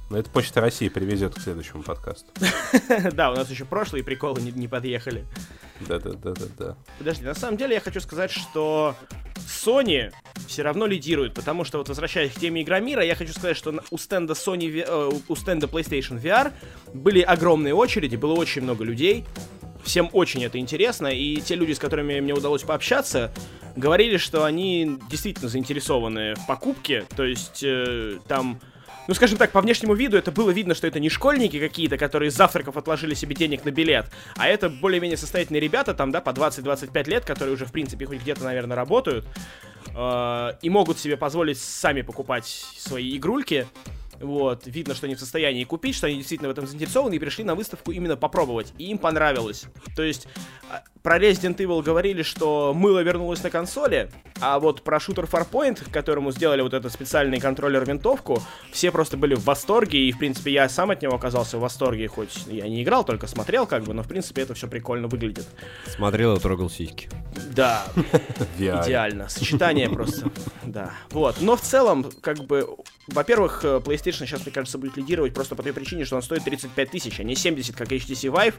ну 0.10 0.18
это 0.18 0.30
Почта 0.30 0.62
России 0.62 0.88
привезет 0.90 1.36
к 1.36 1.40
следующему 1.42 1.84
подкасту. 1.84 2.28
Да, 3.14 3.32
у 3.32 3.36
нас 3.36 3.50
еще 3.50 3.66
прошлые 3.66 4.04
приколы 4.04 4.42
не, 4.42 4.52
не 4.52 4.68
подъехали. 4.68 5.26
Да-да-да-да-да. 5.88 6.76
Подожди, 6.98 7.26
на 7.26 7.34
самом 7.36 7.58
деле 7.58 7.76
я 7.76 7.80
хочу 7.80 8.00
сказать, 8.00 8.32
что 8.32 8.96
Sony 9.48 10.12
все 10.48 10.64
равно 10.64 10.86
лидирует, 10.86 11.34
потому 11.34 11.64
что 11.64 11.78
вот 11.78 11.90
возвращаясь 11.90 12.32
к 12.32 12.40
теме 12.40 12.62
Игромира, 12.62 13.04
я 13.04 13.16
хочу 13.16 13.34
сказать, 13.34 13.58
что 13.58 13.82
у 13.92 13.98
стенда 13.98 14.34
Sony, 14.34 14.84
э, 14.86 15.12
у 15.28 15.36
стенда 15.36 15.68
PlayStation 15.68 16.22
VR 16.22 16.52
были 16.94 17.22
огромные 17.22 17.74
очереди, 17.74 18.16
было 18.16 18.34
очень 18.34 18.62
много 18.62 18.84
людей. 18.84 19.26
Всем 19.84 20.10
очень 20.14 20.44
это 20.46 20.60
интересно, 20.60 21.08
и 21.08 21.42
те 21.42 21.56
люди, 21.56 21.74
с 21.74 21.80
которыми 21.80 22.20
мне 22.22 22.34
удалось 22.34 22.64
пообщаться, 22.64 23.34
говорили, 23.76 24.16
что 24.18 24.46
они 24.46 24.98
действительно 25.10 25.50
заинтересованы 25.50 26.36
в 26.36 26.48
покупке, 26.48 27.06
то 27.16 27.24
есть 27.24 27.62
э, 27.64 28.20
там 28.28 28.62
ну, 29.08 29.14
скажем 29.14 29.38
так, 29.38 29.52
по 29.52 29.62
внешнему 29.62 29.94
виду 29.94 30.18
это 30.18 30.32
было 30.32 30.52
видно, 30.52 30.74
что 30.76 30.88
это 30.88 31.00
не 31.00 31.10
школьники 31.10 31.60
какие-то, 31.60 31.98
которые 31.98 32.32
с 32.32 32.36
завтраков 32.36 32.78
отложили 32.78 33.14
себе 33.14 33.36
денег 33.36 33.66
на 33.66 33.72
билет, 33.72 34.08
а 34.38 34.48
это 34.48 34.70
более-менее 34.70 35.18
состоятельные 35.18 35.60
ребята, 35.60 35.94
там, 35.94 36.12
да, 36.12 36.22
по 36.22 36.30
20-25 36.30 37.10
лет, 37.10 37.26
которые 37.26 37.56
уже, 37.56 37.66
в 37.66 37.72
принципе, 37.72 38.06
хоть 38.06 38.20
где-то, 38.20 38.44
наверное, 38.44 38.78
работают, 38.78 39.26
э, 39.96 40.50
и 40.62 40.70
могут 40.70 41.00
себе 41.00 41.18
позволить 41.18 41.60
сами 41.60 42.02
покупать 42.02 42.46
свои 42.78 43.18
игрульки. 43.18 43.68
Вот, 44.24 44.66
видно, 44.66 44.96
что 44.96 45.06
они 45.06 45.16
в 45.16 45.20
состоянии 45.20 45.64
купить, 45.66 45.96
что 45.96 46.08
они 46.08 46.18
действительно 46.18 46.48
в 46.48 46.52
этом 46.52 46.66
заинтересованы 46.66 47.16
и 47.16 47.20
пришли 47.20 47.44
на 47.44 47.56
выставку 47.56 47.92
именно 47.92 48.16
попробовать. 48.16 48.74
И 48.78 48.86
им 48.86 48.98
понравилось. 48.98 49.66
То 49.96 50.04
есть, 50.04 50.28
а, 50.72 50.82
про 51.04 51.20
Resident 51.20 51.58
Evil 51.58 51.84
говорили, 51.84 52.24
что 52.24 52.74
мыло 52.74 53.00
вернулось 53.04 53.44
на 53.44 53.50
консоли, 53.50 54.10
а 54.40 54.60
вот 54.60 54.84
про 54.84 55.00
шутер 55.02 55.26
Farpoint, 55.26 55.92
которому 55.92 56.32
сделали 56.32 56.62
вот 56.62 56.74
этот 56.74 56.92
специальный 56.94 57.40
контроллер-винтовку, 57.40 58.42
все 58.72 58.92
просто 58.92 59.18
были 59.18 59.36
в 59.36 59.44
восторге, 59.44 60.00
и, 60.00 60.12
в 60.14 60.18
принципе, 60.18 60.54
я 60.54 60.70
сам 60.70 60.92
от 60.92 61.02
него 61.02 61.14
оказался 61.16 61.58
в 61.58 61.62
восторге, 61.62 62.08
хоть 62.08 62.46
я 62.48 62.70
не 62.70 62.84
играл, 62.84 63.04
только 63.04 63.28
смотрел, 63.28 63.68
как 63.68 63.84
бы, 63.84 63.94
но, 63.94 64.04
в 64.04 64.08
принципе, 64.08 64.44
это 64.44 64.54
все 64.54 64.68
прикольно 64.68 65.08
выглядит. 65.10 65.46
Смотрел 65.88 66.38
и 66.38 66.40
трогал 66.40 66.70
сиськи. 66.70 67.10
Да. 67.54 67.86
Идеально. 68.58 69.28
Сочетание 69.28 69.90
просто. 69.90 70.32
Да. 70.64 70.92
Вот. 71.12 71.42
Но 71.42 71.58
в 71.58 71.62
целом, 71.62 72.10
как 72.22 72.40
бы, 72.46 72.68
во-первых, 73.08 73.66
э, 73.66 73.82
PlayStation 74.14 74.26
сейчас, 74.28 74.46
мне 74.46 74.52
кажется, 74.54 74.78
будет 74.78 74.98
лидировать 74.98 75.34
просто 75.34 75.56
по 75.56 75.64
той 75.64 75.74
причине, 75.74 76.06
что 76.06 76.16
он 76.16 76.22
стоит 76.22 76.44
35 76.44 76.92
тысяч, 76.92 77.20
а 77.20 77.24
не 77.24 77.36
70, 77.36 77.76
как 77.76 77.92
HTC 77.92 78.32
Vive, 78.32 78.56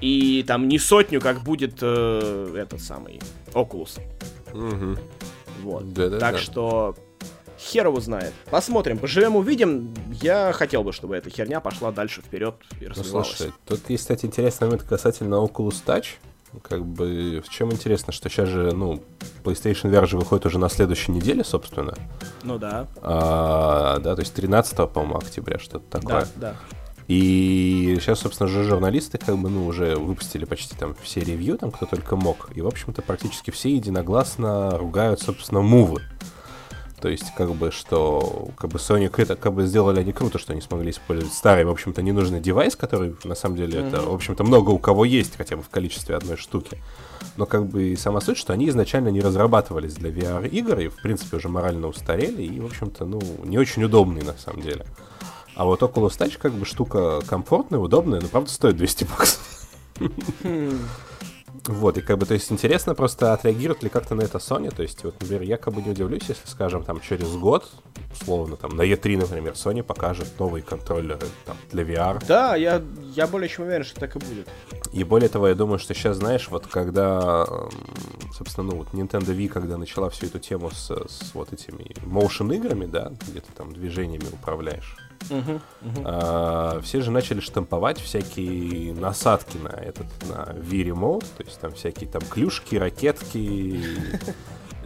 и 0.00 0.44
там 0.46 0.68
не 0.68 0.78
сотню, 0.78 1.20
как 1.20 1.42
будет 1.42 1.78
э, 1.82 2.54
этот 2.56 2.80
самый 2.80 3.20
Oculus. 3.52 4.00
Мгм. 4.52 4.98
Вот. 5.62 5.92
Да-да-да. 5.92 6.18
Так 6.18 6.38
что 6.38 6.96
хер 7.58 7.86
его 7.86 8.00
знает. 8.00 8.32
Посмотрим, 8.50 8.98
поживем, 8.98 9.36
увидим. 9.36 9.92
Я 10.22 10.52
хотел 10.52 10.84
бы, 10.84 10.92
чтобы 10.92 11.16
эта 11.16 11.30
херня 11.30 11.60
пошла 11.60 11.90
дальше 11.90 12.22
вперед 12.22 12.54
и 12.80 12.84
Ну, 12.84 12.90
развивалась. 12.90 13.28
слушай, 13.36 13.52
тут 13.66 13.90
есть, 13.90 14.04
кстати, 14.04 14.26
интересный 14.26 14.66
момент 14.68 14.84
касательно 14.84 15.36
Oculus 15.36 15.82
Touch. 15.84 16.06
Как 16.62 16.84
бы, 16.84 17.42
в 17.46 17.50
чем 17.50 17.72
интересно, 17.72 18.12
что 18.12 18.28
сейчас 18.28 18.48
же, 18.48 18.72
ну, 18.72 19.02
PlayStation 19.44 19.90
VR 19.90 20.06
же 20.06 20.16
выходит 20.16 20.46
уже 20.46 20.58
на 20.58 20.68
следующей 20.68 21.12
неделе, 21.12 21.44
собственно. 21.44 21.94
Ну 22.42 22.58
да. 22.58 22.86
А, 23.02 23.98
да, 23.98 24.14
то 24.14 24.20
есть 24.20 24.34
13 24.34 24.90
по-моему, 24.90 25.18
октября, 25.18 25.58
что-то 25.58 25.84
такое. 26.00 26.26
Да, 26.36 26.52
да. 26.52 26.56
И 27.08 27.96
сейчас, 28.00 28.20
собственно, 28.20 28.48
же 28.48 28.64
журналисты 28.64 29.16
как 29.16 29.38
бы, 29.38 29.48
ну, 29.48 29.66
уже 29.66 29.96
выпустили 29.96 30.44
почти 30.44 30.76
там 30.76 30.94
все 31.02 31.20
ревью, 31.20 31.56
там, 31.56 31.70
кто 31.70 31.86
только 31.86 32.16
мог. 32.16 32.50
И, 32.54 32.60
в 32.60 32.66
общем-то, 32.66 33.00
практически 33.00 33.50
все 33.50 33.74
единогласно 33.74 34.76
ругают, 34.76 35.20
собственно, 35.20 35.62
мувы. 35.62 36.02
То 37.00 37.08
есть, 37.08 37.32
как 37.36 37.54
бы, 37.54 37.70
что, 37.70 38.48
как 38.56 38.70
бы, 38.70 38.78
Sony 38.78 39.12
это, 39.16 39.36
как 39.36 39.52
бы, 39.52 39.66
сделали 39.66 40.00
они 40.00 40.12
круто, 40.12 40.38
что 40.38 40.52
они 40.52 40.60
смогли 40.60 40.90
использовать 40.90 41.32
старый, 41.32 41.64
в 41.64 41.70
общем-то, 41.70 42.02
ненужный 42.02 42.40
девайс, 42.40 42.74
который, 42.74 43.14
на 43.24 43.34
самом 43.34 43.56
деле, 43.56 43.80
это, 43.80 44.00
в 44.02 44.14
общем-то, 44.14 44.42
много 44.42 44.70
у 44.70 44.78
кого 44.78 45.04
есть, 45.04 45.36
хотя 45.36 45.56
бы 45.56 45.62
в 45.62 45.68
количестве 45.68 46.16
одной 46.16 46.36
штуки. 46.36 46.78
Но, 47.36 47.46
как 47.46 47.66
бы, 47.66 47.90
и 47.90 47.96
сама 47.96 48.20
суть, 48.20 48.36
что 48.36 48.52
они 48.52 48.68
изначально 48.68 49.08
не 49.08 49.20
разрабатывались 49.20 49.94
для 49.94 50.10
VR-игр, 50.10 50.80
и, 50.80 50.88
в 50.88 50.96
принципе, 50.96 51.36
уже 51.36 51.48
морально 51.48 51.86
устарели, 51.86 52.42
и, 52.42 52.58
в 52.58 52.66
общем-то, 52.66 53.04
ну, 53.04 53.20
не 53.44 53.58
очень 53.58 53.84
удобные, 53.84 54.24
на 54.24 54.36
самом 54.36 54.62
деле. 54.62 54.84
А 55.54 55.64
вот 55.64 55.82
Oculus 55.82 56.18
Touch 56.18 56.38
как 56.38 56.52
бы 56.52 56.64
штука 56.64 57.20
комфортная, 57.26 57.80
удобная, 57.80 58.20
но 58.20 58.28
правда 58.28 58.50
стоит 58.50 58.76
200 58.76 59.04
баксов. 59.04 59.68
Вот, 61.66 61.98
и 61.98 62.00
как 62.00 62.18
бы, 62.18 62.26
то 62.26 62.34
есть 62.34 62.50
интересно 62.52 62.94
просто, 62.94 63.32
отреагирует 63.32 63.82
ли 63.82 63.88
как-то 63.88 64.14
на 64.14 64.22
это 64.22 64.38
Sony, 64.38 64.74
то 64.74 64.82
есть, 64.82 65.02
вот, 65.04 65.14
например, 65.20 65.42
я 65.42 65.56
как 65.56 65.74
бы 65.74 65.82
не 65.82 65.90
удивлюсь, 65.90 66.22
если, 66.28 66.46
скажем, 66.48 66.82
там, 66.84 67.00
через 67.00 67.34
год, 67.36 67.68
условно, 68.12 68.56
там, 68.56 68.76
на 68.76 68.82
E3, 68.82 69.18
например, 69.18 69.52
Sony 69.54 69.82
покажет 69.82 70.28
новые 70.38 70.62
контроллеры, 70.62 71.26
там, 71.44 71.56
для 71.70 71.82
VR, 71.84 72.24
Да, 72.26 72.56
я, 72.56 72.82
я 73.14 73.26
более 73.26 73.48
чем 73.48 73.66
уверен, 73.66 73.84
что 73.84 74.00
так 74.00 74.16
и 74.16 74.18
будет. 74.18 74.48
и 74.92 75.04
более 75.04 75.28
того, 75.28 75.48
я 75.48 75.54
думаю, 75.54 75.78
что 75.78 75.94
сейчас, 75.94 76.16
знаешь, 76.18 76.48
вот 76.48 76.66
когда, 76.66 77.44
эм, 77.48 78.32
собственно, 78.32 78.70
ну 78.70 78.76
вот 78.78 78.88
Nintendo 78.92 79.36
Wii, 79.36 79.48
когда 79.48 79.76
начала 79.76 80.08
всю 80.10 80.26
эту 80.26 80.38
тему 80.38 80.70
с, 80.70 80.90
с 80.90 81.34
вот 81.34 81.52
этими 81.52 81.84
motion 82.04 82.54
играми, 82.54 82.86
да, 82.86 83.12
где 83.28 83.40
ты 83.40 83.52
там 83.56 83.72
движениями 83.72 84.26
управляешь, 84.32 84.96
А, 86.04 86.80
все 86.82 87.00
же 87.00 87.10
начали 87.10 87.40
штамповать 87.40 88.00
всякие 88.00 88.94
насадки 88.94 89.56
на 89.58 89.68
этот, 89.68 90.06
на 90.28 90.52
Wii 90.52 90.90
Remote, 90.90 91.26
то 91.36 91.44
есть 91.44 91.60
там 91.60 91.72
всякие 91.72 92.08
там 92.08 92.22
клюшки, 92.22 92.76
ракетки 92.76 93.80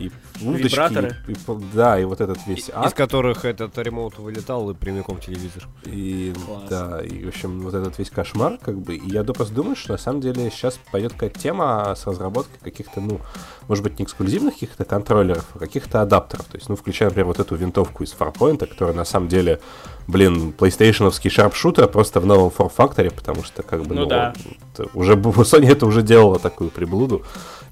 и 0.07 0.11
удочки. 0.45 0.69
Вибраторы. 0.75 1.17
и- 1.29 1.33
и 1.33 1.37
да, 1.73 1.99
и 1.99 2.05
вот 2.05 2.21
этот 2.21 2.39
весь 2.47 2.69
Из 2.69 2.75
ад. 2.75 2.95
которых 2.95 3.45
этот 3.45 3.77
ремоут 3.79 4.19
вылетал 4.19 4.71
и 4.71 4.75
прямиком 4.75 5.19
телевизор. 5.19 5.69
И, 5.85 6.33
Класс. 6.47 6.63
да, 6.69 7.01
и, 7.01 7.25
в 7.25 7.29
общем, 7.29 7.61
вот 7.61 7.75
этот 7.75 7.99
весь 7.99 8.11
кошмар, 8.11 8.59
как 8.61 8.79
бы, 8.79 8.97
и 8.97 9.09
я 9.11 9.23
просто 9.25 9.55
думаю, 9.55 9.77
что 9.77 9.93
на 9.93 9.99
самом 9.99 10.21
деле 10.21 10.51
сейчас 10.51 10.79
пойдет 10.91 11.13
какая-то 11.13 11.39
тема 11.39 11.95
с 11.97 12.07
разработкой 12.07 12.59
каких-то, 12.63 13.01
ну, 13.01 13.21
может 13.69 13.85
быть, 13.85 13.99
не 13.99 14.05
эксклюзивных 14.05 14.55
каких-то 14.55 14.85
контроллеров, 14.85 15.47
а 15.55 15.59
каких-то 15.59 16.03
адаптеров. 16.03 16.45
То 16.47 16.57
есть, 16.59 16.69
ну, 16.69 16.77
включая, 16.77 17.09
например, 17.09 17.27
вот 17.27 17.39
эту 17.41 17.55
винтовку 17.57 18.05
из 18.05 18.13
Farpoint, 18.15 18.67
которая 18.67 18.95
на 18.95 19.05
самом 19.05 19.29
деле, 19.29 19.61
блин, 20.09 20.53
PlayStationовский 20.59 21.31
шарпшутер 21.31 21.89
просто 21.89 22.21
в 22.21 22.27
новом 22.27 22.51
форм-факторе, 22.51 23.11
потому 23.11 23.43
что, 23.45 23.63
как 23.63 23.83
бы, 23.85 23.95
Ну 23.95 24.07
да. 24.07 24.35
это 24.75 24.89
уже 24.95 25.13
Sony 25.43 25.71
это 25.71 25.87
уже 25.87 26.03
делала 26.03 26.39
такую 26.39 26.71
приблуду. 26.71 27.23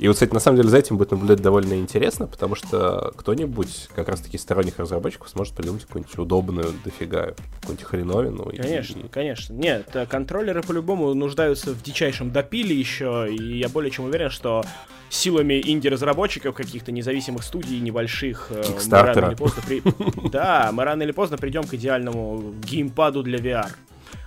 И 0.00 0.08
вот, 0.08 0.14
кстати, 0.14 0.32
на 0.32 0.40
самом 0.40 0.56
деле 0.56 0.70
за 0.70 0.78
этим 0.78 0.96
будет 0.96 1.10
наблюдать 1.10 1.42
довольно 1.42 1.74
интересно, 1.74 2.26
потому 2.26 2.54
что 2.54 3.12
кто-нибудь, 3.18 3.90
как 3.94 4.08
раз-таки 4.08 4.38
сторонних 4.38 4.78
разработчиков, 4.78 5.28
сможет 5.28 5.54
придумать 5.54 5.84
какую-нибудь 5.84 6.16
удобную 6.18 6.72
дофига, 6.82 7.34
какую-нибудь 7.60 7.82
хреновину. 7.86 8.44
Конечно, 8.56 8.98
и- 9.00 9.08
конечно. 9.08 9.52
Нет, 9.52 9.90
э, 9.94 10.06
контроллеры 10.06 10.62
по-любому 10.62 11.12
нуждаются 11.12 11.72
в 11.72 11.82
дичайшем 11.82 12.30
допиле 12.30 12.74
еще, 12.74 13.28
и 13.30 13.58
я 13.58 13.68
более 13.68 13.90
чем 13.90 14.06
уверен, 14.06 14.30
что 14.30 14.64
силами 15.10 15.60
инди-разработчиков 15.62 16.54
каких-то 16.54 16.92
независимых 16.92 17.42
студий 17.42 17.78
небольших 17.80 18.46
э, 18.48 18.56
мы 18.56 18.72
Кикстартера. 18.72 19.14
рано 19.26 19.30
или 19.32 19.36
поздно 19.36 19.62
при- 19.68 19.82
Да, 20.30 20.70
мы 20.72 20.84
рано 20.84 21.02
или 21.02 21.12
поздно 21.12 21.36
придем 21.36 21.64
к 21.64 21.74
идеальному 21.74 22.54
геймпаду 22.64 23.22
для 23.22 23.38
VR. 23.38 23.68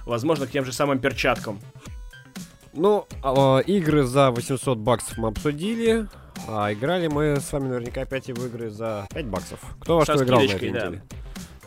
Возможно, 0.05 0.45
к 0.45 0.51
тем 0.51 0.65
же 0.65 0.71
самым 0.71 0.99
перчаткам. 0.99 1.59
Ну, 2.73 3.05
а, 3.21 3.59
игры 3.59 4.03
за 4.03 4.31
800 4.31 4.77
баксов 4.77 5.17
мы 5.17 5.29
обсудили. 5.29 6.07
А 6.47 6.73
играли 6.73 7.07
мы 7.07 7.39
с 7.39 7.51
вами 7.51 7.67
наверняка 7.67 8.01
опять 8.01 8.27
и 8.29 8.33
в 8.33 8.45
игры 8.45 8.69
за 8.69 9.07
5 9.13 9.25
баксов. 9.27 9.59
Кто 9.79 9.97
во 9.97 10.05
Со 10.05 10.15
что 10.15 10.23
играл 10.23 10.41
на 10.41 10.45
этой 10.45 10.71
да. 10.71 10.87
неделе? 10.87 11.03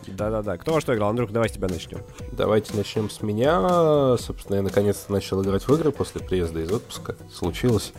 Да-да-да. 0.09 0.57
Кто 0.57 0.75
во 0.75 0.81
что 0.81 0.95
играл? 0.95 1.11
Андрюх, 1.11 1.31
давай 1.31 1.49
с 1.49 1.53
тебя 1.53 1.69
начнем. 1.69 2.01
Давайте 2.33 2.77
начнем 2.77 3.11
с 3.11 3.23
меня. 3.23 4.17
Собственно, 4.19 4.57
я 4.57 4.63
наконец-то 4.63 5.13
начал 5.13 5.43
играть 5.43 5.67
в 5.67 5.75
игры 5.75 5.93
после 5.93 6.21
приезда 6.21 6.61
из 6.61 6.73
отпуска. 6.73 7.17
Случилось. 7.33 7.93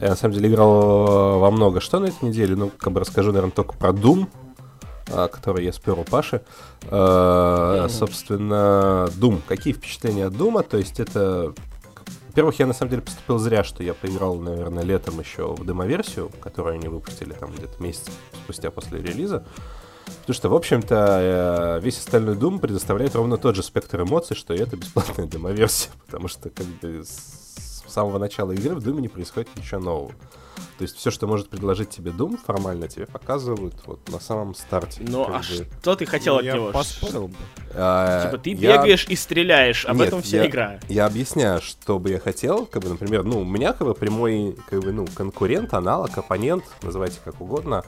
Я 0.00 0.10
на 0.10 0.16
самом 0.16 0.34
деле 0.34 0.48
играл 0.48 1.38
во 1.38 1.50
много 1.50 1.80
что 1.80 2.00
на 2.00 2.06
этой 2.06 2.28
неделе. 2.28 2.56
Ну, 2.56 2.70
как 2.76 2.92
бы 2.92 3.00
расскажу, 3.00 3.30
наверное, 3.30 3.52
только 3.52 3.74
про 3.74 3.90
Doom, 3.90 4.26
а, 5.12 5.28
который 5.28 5.64
я 5.64 5.72
спер 5.72 5.98
у 5.98 6.04
Паши. 6.04 6.42
А, 6.90 7.86
Собственно, 7.88 9.08
Doom. 9.16 9.40
Какие 9.46 9.72
впечатления 9.72 10.26
от 10.26 10.36
Дума? 10.36 10.62
То 10.62 10.78
есть 10.78 11.00
это... 11.00 11.54
Во-первых, 12.34 12.58
я 12.58 12.66
на 12.66 12.72
самом 12.72 12.90
деле 12.90 13.02
поступил 13.02 13.38
зря, 13.38 13.62
что 13.62 13.84
я 13.84 13.94
поиграл, 13.94 14.34
наверное, 14.34 14.82
летом 14.82 15.20
еще 15.20 15.54
в 15.54 15.64
демоверсию, 15.64 16.32
которую 16.40 16.74
они 16.74 16.88
выпустили 16.88 17.32
там 17.32 17.52
где-то 17.52 17.80
месяц 17.80 18.10
спустя 18.42 18.72
после 18.72 19.00
релиза. 19.00 19.46
Потому 20.04 20.34
что, 20.34 20.48
в 20.48 20.54
общем-то, 20.56 21.78
э, 21.78 21.80
весь 21.80 21.98
остальной 21.98 22.34
Doom 22.34 22.58
предоставляет 22.58 23.14
ровно 23.14 23.36
тот 23.36 23.54
же 23.54 23.62
спектр 23.62 24.02
эмоций, 24.02 24.34
что 24.34 24.52
и 24.52 24.58
эта 24.58 24.76
бесплатная 24.76 25.26
демоверсия. 25.28 25.92
Потому 26.06 26.26
что, 26.26 26.50
как 26.50 26.66
бы, 26.66 27.04
с 27.04 27.84
самого 27.86 28.18
начала 28.18 28.50
игры 28.50 28.74
в 28.74 28.84
Doom 28.84 29.00
не 29.00 29.06
происходит 29.06 29.48
ничего 29.54 29.80
нового. 29.80 30.12
То 30.78 30.82
есть 30.82 30.96
все, 30.96 31.10
что 31.10 31.26
может 31.26 31.48
предложить 31.48 31.90
тебе 31.90 32.10
Doom, 32.10 32.38
формально 32.44 32.88
тебе 32.88 33.06
показывают 33.06 33.74
вот 33.86 34.08
на 34.10 34.18
самом 34.18 34.54
старте. 34.54 35.02
Ну, 35.06 35.24
а 35.24 35.38
бы, 35.38 35.42
что 35.44 35.94
ты 35.96 36.04
хотел 36.04 36.34
Ну, 36.34 36.38
от 36.40 36.44
я 36.46 36.54
него? 36.54 36.72
поспорил 36.72 37.28
бы. 37.28 37.36
а, 37.74 38.26
Типа 38.26 38.38
ты 38.38 38.50
я- 38.50 38.56
бегаешь 38.76 39.06
и 39.08 39.14
стреляешь, 39.16 39.84
об 39.86 39.96
Нет, 39.98 40.08
этом 40.08 40.22
вся 40.22 40.38
я- 40.38 40.46
игра. 40.46 40.80
Я 40.88 41.06
объясняю, 41.06 41.60
что 41.62 41.98
бы 41.98 42.10
я 42.10 42.18
хотел, 42.18 42.66
как 42.66 42.82
бы, 42.82 42.88
например, 42.88 43.22
ну, 43.24 43.40
у 43.40 43.44
меня 43.44 43.72
как 43.72 43.86
бы 43.86 43.94
прямой, 43.94 44.56
как 44.68 44.80
бы, 44.80 44.92
ну, 44.92 45.06
конкурент, 45.14 45.72
аналог, 45.74 46.16
оппонент, 46.18 46.64
называйте 46.82 47.18
как 47.24 47.40
угодно, 47.40 47.84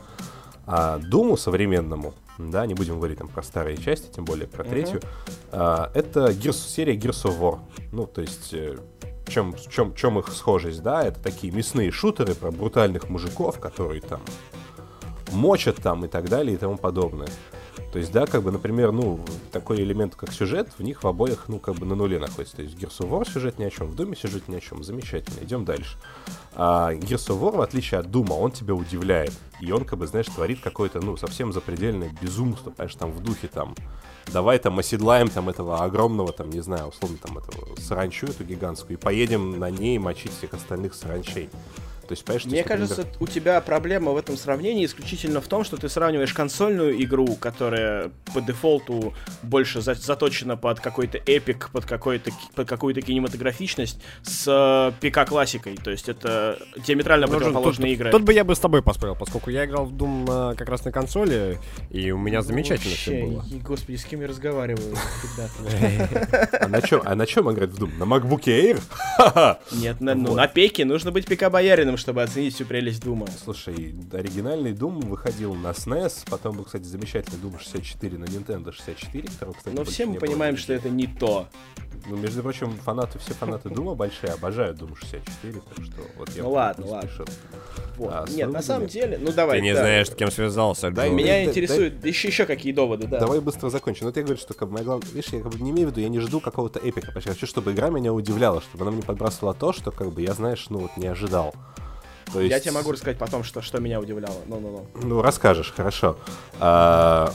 а 0.66 0.98
Думу 0.98 1.36
современному, 1.36 2.14
да, 2.38 2.66
не 2.66 2.74
будем 2.74 2.96
говорить 2.96 3.18
там 3.18 3.28
про 3.28 3.42
старые 3.42 3.76
части, 3.76 4.10
тем 4.14 4.24
более 4.24 4.46
про 4.46 4.62
третью, 4.64 5.00
а, 5.52 5.90
это 5.94 6.26
Gears, 6.30 6.68
серия 6.68 6.96
Gears 6.96 7.24
of 7.24 7.38
War. 7.40 7.58
Ну, 7.92 8.06
то 8.06 8.20
есть, 8.20 8.52
э, 8.52 8.76
чем, 9.28 9.54
чем, 9.70 9.94
чем 9.94 10.18
их 10.18 10.28
схожесть, 10.28 10.82
да, 10.82 11.04
это 11.04 11.20
такие 11.20 11.52
мясные 11.52 11.90
шутеры 11.90 12.34
про 12.34 12.50
брутальных 12.50 13.08
мужиков, 13.08 13.58
которые 13.58 14.00
там 14.00 14.20
мочат 15.32 15.76
там 15.76 16.04
и 16.04 16.08
так 16.08 16.28
далее 16.28 16.54
и 16.54 16.58
тому 16.58 16.76
подобное. 16.76 17.28
То 17.92 18.00
есть, 18.00 18.12
да, 18.12 18.26
как 18.26 18.42
бы, 18.42 18.52
например, 18.52 18.92
ну, 18.92 19.20
такой 19.52 19.78
элемент, 19.78 20.16
как 20.16 20.32
сюжет, 20.32 20.68
в 20.76 20.82
них 20.82 21.02
в 21.02 21.08
обоих, 21.08 21.44
ну, 21.48 21.58
как 21.58 21.76
бы 21.76 21.86
на 21.86 21.94
нуле 21.94 22.18
находится. 22.18 22.56
То 22.56 22.62
есть, 22.62 22.74
Gears 22.76 22.98
of 23.00 23.10
War 23.10 23.30
сюжет 23.30 23.58
ни 23.58 23.64
о 23.64 23.70
чем, 23.70 23.86
в 23.86 23.94
Думе 23.94 24.14
сюжет 24.14 24.48
ни 24.48 24.56
о 24.56 24.60
чем. 24.60 24.82
Замечательно, 24.84 25.42
идем 25.42 25.64
дальше. 25.64 25.96
А 26.54 26.92
Gears 26.92 27.28
of 27.30 27.40
War, 27.40 27.56
в 27.56 27.60
отличие 27.62 28.00
от 28.00 28.10
Дума, 28.10 28.34
он 28.34 28.50
тебя 28.50 28.74
удивляет. 28.74 29.32
И 29.60 29.72
он, 29.72 29.84
как 29.84 29.98
бы, 29.98 30.06
знаешь, 30.06 30.26
творит 30.26 30.60
какое-то, 30.60 31.00
ну, 31.00 31.16
совсем 31.16 31.54
запредельное 31.54 32.14
безумство, 32.20 32.70
понимаешь, 32.70 32.94
там, 32.96 33.12
в 33.12 33.22
духе, 33.22 33.48
там, 33.48 33.74
давай 34.32 34.58
там 34.58 34.78
оседлаем 34.78 35.28
там 35.28 35.48
этого 35.48 35.84
огромного, 35.84 36.32
там, 36.32 36.50
не 36.50 36.60
знаю, 36.60 36.88
условно, 36.88 37.18
там, 37.22 37.38
этого 37.38 37.76
саранчу 37.78 38.26
эту 38.26 38.44
гигантскую, 38.44 38.98
и 38.98 39.00
поедем 39.00 39.58
на 39.58 39.70
ней 39.70 39.98
мочить 39.98 40.32
всех 40.36 40.54
остальных 40.54 40.94
саранчей. 40.94 41.50
То 42.06 42.12
есть, 42.12 42.24
понимаешь, 42.24 42.44
Мне 42.46 42.62
кажется, 42.62 43.04
у 43.20 43.26
тебя 43.26 43.60
проблема 43.60 44.12
в 44.12 44.16
этом 44.16 44.36
сравнении 44.36 44.84
исключительно 44.86 45.40
в 45.40 45.48
том, 45.48 45.64
что 45.64 45.76
ты 45.76 45.88
сравниваешь 45.88 46.32
консольную 46.32 47.02
игру, 47.02 47.34
которая 47.36 48.10
по 48.34 48.40
дефолту 48.40 49.12
больше 49.42 49.80
за- 49.80 49.94
заточена 49.94 50.56
под 50.56 50.80
какой-то 50.80 51.18
эпик, 51.26 51.70
под, 51.72 51.84
какой-то, 51.84 52.30
под 52.54 52.68
какую-то 52.68 53.00
кинематографичность, 53.02 54.00
с 54.22 54.44
э, 54.46 54.92
ПК-классикой. 55.00 55.76
То 55.76 55.90
есть 55.90 56.08
это 56.08 56.58
диаметрально 56.86 57.26
Ну, 57.26 57.32
Жень, 57.32 57.40
противоположные 57.42 57.92
тут, 57.92 58.00
игры. 58.00 58.10
тут 58.12 58.22
бы 58.22 58.32
я 58.32 58.44
бы 58.44 58.54
с 58.54 58.58
тобой 58.58 58.82
поспорил, 58.82 59.16
поскольку 59.16 59.50
я 59.50 59.64
играл 59.64 59.86
в 59.86 59.92
Doom 59.94 60.26
на- 60.26 60.54
как 60.54 60.68
раз 60.68 60.84
на 60.84 60.92
консоли, 60.92 61.58
и 61.90 62.10
у 62.12 62.18
меня 62.18 62.42
замечательно 62.42 62.94
все 62.94 63.10
Вообще, 63.10 63.26
было. 63.26 63.44
и, 63.50 63.58
Господи, 63.58 63.96
с 63.96 64.04
кем 64.04 64.20
я 64.20 64.28
разговариваю? 64.28 64.94
ребята? 65.36 66.48
А 66.60 66.68
на 66.68 66.80
чем, 66.82 67.02
а 67.04 67.14
на 67.14 67.26
чем 67.26 67.50
играть 67.52 67.70
в 67.70 67.82
Doom? 67.82 67.98
На 67.98 68.04
MacBook 68.04 68.44
Air? 68.44 68.80
Нет, 69.72 70.00
на, 70.00 70.14
ну, 70.14 70.34
на 70.34 70.46
пеке 70.48 70.84
нужно 70.84 71.10
быть 71.10 71.26
ПК-боярином, 71.26 71.95
чтобы 71.96 72.22
оценить 72.22 72.54
всю 72.54 72.64
прелесть 72.64 73.02
Дума. 73.02 73.26
Слушай, 73.42 73.94
оригинальный 74.12 74.72
Doom 74.72 75.06
выходил 75.06 75.54
на 75.54 75.68
SNES, 75.68 76.28
потом 76.30 76.56
был, 76.56 76.64
кстати, 76.64 76.84
замечательный 76.84 77.38
Doom 77.38 77.58
64 77.58 78.18
на 78.18 78.24
Nintendo 78.24 78.72
64, 78.72 79.28
которого, 79.28 79.54
кстати, 79.54 79.74
Но 79.76 79.84
все 79.84 80.06
мы 80.06 80.12
было 80.12 80.20
понимаем, 80.20 80.54
нигде. 80.54 80.62
что 80.64 80.72
это 80.74 80.88
не 80.90 81.06
то. 81.06 81.48
Ну, 82.08 82.16
между 82.16 82.42
прочим, 82.42 82.70
фанаты, 82.84 83.18
все 83.18 83.34
фанаты 83.34 83.68
Дума 83.68 83.94
большие 83.94 84.32
обожают 84.32 84.78
Doom 84.80 84.94
64, 84.96 85.54
так 85.74 85.84
что 85.84 85.96
вот 86.18 86.30
я 86.36 86.42
Ну 86.42 86.50
бы 86.50 86.54
ладно, 86.54 86.84
не 86.84 86.90
ладно. 86.90 87.10
Вот. 87.96 88.10
А, 88.12 88.24
Нет, 88.28 88.50
на 88.52 88.60
самом 88.62 88.86
деле, 88.88 89.18
ну 89.20 89.32
давай. 89.32 89.58
Ты 89.58 89.64
не 89.64 89.72
да. 89.72 89.80
знаешь, 89.80 90.08
с 90.08 90.14
кем 90.14 90.30
связался, 90.30 90.90
мне- 90.90 91.10
Меня 91.10 91.26
Дай- 91.26 91.46
интересует 91.46 92.04
еще, 92.04 92.28
еще 92.28 92.44
какие 92.44 92.72
доводы, 92.72 93.06
да. 93.06 93.18
Давай 93.20 93.40
быстро 93.40 93.70
закончим. 93.70 94.00
Ну, 94.02 94.08
вот 94.08 94.16
я 94.16 94.22
говорю, 94.22 94.38
что 94.38 94.52
как 94.54 94.68
бы, 94.68 94.74
моя 94.74 94.84
главная... 94.84 95.08
Видишь, 95.08 95.30
я 95.32 95.40
как 95.40 95.52
бы 95.52 95.58
не 95.60 95.70
имею 95.70 95.88
в 95.88 95.90
виду, 95.92 96.00
я 96.02 96.08
не 96.10 96.20
жду 96.20 96.40
какого-то 96.40 96.78
эпика. 96.78 97.12
Я 97.14 97.20
хочу, 97.32 97.46
чтобы 97.46 97.72
игра 97.72 97.88
меня 97.88 98.12
удивляла, 98.12 98.60
чтобы 98.60 98.82
она 98.84 98.90
мне 98.92 99.02
подбрасывала 99.02 99.54
то, 99.54 99.72
что, 99.72 99.90
как 99.92 100.12
бы, 100.12 100.20
я, 100.22 100.34
знаешь, 100.34 100.66
ну, 100.68 100.80
вот 100.80 100.96
не 100.98 101.06
ожидал. 101.06 101.54
То 102.32 102.40
есть... 102.40 102.50
Я 102.50 102.60
тебе 102.60 102.72
могу 102.72 102.92
рассказать 102.92 103.18
потом, 103.18 103.44
что, 103.44 103.62
что 103.62 103.80
меня 103.80 104.00
удивляло. 104.00 104.36
Ну-ну-ну. 104.46 104.86
Ну, 105.02 105.22
расскажешь, 105.22 105.72
хорошо. 105.74 106.16
А, 106.60 107.32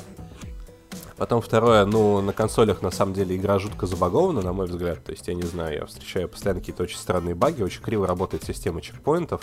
Потом 1.21 1.39
второе, 1.39 1.85
ну, 1.85 2.19
на 2.21 2.33
консолях, 2.33 2.81
на 2.81 2.89
самом 2.89 3.13
деле, 3.13 3.35
игра 3.35 3.59
жутко 3.59 3.85
забагована, 3.85 4.41
на 4.41 4.53
мой 4.53 4.65
взгляд. 4.65 5.03
То 5.03 5.11
есть, 5.11 5.27
я 5.27 5.35
не 5.35 5.43
знаю, 5.43 5.75
я 5.75 5.85
встречаю 5.85 6.27
постоянно 6.27 6.61
какие-то 6.61 6.81
очень 6.81 6.97
странные 6.97 7.35
баги, 7.35 7.61
очень 7.61 7.83
криво 7.83 8.07
работает 8.07 8.43
система 8.43 8.81
чекпоинтов. 8.81 9.39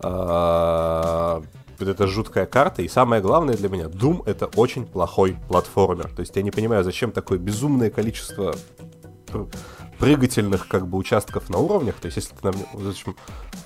А, 0.00 1.40
вот 1.78 1.88
Это 1.88 2.08
жуткая 2.08 2.46
карта, 2.46 2.82
и 2.82 2.88
самое 2.88 3.22
главное 3.22 3.56
для 3.56 3.68
меня, 3.68 3.84
Doom— 3.84 4.24
это 4.26 4.46
очень 4.56 4.84
плохой 4.84 5.36
платформер. 5.46 6.08
То 6.08 6.18
есть, 6.18 6.34
я 6.34 6.42
не 6.42 6.50
понимаю, 6.50 6.82
зачем 6.82 7.12
такое 7.12 7.38
безумное 7.38 7.90
количество 7.90 8.56
прыгательных 10.02 10.66
как 10.66 10.88
бы 10.88 10.98
участков 10.98 11.48
на 11.48 11.58
уровнях. 11.58 11.94
То 11.94 12.06
есть, 12.06 12.16
если 12.16 12.34
ты, 12.34 12.48
общем, 12.48 13.16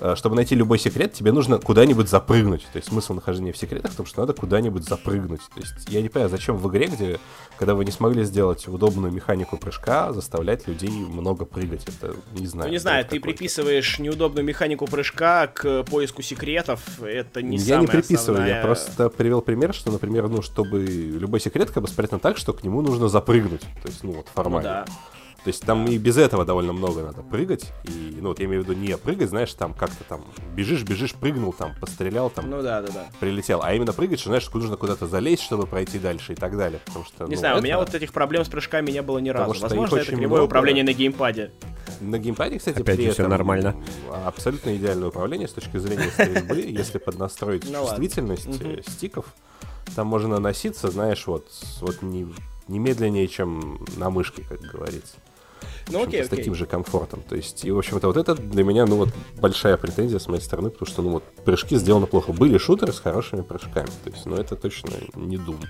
э, 0.00 0.14
чтобы 0.16 0.36
найти 0.36 0.54
любой 0.54 0.78
секрет, 0.78 1.14
тебе 1.14 1.32
нужно 1.32 1.58
куда-нибудь 1.58 2.10
запрыгнуть. 2.10 2.66
То 2.72 2.76
есть 2.76 2.88
смысл 2.88 3.14
нахождения 3.14 3.52
в 3.52 3.56
секретах 3.56 3.92
в 3.92 3.96
том, 3.96 4.04
что 4.04 4.20
надо 4.20 4.34
куда-нибудь 4.34 4.84
запрыгнуть. 4.86 5.40
То 5.54 5.60
есть 5.60 5.88
я 5.88 6.02
не 6.02 6.10
понимаю, 6.10 6.28
зачем 6.28 6.58
в 6.58 6.68
игре, 6.70 6.88
где, 6.88 7.18
когда 7.58 7.74
вы 7.74 7.86
не 7.86 7.90
смогли 7.90 8.22
сделать 8.24 8.68
удобную 8.68 9.10
механику 9.14 9.56
прыжка, 9.56 10.12
заставлять 10.12 10.68
людей 10.68 10.90
много 10.90 11.46
прыгать. 11.46 11.86
Это 11.88 12.14
не 12.32 12.46
знаю. 12.46 12.68
Ну, 12.68 12.72
не 12.72 12.78
знаю, 12.80 13.06
ты 13.06 13.18
приписываешь 13.18 13.98
неудобную 13.98 14.44
механику 14.44 14.86
прыжка 14.86 15.46
к 15.46 15.84
поиску 15.84 16.20
секретов. 16.20 17.00
Это 17.00 17.40
не 17.40 17.56
я 17.56 17.78
не 17.78 17.86
приписываю, 17.86 18.40
основная- 18.42 18.56
я 18.56 18.60
просто 18.62 19.08
привел 19.08 19.40
пример, 19.40 19.72
что, 19.72 19.90
например, 19.90 20.28
ну, 20.28 20.42
чтобы 20.42 20.84
любой 20.84 21.40
секрет 21.40 21.70
как 21.70 21.82
бы 21.82 21.88
спрятан 21.88 22.20
так, 22.20 22.36
что 22.36 22.52
к 22.52 22.62
нему 22.62 22.82
нужно 22.82 23.08
запрыгнуть. 23.08 23.62
То 23.82 23.88
есть, 23.88 24.04
ну, 24.04 24.12
вот 24.12 24.26
Ну 24.26 24.42
формально. 24.42 24.84
да. 24.86 24.86
То 25.46 25.50
есть 25.50 25.62
там 25.64 25.86
и 25.86 25.96
без 25.96 26.16
этого 26.18 26.44
довольно 26.44 26.72
много 26.72 27.02
надо 27.04 27.22
прыгать. 27.22 27.66
И, 27.84 28.18
ну, 28.20 28.30
вот 28.30 28.40
я 28.40 28.46
имею 28.46 28.64
в 28.64 28.68
виду 28.68 28.76
не 28.76 28.96
прыгать, 28.96 29.28
знаешь, 29.28 29.54
там 29.54 29.74
как-то 29.74 30.02
там 30.02 30.24
бежишь, 30.56 30.82
бежишь, 30.82 31.14
прыгнул, 31.14 31.52
там, 31.52 31.72
пострелял, 31.80 32.30
там, 32.30 32.50
Ну 32.50 32.62
да, 32.62 32.82
да, 32.82 32.88
да. 32.92 33.06
прилетел. 33.20 33.60
А 33.62 33.72
именно 33.72 33.92
прыгать, 33.92 34.18
что, 34.18 34.30
знаешь, 34.30 34.52
нужно 34.52 34.76
куда-то 34.76 35.06
залезть, 35.06 35.44
чтобы 35.44 35.68
пройти 35.68 36.00
дальше 36.00 36.32
и 36.32 36.34
так 36.34 36.56
далее. 36.56 36.80
Потому 36.84 37.04
что, 37.04 37.26
Не 37.26 37.34
ну, 37.36 37.38
знаю, 37.38 37.54
у 37.54 37.58
это- 37.58 37.64
меня 37.64 37.78
вот 37.78 37.94
этих 37.94 38.12
проблем 38.12 38.44
с 38.44 38.48
прыжками 38.48 38.90
не 38.90 39.02
было 39.02 39.18
ни 39.18 39.28
Потому 39.28 39.52
разу. 39.52 39.54
что 39.54 39.68
Возможно, 39.68 39.96
это 39.98 40.06
кривое 40.06 40.26
много. 40.26 40.42
управление 40.46 40.82
на 40.82 40.92
геймпаде. 40.92 41.52
На 42.00 42.18
геймпаде, 42.18 42.58
кстати, 42.58 42.80
Опять 42.80 42.96
при 42.96 43.04
всё 43.04 43.12
этом 43.22 43.28
нормально. 43.30 43.76
абсолютно 44.24 44.74
идеальное 44.76 45.10
управление 45.10 45.46
с 45.46 45.52
точки 45.52 45.76
зрения 45.78 46.10
стрельбы. 46.10 46.56
Если 46.60 46.98
поднастроить 46.98 47.70
Ну 47.70 47.82
чувствительность 47.86 48.48
э, 48.62 48.82
стиков, 48.84 49.26
там 49.94 50.08
можно 50.08 50.26
наноситься, 50.28 50.90
знаешь, 50.90 51.24
вот, 51.28 51.46
вот 51.82 52.02
не, 52.02 52.26
не 52.66 52.80
медленнее, 52.80 53.28
чем 53.28 53.78
на 53.96 54.10
мышке, 54.10 54.42
как 54.42 54.60
говорится. 54.60 55.14
Ну 55.88 56.02
окей, 56.02 56.22
с 56.22 56.26
окей. 56.26 56.38
таким 56.38 56.54
же 56.54 56.66
комфортом. 56.66 57.22
То 57.28 57.36
есть, 57.36 57.64
и, 57.64 57.70
в 57.70 57.78
общем-то, 57.78 58.06
вот 58.06 58.16
это 58.16 58.34
для 58.34 58.64
меня, 58.64 58.86
ну, 58.86 58.96
вот, 58.96 59.10
большая 59.40 59.76
претензия 59.76 60.18
с 60.18 60.28
моей 60.28 60.42
стороны, 60.42 60.70
потому 60.70 60.86
что, 60.90 61.02
ну, 61.02 61.10
вот, 61.10 61.24
прыжки 61.44 61.76
сделаны 61.76 62.06
плохо. 62.06 62.32
Были 62.32 62.58
шутеры 62.58 62.92
с 62.92 63.00
хорошими 63.00 63.42
прыжками. 63.42 63.86
То 64.04 64.10
есть, 64.10 64.26
ну, 64.26 64.36
это 64.36 64.56
точно 64.56 64.90
не 65.14 65.36
Doom. 65.36 65.64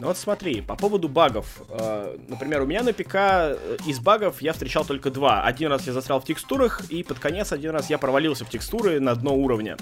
Ну 0.00 0.06
вот 0.06 0.16
смотри, 0.16 0.60
по 0.60 0.76
поводу 0.76 1.08
багов. 1.08 1.60
Э, 1.70 2.16
например, 2.28 2.62
у 2.62 2.66
меня 2.66 2.84
на 2.84 2.92
ПК 2.92 3.14
э, 3.14 3.76
из 3.84 3.98
багов 3.98 4.40
я 4.40 4.52
встречал 4.52 4.84
только 4.84 5.10
два. 5.10 5.42
Один 5.42 5.70
раз 5.70 5.86
я 5.88 5.92
застрял 5.92 6.20
в 6.20 6.24
текстурах, 6.24 6.82
и 6.88 7.02
под 7.02 7.18
конец 7.18 7.52
один 7.52 7.72
раз 7.72 7.90
я 7.90 7.98
провалился 7.98 8.44
в 8.44 8.48
текстуры 8.48 9.00
на 9.00 9.16
дно 9.16 9.34
уровня. 9.34 9.76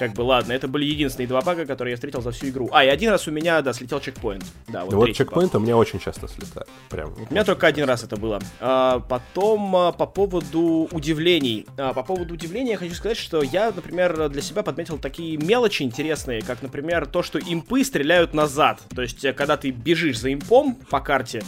Как 0.00 0.14
бы, 0.14 0.22
ладно, 0.22 0.54
это 0.54 0.66
были 0.66 0.86
единственные 0.86 1.28
два 1.28 1.42
бага, 1.42 1.66
которые 1.66 1.92
я 1.92 1.96
встретил 1.96 2.22
за 2.22 2.30
всю 2.30 2.48
игру. 2.48 2.70
А, 2.72 2.82
и 2.82 2.88
один 2.88 3.10
раз 3.10 3.28
у 3.28 3.30
меня, 3.30 3.60
да, 3.60 3.74
слетел 3.74 4.00
чекпоинт. 4.00 4.42
Да, 4.66 4.86
вот 4.86 4.94
Вот, 4.94 5.04
третий 5.04 5.24
баг. 5.24 5.28
чекпоинты 5.28 5.58
у 5.58 5.60
меня 5.60 5.76
очень 5.76 6.00
часто 6.00 6.26
слетают. 6.26 6.70
Прям. 6.88 7.12
У 7.12 7.30
меня 7.30 7.44
только 7.44 7.66
один 7.66 7.84
раз 7.84 8.02
это 8.02 8.16
было. 8.16 8.40
А, 8.60 9.00
потом 9.00 9.76
а, 9.76 9.92
по 9.92 10.06
поводу 10.06 10.88
удивлений. 10.90 11.66
А, 11.76 11.92
по 11.92 12.02
поводу 12.02 12.32
удивления 12.32 12.70
я 12.70 12.76
хочу 12.78 12.94
сказать, 12.94 13.18
что 13.18 13.42
я, 13.42 13.72
например, 13.76 14.30
для 14.30 14.40
себя 14.40 14.62
подметил 14.62 14.96
такие 14.96 15.36
мелочи 15.36 15.82
интересные, 15.82 16.40
как, 16.40 16.62
например, 16.62 17.04
то, 17.04 17.22
что 17.22 17.38
импы 17.38 17.84
стреляют 17.84 18.32
назад. 18.32 18.80
То 18.96 19.02
есть, 19.02 19.22
э, 19.22 19.34
когда 19.34 19.58
ты 19.58 19.70
бежишь 19.70 20.18
за 20.18 20.30
импом 20.30 20.76
по 20.88 21.00
карте, 21.00 21.42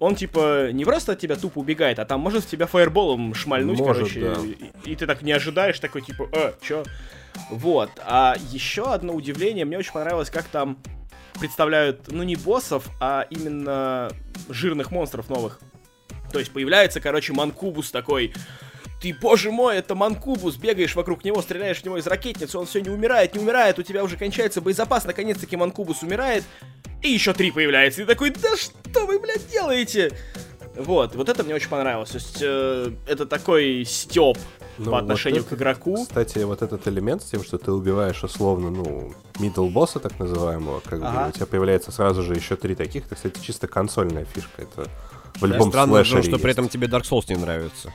он 0.00 0.16
типа 0.16 0.72
не 0.72 0.84
просто 0.84 1.12
от 1.12 1.20
тебя 1.20 1.36
тупо 1.36 1.60
убегает, 1.60 2.00
а 2.00 2.04
там 2.04 2.18
может 2.20 2.42
в 2.42 2.48
тебя 2.48 2.66
фаерболом 2.66 3.34
шмальнуть, 3.34 3.78
Может, 3.78 3.96
короче, 3.98 4.20
да. 4.20 4.34
и, 4.84 4.90
и 4.92 4.96
ты 4.96 5.06
так 5.06 5.22
не 5.22 5.30
ожидаешь, 5.30 5.78
такой 5.78 6.02
типа, 6.02 6.28
э, 6.32 6.54
чё? 6.60 6.82
Вот. 7.50 7.90
А 8.04 8.36
еще 8.50 8.92
одно 8.92 9.14
удивление, 9.14 9.64
мне 9.64 9.78
очень 9.78 9.92
понравилось, 9.92 10.30
как 10.30 10.44
там 10.44 10.78
представляют, 11.38 12.10
ну, 12.10 12.22
не 12.22 12.36
боссов, 12.36 12.88
а 13.00 13.26
именно 13.30 14.10
жирных 14.48 14.90
монстров 14.90 15.28
новых. 15.28 15.60
То 16.32 16.38
есть 16.38 16.52
появляется, 16.52 17.00
короче, 17.00 17.32
Манкубус 17.32 17.90
такой, 17.90 18.32
ты, 19.00 19.14
боже 19.14 19.52
мой, 19.52 19.76
это 19.76 19.94
Манкубус, 19.94 20.56
бегаешь 20.56 20.94
вокруг 20.94 21.24
него, 21.24 21.42
стреляешь 21.42 21.80
в 21.80 21.84
него 21.84 21.98
из 21.98 22.06
ракетницы, 22.06 22.58
он 22.58 22.66
все 22.66 22.80
не 22.80 22.90
умирает, 22.90 23.34
не 23.34 23.40
умирает, 23.40 23.78
у 23.78 23.82
тебя 23.82 24.02
уже 24.02 24.16
кончается 24.16 24.60
боезапас, 24.60 25.04
наконец-таки 25.04 25.56
Манкубус 25.56 26.02
умирает, 26.02 26.44
и 27.02 27.10
еще 27.10 27.34
три 27.34 27.50
появляется, 27.50 28.02
и 28.02 28.04
такой, 28.04 28.30
да 28.30 28.56
что 28.56 29.06
вы, 29.06 29.18
блядь, 29.18 29.46
делаете? 29.48 30.12
Вот, 30.74 31.14
вот 31.14 31.28
это 31.28 31.44
мне 31.44 31.54
очень 31.54 31.68
понравилось, 31.68 32.10
то 32.10 32.16
есть 32.16 32.38
э, 32.40 32.92
это 33.06 33.26
такой 33.26 33.84
степ 33.84 34.38
Ну, 34.78 34.90
по 34.90 34.98
отношению 34.98 35.42
вот 35.42 35.48
к 35.48 35.52
это, 35.52 35.62
игроку. 35.62 36.04
Кстати, 36.04 36.38
вот 36.40 36.62
этот 36.62 36.86
элемент 36.88 37.22
с 37.22 37.26
тем, 37.26 37.44
что 37.44 37.58
ты 37.58 37.70
убиваешь 37.72 38.22
условно, 38.24 38.70
ну, 38.70 39.12
middle 39.34 39.70
босса 39.70 40.00
так 40.00 40.18
называемого, 40.18 40.80
как 40.80 41.00
Ага. 41.02 41.24
бы 41.24 41.28
у 41.28 41.32
тебя 41.32 41.46
появляется 41.46 41.92
сразу 41.92 42.22
же 42.22 42.34
еще 42.34 42.56
три 42.56 42.74
таких, 42.74 43.06
это, 43.06 43.14
кстати, 43.14 43.38
чисто 43.40 43.68
консольная 43.68 44.24
фишка. 44.24 44.62
Это 44.62 44.88
в 45.40 45.46
любом 45.46 45.70
Странно, 45.70 46.04
слэшере 46.04 46.22
что 46.22 46.38
при 46.38 46.52
этом 46.52 46.68
тебе 46.68 46.86
Dark 46.86 47.02
Souls 47.02 47.24
не 47.28 47.36
нравится. 47.36 47.92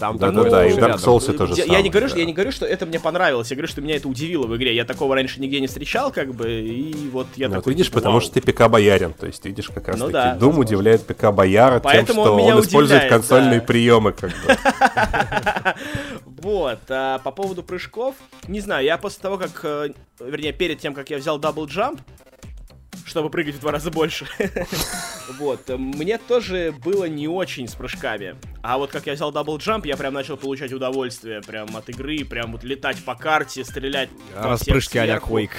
Там 0.00 0.16
Да, 0.18 0.30
да, 0.30 0.42
да, 0.44 0.66
и 0.66 0.74
Dark. 0.74 0.96
Souls 0.96 1.32
тоже 1.36 1.52
я, 1.52 1.58
я 1.58 1.64
самое, 1.66 1.82
не 1.84 1.90
говорю, 1.90 2.08
что, 2.08 2.16
да. 2.16 2.20
я 2.20 2.26
не 2.26 2.32
говорю, 2.32 2.50
что 2.50 2.66
это 2.66 2.86
мне 2.86 2.98
понравилось, 2.98 3.50
я 3.50 3.56
говорю, 3.56 3.68
что 3.68 3.80
меня 3.80 3.96
это 3.96 4.08
удивило 4.08 4.46
в 4.46 4.56
игре. 4.56 4.74
Я 4.74 4.84
такого 4.84 5.14
раньше 5.14 5.40
нигде 5.40 5.60
не 5.60 5.66
встречал, 5.68 6.10
как 6.10 6.34
бы, 6.34 6.50
и 6.50 7.08
вот 7.10 7.28
я 7.36 7.48
Ну, 7.48 7.56
такой, 7.56 7.74
видишь, 7.74 7.86
типа, 7.86 8.00
потому 8.00 8.20
что 8.20 8.32
ты 8.32 8.40
ПК-боярин, 8.40 9.12
то 9.12 9.26
есть 9.26 9.44
видишь, 9.44 9.68
как 9.68 9.88
раз 9.88 9.98
Ну 9.98 10.06
таки 10.06 10.12
да, 10.14 10.34
Doom 10.34 10.38
возможно. 10.38 10.60
удивляет 10.60 11.06
ПК-бояра 11.06 11.74
тем, 11.74 11.82
Поэтому 11.84 12.22
что 12.22 12.32
он 12.32 12.38
меня 12.42 12.56
он 12.56 12.62
использует 12.62 13.08
консольные 13.08 13.60
да. 13.60 13.66
приемы, 13.66 14.12
как 14.12 14.30
бы. 14.30 14.56
Вот, 16.42 16.80
а 16.88 17.20
по 17.20 17.30
поводу 17.30 17.62
прыжков, 17.62 18.16
не 18.48 18.58
знаю, 18.58 18.84
я 18.84 18.98
после 18.98 19.22
того, 19.22 19.38
как, 19.38 19.60
э, 19.62 19.90
вернее, 20.18 20.52
перед 20.52 20.80
тем, 20.80 20.92
как 20.92 21.08
я 21.08 21.18
взял 21.18 21.38
double 21.38 21.66
jump, 21.66 22.00
чтобы 23.04 23.30
прыгать 23.30 23.54
в 23.56 23.60
два 23.60 23.72
раза 23.72 23.90
больше, 23.90 24.26
вот, 25.38 25.68
э, 25.68 25.76
мне 25.76 26.18
тоже 26.18 26.74
было 26.84 27.04
не 27.04 27.28
очень 27.28 27.68
с 27.68 27.74
прыжками. 27.74 28.36
А 28.62 28.78
вот 28.78 28.90
как 28.90 29.06
я 29.06 29.14
взял 29.14 29.32
double 29.32 29.56
jump, 29.58 29.86
я 29.86 29.96
прям 29.96 30.14
начал 30.14 30.36
получать 30.36 30.72
удовольствие 30.72 31.40
прям 31.42 31.76
от 31.76 31.88
игры, 31.88 32.24
прям 32.24 32.52
вот 32.52 32.64
летать 32.64 33.04
по 33.04 33.14
карте, 33.14 33.64
стрелять 33.64 34.10
во 34.36 34.50
Раз 34.50 34.64
прыжки 34.64 34.98
а-ля. 34.98 35.18
Quake. 35.18 35.50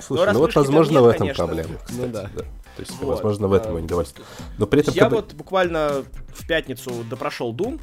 Слушай, 0.00 0.26
раз 0.26 0.34
ну 0.34 0.40
вот, 0.40 0.54
возможно, 0.54 1.02
в 1.02 1.08
этом 1.08 1.28
проблема, 1.34 1.78
Ну 1.90 2.06
да. 2.08 2.30
да. 2.34 2.42
То 2.42 2.82
есть, 2.82 2.92
Вот, 3.00 3.14
возможно, 3.14 3.48
в 3.48 3.52
этом 3.52 3.74
да. 3.74 3.80
недовольство. 3.80 4.24
Но 4.56 4.66
при 4.66 4.80
этом... 4.80 4.94
Я 4.94 5.02
когда- 5.02 5.16
вот 5.16 5.34
буквально 5.34 6.04
в 6.34 6.46
пятницу 6.46 7.04
допрошел 7.10 7.52
Doom, 7.52 7.80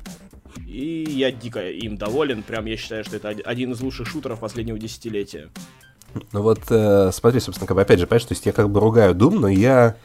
и 0.66 1.04
я 1.10 1.32
дико 1.32 1.70
им 1.70 1.98
доволен. 1.98 2.42
Прям 2.44 2.66
я 2.66 2.78
считаю, 2.78 3.04
что 3.04 3.18
это 3.18 3.30
од- 3.30 3.42
один 3.46 3.74
из 3.74 3.82
лучших 3.82 4.08
шутеров 4.08 4.40
последнего 4.40 4.80
десятилетия. 4.80 5.50
Ну 6.32 6.42
вот, 6.42 6.60
э, 6.70 7.12
смотри, 7.14 7.40
собственно, 7.40 7.68
как 7.68 7.76
бы, 7.76 7.82
опять 7.82 8.00
же, 8.00 8.08
понимаешь, 8.08 8.26
то 8.26 8.34
есть 8.34 8.46
я 8.46 8.54
как 8.54 8.70
бы 8.70 8.80
ругаю 8.80 9.14
Doom, 9.14 9.40
но 9.40 9.48
я, 9.48 9.96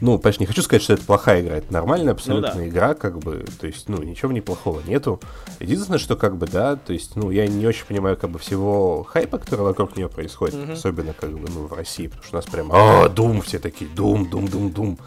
ну, 0.00 0.18
понимаешь, 0.18 0.40
не 0.40 0.46
хочу 0.46 0.62
сказать, 0.62 0.82
что 0.82 0.92
это 0.92 1.04
плохая 1.04 1.40
игра, 1.42 1.56
это 1.56 1.72
нормальная 1.72 2.12
абсолютно 2.12 2.52
Ну 2.54 2.60
да. 2.60 2.68
игра, 2.68 2.94
как 2.94 3.18
бы, 3.18 3.44
то 3.58 3.66
есть, 3.66 3.88
ну, 3.88 4.02
ничего 4.02 4.28
в 4.28 4.32
ней 4.32 4.42
плохого 4.42 4.80
нету. 4.86 5.20
Единственное, 5.60 5.98
что, 5.98 6.16
как 6.16 6.36
бы, 6.36 6.46
да, 6.46 6.76
то 6.76 6.92
есть, 6.92 7.16
ну, 7.16 7.30
я 7.30 7.46
не 7.46 7.66
очень 7.66 7.86
понимаю, 7.86 8.16
как 8.16 8.30
бы, 8.30 8.38
всего 8.38 9.02
хайпа, 9.04 9.38
который 9.38 9.62
вокруг 9.62 9.96
нее 9.96 10.08
происходит, 10.08 10.56
особенно, 10.72 11.14
как 11.14 11.30
бы, 11.30 11.48
ну, 11.48 11.66
в 11.66 11.72
России, 11.72 12.06
потому 12.08 12.24
что 12.24 12.36
у 12.36 12.38
нас 12.38 12.46
прям, 12.46 12.70
а, 12.72 13.06
Doom, 13.08 13.40
все 13.42 13.58
такие, 13.58 13.90
Doom, 13.90 14.30
Doom, 14.30 14.50
Doom, 14.50 14.74
Doom. 14.74 14.98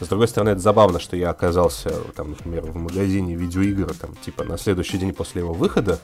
С 0.00 0.06
другой 0.06 0.28
стороны, 0.28 0.50
это 0.50 0.60
забавно, 0.60 1.00
что 1.00 1.16
я 1.16 1.30
оказался, 1.30 1.90
там, 2.14 2.30
например, 2.30 2.62
в 2.66 2.76
магазине 2.76 3.34
видеоигр, 3.34 3.92
там, 3.94 4.14
типа, 4.24 4.44
на 4.44 4.56
следующий 4.56 4.96
день 4.98 5.12
после 5.12 5.40
его 5.42 5.52
выхода, 5.52 5.98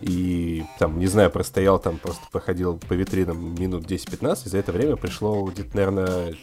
и 0.00 0.64
там, 0.78 0.98
не 0.98 1.06
знаю, 1.06 1.30
простоял 1.30 1.78
там, 1.78 1.98
просто 1.98 2.24
проходил 2.30 2.78
по 2.78 2.92
витринам 2.92 3.54
минут 3.54 3.84
10-15, 3.84 4.46
и 4.46 4.48
за 4.48 4.58
это 4.58 4.72
время 4.72 4.96
пришло 4.96 5.42
где-то, 5.44 5.74
наверное, 5.74 6.34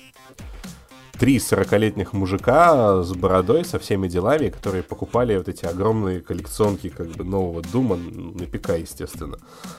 три 1.20 1.38
40-летних 1.38 2.14
мужика 2.14 3.04
с 3.04 3.14
бородой, 3.14 3.64
со 3.64 3.80
всеми 3.80 4.08
делами, 4.08 4.50
которые 4.50 4.84
покупали 4.84 5.38
вот 5.38 5.48
эти 5.48 5.66
огромные 5.66 6.22
коллекционки 6.22 6.90
как 6.90 7.08
бы 7.12 7.24
нового 7.24 7.62
Дума 7.62 7.96
на 7.96 8.46
ПК, 8.46 8.78
естественно. 8.80 9.38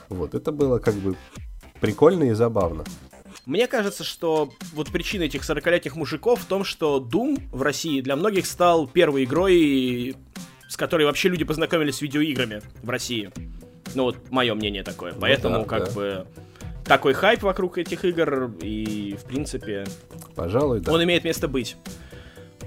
Вот, 0.09 0.33
это 0.33 0.51
было 0.51 0.79
как 0.79 0.95
бы 0.95 1.15
прикольно 1.81 2.23
и 2.23 2.33
забавно. 2.33 2.83
Мне 3.45 3.67
кажется, 3.67 4.03
что 4.03 4.49
вот 4.73 4.89
причина 4.89 5.23
этих 5.23 5.41
40-летних 5.41 5.95
мужиков 5.95 6.41
в 6.41 6.45
том, 6.45 6.63
что 6.63 6.99
Doom 6.99 7.39
в 7.51 7.61
России 7.61 8.01
для 8.01 8.15
многих 8.15 8.47
стал 8.47 8.87
первой 8.87 9.25
игрой, 9.25 10.15
с 10.67 10.77
которой 10.77 11.05
вообще 11.05 11.29
люди 11.29 11.43
познакомились 11.43 11.97
с 11.97 12.01
видеоиграми 12.01 12.61
в 12.81 12.89
России. 12.89 13.31
Ну 13.95 14.03
вот, 14.03 14.17
мое 14.29 14.53
мнение 14.53 14.83
такое. 14.83 15.13
Поэтому, 15.19 15.59
да, 15.59 15.65
как 15.65 15.85
да. 15.87 15.91
бы, 15.91 16.27
такой 16.83 17.13
хайп 17.13 17.43
вокруг 17.43 17.77
этих 17.77 18.05
игр, 18.05 18.51
и, 18.61 19.17
в 19.19 19.25
принципе, 19.25 19.85
Пожалуй, 20.35 20.81
да. 20.81 20.93
он 20.93 21.03
имеет 21.03 21.23
место 21.23 21.47
быть. 21.47 21.77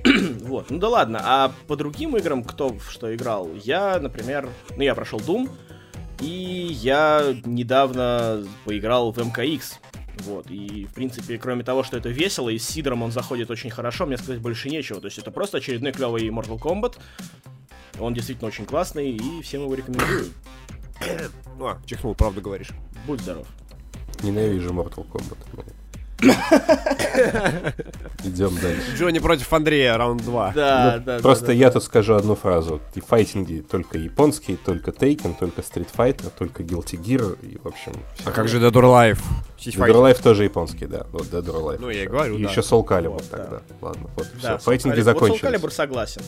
вот, 0.42 0.70
ну 0.70 0.78
да 0.78 0.88
ладно. 0.88 1.20
А 1.22 1.52
по 1.66 1.76
другим 1.76 2.16
играм, 2.16 2.44
кто 2.44 2.68
в 2.70 2.90
что 2.90 3.14
играл? 3.14 3.48
Я, 3.62 3.98
например, 4.00 4.48
ну 4.76 4.82
я 4.82 4.94
прошел 4.94 5.18
Doom, 5.18 5.48
и 6.20 6.68
я 6.70 7.34
недавно 7.44 8.44
поиграл 8.64 9.12
в 9.12 9.18
МКХ. 9.18 9.78
Вот, 10.24 10.50
и, 10.50 10.84
в 10.86 10.94
принципе, 10.94 11.38
кроме 11.38 11.62
того, 11.62 11.84
что 11.84 11.96
это 11.96 12.08
весело, 12.08 12.48
и 12.48 12.58
с 12.58 12.66
Сидром 12.66 13.04
он 13.04 13.12
заходит 13.12 13.52
очень 13.52 13.70
хорошо, 13.70 14.04
мне 14.04 14.18
сказать 14.18 14.40
больше 14.40 14.68
нечего. 14.68 15.00
То 15.00 15.06
есть 15.06 15.18
это 15.18 15.30
просто 15.30 15.58
очередной 15.58 15.92
клевый 15.92 16.28
Mortal 16.28 16.58
Kombat. 16.58 16.98
Он 18.00 18.14
действительно 18.14 18.48
очень 18.48 18.66
классный, 18.66 19.12
и 19.12 19.42
всем 19.42 19.62
его 19.62 19.74
рекомендую. 19.74 20.26
А, 21.60 21.76
чихнул, 21.86 22.14
правду 22.14 22.40
говоришь. 22.40 22.70
Будь 23.06 23.20
здоров. 23.20 23.46
Ненавижу 24.22 24.70
Mortal 24.72 25.04
Kombat. 25.10 25.36
Идем 28.24 28.54
дальше. 28.60 28.96
Джонни 28.96 29.18
против 29.20 29.52
Андрея, 29.52 29.96
раунд 29.96 30.22
2. 30.24 30.52
Да, 30.54 30.94
Ну, 30.98 31.04
да, 31.04 31.18
Просто 31.20 31.46
да, 31.46 31.52
я 31.52 31.70
тут 31.70 31.84
скажу 31.84 32.14
одну 32.14 32.34
фразу. 32.34 32.80
И 32.94 33.00
файтинги 33.00 33.60
только 33.60 33.98
японские, 33.98 34.56
только 34.56 34.90
Taken, 34.90 35.36
только 35.38 35.60
Street 35.62 35.88
Fighter, 35.96 36.30
только 36.36 36.62
Guilty 36.62 37.00
Gear. 37.00 37.38
И, 37.46 37.58
в 37.58 37.66
общем, 37.66 37.92
А 38.24 38.30
как 38.32 38.48
же 38.48 38.58
Dead 38.60 38.72
or 38.72 38.82
Alive? 38.84 39.18
Dead 39.58 39.76
or 39.76 39.92
Alive 39.94 40.22
тоже 40.22 40.44
японский, 40.44 40.86
да. 40.86 41.06
Вот 41.12 41.22
Dead 41.26 41.44
or 41.44 41.60
Alive. 41.62 41.78
Ну, 41.80 41.90
я 41.90 42.04
и 42.04 42.06
говорю, 42.06 42.36
И 42.36 42.42
да. 42.42 42.50
еще 42.50 42.60
Soul 42.62 42.84
Calibur 42.86 43.08
Вот, 43.10 43.30
тогда. 43.30 43.50
да. 43.50 43.60
Ладно, 43.80 44.10
вот, 44.16 44.26
Да, 44.42 44.58
все. 44.58 44.64
Файтинги 44.64 45.00
закончились. 45.00 45.42
Вот 45.42 45.52
Soul 45.52 45.54
Calibur 45.54 45.70
согласен. 45.70 46.22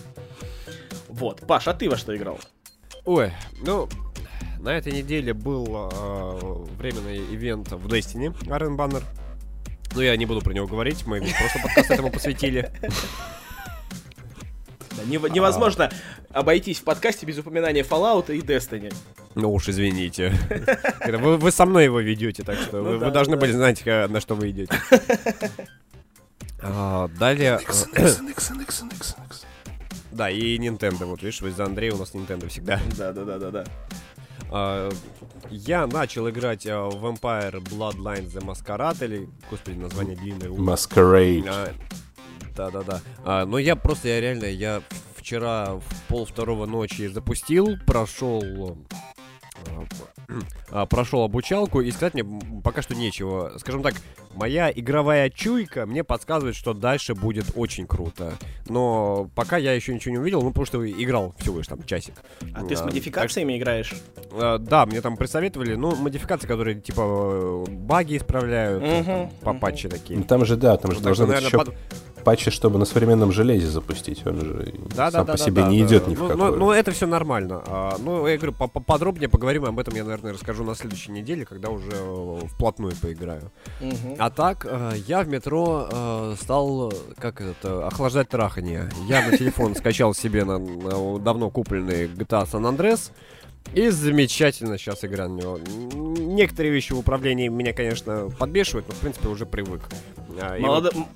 Вот, 1.09 1.41
Паш, 1.47 1.66
а 1.68 1.75
ты 1.75 1.89
во 1.91 1.97
что 1.97 2.16
играл? 2.16 2.39
Ой, 3.05 3.33
ну, 3.62 3.89
на 4.61 4.77
этой 4.77 4.93
неделе 4.93 5.33
был 5.33 5.67
э, 5.91 6.77
временный 6.79 7.19
ивент 7.19 7.73
в 7.73 7.87
Destiny, 7.87 8.37
Iron 8.43 8.77
Banner. 8.77 9.03
Но 9.95 10.03
я 10.03 10.17
не 10.17 10.27
буду 10.27 10.41
про 10.41 10.53
него 10.53 10.67
говорить, 10.67 11.07
мы 11.07 11.21
просто 11.21 11.59
подкаст 11.63 11.91
этому 11.91 12.11
посвятили. 12.11 12.71
Невозможно 15.07 15.91
обойтись 16.31 16.79
в 16.79 16.85
подкасте 16.85 17.27
без 17.27 17.39
упоминания 17.39 17.83
Fallout 17.83 18.35
и 18.35 18.41
Destiny. 18.41 18.93
Ну 19.35 19.53
уж 19.53 19.69
извините. 19.69 20.33
Вы, 21.07 21.37
вы 21.39 21.51
со 21.51 21.65
мной 21.65 21.85
его 21.85 22.01
ведете, 22.01 22.43
так 22.43 22.59
что 22.59 22.79
Ну 22.79 22.83
вы, 22.83 22.99
вы 22.99 23.11
должны 23.11 23.37
да. 23.37 23.41
были 23.41 23.53
знать, 23.53 23.85
на 23.85 24.21
что 24.21 24.35
вы 24.35 24.51
идете. 24.51 24.75
А, 26.63 27.09
далее... 27.19 27.59
Да, 30.13 30.29
и 30.29 30.59
Nintendo. 30.59 31.05
Вот 31.07 31.23
видишь, 31.23 31.41
из-за 31.41 31.65
Андрея 31.65 31.95
у 31.95 31.97
нас 31.97 32.13
Nintendo 32.13 32.49
всегда. 32.49 32.81
Да, 32.99 33.13
да, 33.13 33.25
да, 33.25 33.39
да, 33.39 33.51
да. 33.51 33.65
А, 34.51 34.90
Я 35.51 35.86
начал 35.86 36.28
играть 36.28 36.66
а, 36.66 36.88
в 36.88 37.05
Vampire 37.05 37.61
Bloodlines 37.62 38.32
The 38.32 38.40
Masquerade, 38.44 39.05
или, 39.05 39.28
господи, 39.51 39.76
название 39.78 40.16
длинное. 40.16 40.48
Masquerade. 40.48 41.46
А, 41.48 41.72
Да-да-да. 42.57 43.46
Но 43.46 43.59
я 43.59 43.76
просто, 43.76 44.09
я 44.09 44.20
реально, 44.20 44.44
я 44.46 44.82
вчера 45.16 45.74
в 45.76 45.84
пол 46.09 46.24
второго 46.26 46.66
ночи 46.66 47.07
запустил, 47.09 47.76
прошел 47.86 48.76
прошел 50.89 51.23
обучалку, 51.23 51.81
и 51.81 51.91
сказать 51.91 52.15
мне 52.15 52.25
пока 52.63 52.83
что 52.83 52.95
нечего. 52.95 53.53
Скажем 53.59 53.83
так, 53.83 53.95
моя 54.35 54.71
игровая 54.71 55.29
чуйка 55.31 55.87
мне 55.87 56.05
подсказывает, 56.05 56.55
что 56.55 56.73
дальше 56.75 57.15
будет 57.15 57.47
очень 57.57 57.87
круто. 57.87 58.35
Но 58.69 59.29
пока 59.35 59.57
я 59.57 59.73
еще 59.73 59.93
ничего 59.95 60.13
не 60.13 60.19
увидел, 60.19 60.43
ну 60.43 60.49
потому 60.51 60.67
что 60.67 60.89
играл 60.89 61.35
всего 61.39 61.59
лишь 61.59 61.67
там 61.67 61.83
часик. 61.85 62.15
А 62.55 62.63
ты 62.65 62.77
с 62.77 62.81
А, 62.81 62.85
модификациями 62.87 63.59
играешь? 63.59 63.95
а, 64.33 64.59
да, 64.59 64.87
мне 64.87 65.01
там 65.01 65.17
присоветовали, 65.17 65.75
ну, 65.75 65.97
модификации, 65.97 66.47
которые, 66.47 66.81
типа, 66.81 67.01
э, 67.03 67.65
баги 67.71 68.17
исправляют, 68.17 69.05
там, 69.05 69.31
по 69.41 69.55
патче 69.55 69.89
такие. 69.89 70.19
Ну, 70.19 70.25
там 70.25 70.45
же, 70.45 70.57
да, 70.57 70.77
там 70.77 70.93
же 70.93 70.99
Так 70.99 71.05
должны 71.05 71.25
что, 71.27 71.27
быть 71.27 71.43
наверное, 71.43 71.49
еще 71.49 71.59
под- 72.07 72.10
патчи, 72.25 72.51
чтобы 72.51 72.79
на 72.79 72.85
современном 72.85 73.33
железе 73.33 73.66
запустить. 73.66 74.27
Он 74.27 74.41
же 74.41 74.73
Да, 74.95 75.11
сам 75.11 75.27
да, 75.27 75.33
по 75.33 75.39
да, 75.39 75.45
себе 75.45 75.62
да, 75.62 75.68
не 75.68 75.81
да, 75.81 75.87
идет 75.87 76.05
да. 76.05 76.11
ни 76.11 76.14
в 76.14 76.21
ну, 76.21 76.29
какое. 76.29 76.51
ну, 76.51 76.57
ну, 76.57 76.71
это 76.71 76.91
все 76.93 77.07
нормально. 77.07 77.62
А, 77.66 77.97
ну, 77.99 78.27
я 78.27 78.37
говорю, 78.37 78.53
по- 78.53 78.68
поподробнее 78.68 79.29
поговорим 79.29 79.64
об 79.64 79.79
этом 79.79 79.95
я, 79.95 80.05
наверное, 80.05 80.33
расскажу 80.33 80.64
на 80.64 80.75
следующей 80.75 81.12
неделе, 81.12 81.45
когда 81.45 81.71
уже 81.71 81.91
э, 81.93 82.41
вплотную 82.47 82.95
поиграю. 83.01 83.51
Мгм. 83.81 84.16
А 84.18 84.31
так, 84.31 84.66
э, 84.68 84.93
я 85.07 85.23
в 85.23 85.29
метро 85.29 85.89
э, 85.91 86.35
стал, 86.41 86.93
как 87.18 87.41
это, 87.41 87.87
охлаждать 87.87 88.29
трахание. 88.29 88.89
Я 89.09 89.27
на 89.29 89.37
телефон 89.37 89.75
скачал 89.75 90.14
себе 90.14 90.45
на, 90.45 90.59
на 90.59 91.18
давно 91.18 91.51
купленный 91.51 92.07
GTA 92.07 92.45
San 92.51 92.62
Andreas. 92.77 93.11
И 93.75 93.89
замечательно 93.91 94.79
сейчас 94.79 95.05
игра 95.05 95.29
на 95.29 95.35
него. 95.39 95.59
Некоторые 95.59 96.73
вещи 96.73 96.93
в 96.93 96.99
управлении 96.99 97.47
меня, 97.49 97.73
конечно, 97.73 98.29
подбешивают, 98.39 98.89
но, 98.89 98.95
в 98.95 98.99
принципе, 98.99 99.29
уже 99.29 99.45
привык. 99.47 99.83
А, 100.41 100.57
и 100.57 100.62
Молодо- 100.62 100.97
м- 100.97 101.07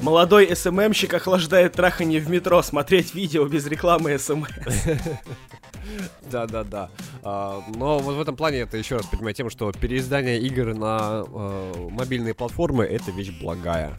Молодой 0.00 0.54
СММщик 0.54 1.12
охлаждает 1.14 1.72
траханье 1.72 2.20
в 2.20 2.30
метро, 2.30 2.62
смотреть 2.62 3.14
видео 3.14 3.46
без 3.46 3.66
рекламы 3.66 4.16
СММ. 4.18 4.46
Да-да-да. 6.30 6.90
А, 7.22 7.62
но 7.74 7.98
вот 7.98 8.14
в 8.14 8.20
этом 8.20 8.36
плане 8.36 8.58
это 8.58 8.76
еще 8.76 8.96
раз 8.96 9.06
понимаю 9.06 9.34
тем, 9.34 9.50
что 9.50 9.72
переиздание 9.72 10.38
игр 10.38 10.74
на 10.74 11.24
э, 11.26 11.88
мобильные 11.90 12.34
платформы 12.34 12.84
это 12.84 13.10
вещь 13.10 13.32
благая. 13.40 13.96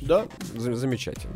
Да? 0.00 0.26
За- 0.56 0.74
замечательно. 0.74 1.34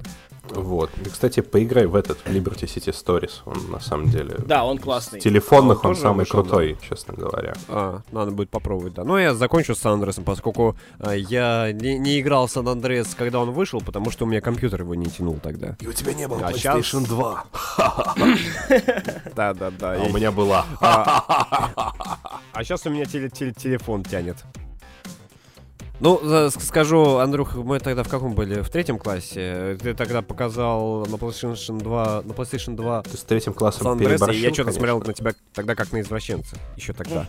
Вот. 0.51 0.91
И, 1.05 1.09
кстати, 1.09 1.41
поиграй 1.41 1.87
в 1.87 1.95
этот 1.97 2.19
в 2.19 2.27
Liberty 2.27 2.65
City 2.67 2.93
Stories. 2.93 3.31
Он 3.47 3.71
на 3.71 3.81
самом 3.81 4.11
деле. 4.11 4.37
Да, 4.47 4.65
он 4.65 4.79
С 4.79 4.83
классный. 4.83 5.19
телефонных 5.19 5.83
Он 5.85 5.91
он 5.91 5.97
самый 5.97 6.19
вышел, 6.21 6.43
крутой, 6.43 6.77
честно 6.87 7.15
говоря. 7.15 7.55
А, 7.69 8.03
надо 8.13 8.31
будет 8.31 8.51
попробовать, 8.51 8.93
да. 8.93 9.05
Но 9.05 9.19
я 9.19 9.33
закончу 9.35 9.75
с 9.75 9.79
Сан 9.79 9.95
Андресом, 9.95 10.25
поскольку 10.25 10.77
а, 10.99 11.13
я 11.15 11.73
не, 11.73 11.99
не 11.99 12.21
играл 12.21 12.47
в 12.47 12.51
Сан 12.51 12.69
Андрес, 12.69 13.15
когда 13.15 13.41
он 13.41 13.53
вышел, 13.53 13.81
потому 13.81 14.11
что 14.11 14.27
у 14.27 14.29
меня 14.29 14.43
компьютер 14.43 14.83
его 14.83 14.95
не 14.95 15.07
тянул 15.07 15.39
тогда. 15.43 15.77
И 15.81 15.87
у 15.87 15.93
тебя 15.95 16.13
не 16.13 16.29
было 16.29 16.47
А 16.47 16.51
PlayStation 16.53 17.07
2. 17.07 17.45
Да-да-да. 19.35 19.95
А 19.95 20.03
у 20.05 20.13
меня 20.13 20.31
была. 20.31 20.67
А 20.81 22.63
сейчас 22.63 22.85
у 22.87 22.91
меня 22.91 23.05
теле- 23.05 23.31
теле- 23.31 23.55
телефон 23.55 24.05
тянет. 24.05 24.37
Ну, 26.01 26.51
скажу, 26.51 27.19
Андрюх, 27.19 27.55
мы 27.55 27.79
тогда 27.79 28.03
в 28.03 28.09
каком 28.09 28.35
были? 28.35 28.63
В 28.63 28.69
третьем 28.69 28.99
классе. 28.99 29.79
Ты 29.81 29.95
тогда 29.95 30.23
показал 30.23 31.07
на 31.07 31.15
PlayStation 31.15 31.79
2, 31.79 32.23
на 32.25 32.33
PlayStation 32.33 32.75
2 32.75 33.03
Ты 33.03 33.17
с 33.17 33.23
третьим 33.23 33.55
классом 33.55 33.85
Сан 33.85 33.93
Андреас, 33.93 34.29
и 34.29 34.37
я 34.37 34.53
что-то 34.53 34.73
смотрел 34.73 35.01
на 35.01 35.13
тебя 35.15 35.33
тогда 35.53 35.75
как 35.75 35.93
на 35.93 36.01
извращенца. 36.01 36.57
Еще 36.77 36.93
тогда. 36.93 37.27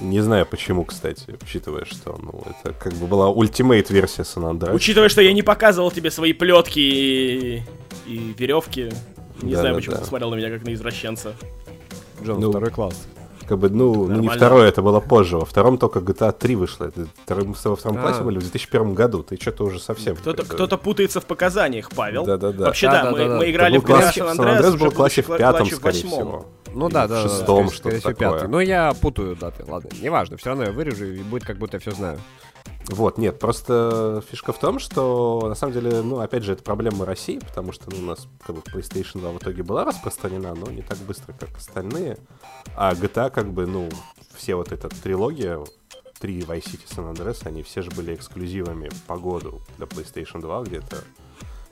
Не 0.00 0.20
знаю 0.20 0.46
почему, 0.46 0.84
кстати, 0.86 1.36
учитывая, 1.42 1.84
что 1.84 2.18
ну, 2.22 2.42
это 2.48 2.72
как 2.72 2.94
бы 2.94 3.06
была 3.06 3.28
ультимейт 3.28 3.90
версия 3.90 4.24
Сан 4.24 4.46
Андреас. 4.46 4.74
Учитывая, 4.74 5.10
что 5.10 5.20
я 5.20 5.34
не 5.34 5.42
показывал 5.42 5.90
тебе 5.90 6.10
свои 6.10 6.32
плетки 6.32 6.78
и, 6.78 7.62
и 8.06 8.34
веревки, 8.38 8.90
не 9.42 9.52
Да, 9.52 9.60
знаю, 9.60 9.74
да, 9.74 9.78
почему 9.80 9.94
да. 9.96 10.00
ты 10.00 10.06
смотрел 10.08 10.30
на 10.30 10.36
меня 10.36 10.48
как 10.48 10.64
на 10.64 10.72
извращенца. 10.72 11.34
Джон, 12.24 12.40
Ну, 12.40 12.48
второй 12.50 12.70
класс. 12.70 13.06
Как 13.50 13.58
бы, 13.58 13.68
ну, 13.68 14.06
ну, 14.06 14.20
не 14.20 14.28
второе, 14.28 14.68
это 14.68 14.80
было 14.80 15.00
позже. 15.00 15.36
Во 15.36 15.44
втором 15.44 15.76
только 15.76 15.98
GTA 15.98 16.30
3 16.30 16.54
вышло. 16.54 16.84
Это 16.84 17.34
мы 17.44 17.56
с 17.56 17.60
тобой 17.62 17.74
во 17.74 17.76
втором 17.76 17.98
А. 17.98 18.02
классе 18.02 18.22
были 18.22 18.38
в 18.38 18.42
2001 18.42 18.94
году. 18.94 19.24
Ты 19.24 19.34
что-то 19.40 19.64
уже 19.64 19.80
совсем... 19.80 20.14
Кто-то, 20.14 20.44
кто-то 20.44 20.78
путается 20.78 21.20
в 21.20 21.24
показаниях, 21.24 21.90
Павел. 21.90 22.24
Да-да-да. 22.24 22.66
Вообще, 22.66 22.86
да, 22.86 23.06
мы, 23.06 23.10
Да-да-да-да. 23.10 23.36
мы 23.38 23.50
играли 23.50 23.78
в 23.78 23.84
San 23.84 24.12
Сан 24.12 24.26
Andreas 24.28 24.50
Андреас 24.50 24.74
уже 24.74 24.78
был 24.78 24.90
в 24.90 24.94
классе 24.94 25.22
в 25.22 25.36
пятом, 25.36 25.66
скорее 25.66 25.82
восьмом. 25.82 26.12
всего. 26.12 26.46
Ну 26.72 26.88
да, 26.88 27.06
в 27.06 27.08
да, 27.08 27.22
да, 27.24 27.28
шестом, 27.28 27.70
что-то 27.72 28.00
такое. 28.00 28.46
Но 28.46 28.60
я 28.60 28.92
путаю 28.94 29.34
даты, 29.34 29.64
ладно, 29.66 29.90
неважно, 30.00 30.36
все 30.36 30.50
равно 30.50 30.66
я 30.66 30.70
вырежу, 30.70 31.06
и 31.06 31.22
будет 31.24 31.42
как 31.44 31.56
будто 31.56 31.78
я 31.78 31.80
все 31.80 31.90
знаю. 31.90 32.20
Вот, 32.86 33.18
нет, 33.18 33.38
просто 33.38 34.22
фишка 34.28 34.52
в 34.52 34.58
том, 34.58 34.78
что 34.78 35.44
на 35.46 35.54
самом 35.54 35.74
деле, 35.74 36.02
ну, 36.02 36.18
опять 36.18 36.42
же, 36.42 36.54
это 36.54 36.62
проблема 36.62 37.04
России, 37.04 37.38
потому 37.38 37.72
что 37.72 37.90
ну, 37.90 37.98
у 37.98 38.06
нас 38.06 38.26
как 38.44 38.56
бы 38.56 38.62
PlayStation 38.62 39.20
2 39.20 39.30
в 39.32 39.38
итоге 39.38 39.62
была 39.62 39.84
распространена, 39.84 40.54
но 40.54 40.70
не 40.70 40.82
так 40.82 40.98
быстро, 40.98 41.32
как 41.32 41.56
остальные. 41.56 42.18
А 42.74 42.92
GTA, 42.94 43.30
как 43.30 43.52
бы, 43.52 43.66
ну, 43.66 43.88
все 44.34 44.56
вот 44.56 44.72
эта 44.72 44.88
трилогия, 44.88 45.60
три 46.18 46.40
Vice 46.40 46.64
City 46.64 46.86
San 46.88 47.14
Andreas, 47.14 47.46
они 47.46 47.62
все 47.62 47.82
же 47.82 47.90
были 47.90 48.14
эксклюзивами 48.14 48.90
по 49.06 49.16
году 49.16 49.60
для 49.76 49.86
PlayStation 49.86 50.40
2 50.40 50.62
где-то. 50.64 50.98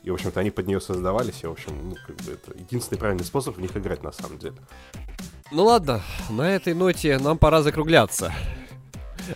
И, 0.04 0.11
в 0.11 0.14
общем-то, 0.14 0.40
они 0.40 0.50
под 0.50 0.66
нее 0.68 0.80
создавались, 0.80 1.42
и, 1.42 1.46
в 1.46 1.52
общем, 1.52 1.72
ну, 1.90 1.96
как 2.06 2.16
бы 2.16 2.32
это 2.32 2.56
единственный 2.56 2.98
правильный 2.98 3.24
способ 3.24 3.56
в 3.56 3.61
них 3.61 3.76
играть, 3.76 4.02
на 4.02 4.12
самом 4.12 4.38
деле. 4.38 4.56
Ну 5.50 5.64
ладно, 5.64 6.02
на 6.30 6.54
этой 6.54 6.74
ноте 6.74 7.18
нам 7.18 7.38
пора 7.38 7.62
закругляться. 7.62 8.32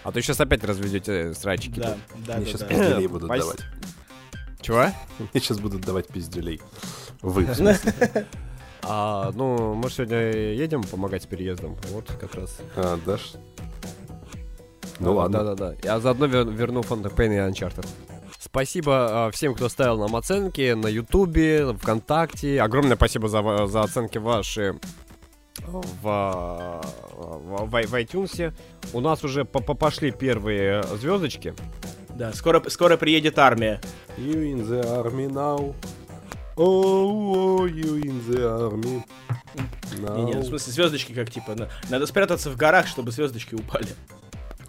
А 0.05 0.13
то 0.13 0.21
сейчас 0.23 0.41
опять 0.41 0.65
разведете 0.65 1.35
срачики. 1.35 1.81
Да, 1.81 1.97
да, 2.27 2.37
Мне 2.37 2.45
да, 2.45 2.51
сейчас 2.51 2.61
да. 2.61 2.67
пиздюлей 2.67 3.07
будут 3.07 3.29
давать. 3.29 3.61
Чего? 4.61 4.87
Мне 5.19 5.29
сейчас 5.35 5.59
будут 5.59 5.83
давать 5.83 6.09
пиздюлей. 6.09 6.61
Вы, 7.21 7.45
в 7.45 7.55
смысле. 7.55 8.27
А, 8.83 9.31
ну, 9.35 9.75
мы 9.75 9.91
сегодня 9.91 10.31
едем 10.55 10.83
помогать 10.83 11.23
с 11.23 11.27
переездом. 11.27 11.77
Вот 11.91 12.09
как 12.21 12.35
раз. 12.35 12.59
А, 12.77 12.99
дашь? 13.05 13.33
Ну 14.99 15.15
ладно. 15.15 15.45
Да-да-да. 15.45 15.75
Я 15.83 16.01
заодно 16.01 16.27
вер- 16.27 16.53
верну 16.53 16.81
Phantom 16.81 17.15
Pain 17.15 17.35
и 17.35 17.51
Uncharted. 17.51 17.87
Спасибо 18.39 19.27
а, 19.27 19.31
всем, 19.31 19.55
кто 19.55 19.69
ставил 19.69 19.99
нам 19.99 20.15
оценки 20.17 20.73
на 20.73 20.89
Ютубе, 20.89 21.73
ВКонтакте. 21.75 22.61
Огромное 22.61 22.97
спасибо 22.97 23.29
за, 23.29 23.67
за 23.67 23.83
оценки 23.83 24.19
ваши 24.19 24.79
в, 25.67 25.81
в, 26.03 26.83
в, 27.67 27.67
в 27.67 27.95
iTunes. 27.95 28.53
У 28.93 29.01
нас 29.01 29.25
уже 29.25 29.45
по- 29.45 29.61
по- 29.61 29.75
пошли 29.75 30.11
первые 30.11 30.83
звездочки. 30.99 31.55
Да, 32.11 32.33
скоро, 32.33 32.63
скоро 32.69 32.97
приедет 32.97 33.39
армия. 33.39 33.81
You 34.19 34.53
in 34.53 34.67
the 34.69 34.83
army 35.03 35.29
now. 35.31 35.75
Oh, 36.57 37.65
oh, 37.65 37.67
you 37.67 38.03
in 38.03 38.21
the 38.29 38.71
army. 38.71 39.03
Now. 39.99 40.17
Не, 40.17 40.25
не, 40.25 40.33
в 40.41 40.45
смысле, 40.45 40.73
звездочки 40.73 41.13
как 41.13 41.31
типа. 41.31 41.55
на- 41.55 41.69
Надо 41.89 42.07
спрятаться 42.07 42.51
в 42.51 42.57
горах, 42.57 42.87
чтобы 42.87 43.11
звездочки 43.13 43.55
упали. 43.55 43.89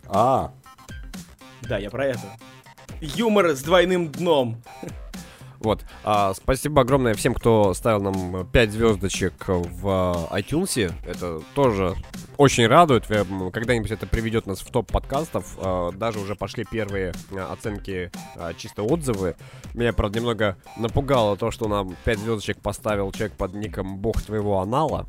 А, 0.07 0.53
Да, 1.63 1.77
я 1.77 1.89
про 1.89 2.05
это. 2.07 2.21
Юмор 3.01 3.49
с 3.55 3.61
двойным 3.61 4.09
дном. 4.11 4.61
Вот. 5.63 5.81
А, 6.03 6.33
спасибо 6.33 6.81
огромное 6.81 7.13
всем, 7.13 7.33
кто 7.33 7.73
ставил 7.73 8.01
нам 8.01 8.45
5 8.47 8.71
звездочек 8.71 9.33
в 9.47 9.87
а, 9.87 10.37
iTunes. 10.37 10.91
Это 11.07 11.41
тоже 11.55 11.95
очень 12.37 12.67
радует. 12.67 13.09
Э, 13.09 13.23
Когда-нибудь 13.51 13.89
это 13.91 14.05
приведет 14.05 14.45
нас 14.45 14.59
в 14.59 14.69
топ 14.69 14.91
подкастов. 14.91 15.55
А, 15.57 15.91
Даже 15.93 16.19
уже 16.19 16.35
пошли 16.35 16.65
первые 16.69 17.13
а, 17.31 17.53
оценки, 17.53 18.11
а, 18.35 18.53
чисто 18.53 18.83
отзывы. 18.83 19.35
Меня, 19.73 19.93
правда, 19.93 20.19
немного 20.19 20.57
напугало 20.77 21.37
то, 21.37 21.49
что 21.49 21.69
нам 21.69 21.95
5 22.03 22.19
звездочек 22.19 22.57
поставил 22.59 23.11
человек 23.13 23.33
под 23.37 23.53
ником 23.53 23.97
Бог 23.97 24.21
твоего 24.21 24.59
анала. 24.59 25.05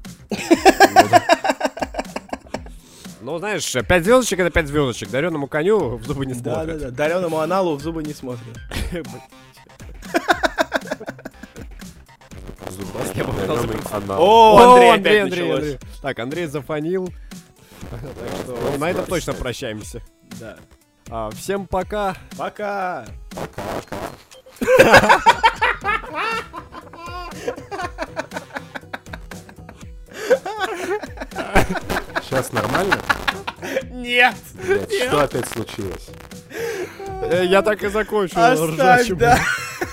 Ну, 3.23 3.39
знаешь, 3.39 3.73
5 3.73 4.05
звездочек 4.05 4.39
это 4.39 4.51
5 4.51 4.69
звездочек. 4.69 5.11
Дареному 5.11 5.49
коню 5.49 5.97
в 5.97 6.05
зубы 6.07 6.27
не 6.27 6.35
Да, 6.35 6.41
да, 6.41 6.55
смотрят. 6.55 6.81
да. 6.81 6.91
Дареному 6.91 7.41
аналу 7.41 7.75
в 7.75 7.81
зубы 7.83 8.05
не 8.05 8.13
смотрят. 8.13 8.57
зубастый 12.71 13.17
Я 13.17 13.25
попытался 13.25 13.67
наверное, 13.67 13.93
анал. 13.93 14.23
О, 14.23 14.59
Андрей, 14.73 14.93
Андрей, 14.93 15.21
опять 15.21 15.33
Андрей. 15.55 15.79
Так, 16.03 16.19
Андрей 16.19 16.47
зафонил. 16.47 17.09
Так 17.91 18.01
что 18.43 18.79
На 18.79 18.91
этом 18.91 19.05
точно 19.07 19.35
прощаемся. 19.35 20.03
Да. 20.41 20.57
А, 21.11 21.31
Всем 21.31 21.67
пока. 21.67 22.17
Пока. 22.37 23.05
Сейчас 32.23 32.53
нормально? 32.53 32.97
Нет. 33.91 34.35
Блядь, 34.67 34.93
что 34.93 35.21
опять 35.23 35.49
случилось? 35.49 36.09
Э, 37.23 37.45
Я 37.47 37.63
так 37.63 37.83
и 37.83 37.89
закончу. 37.89 38.35
Оставь, 38.39 39.09
да. 39.11 39.39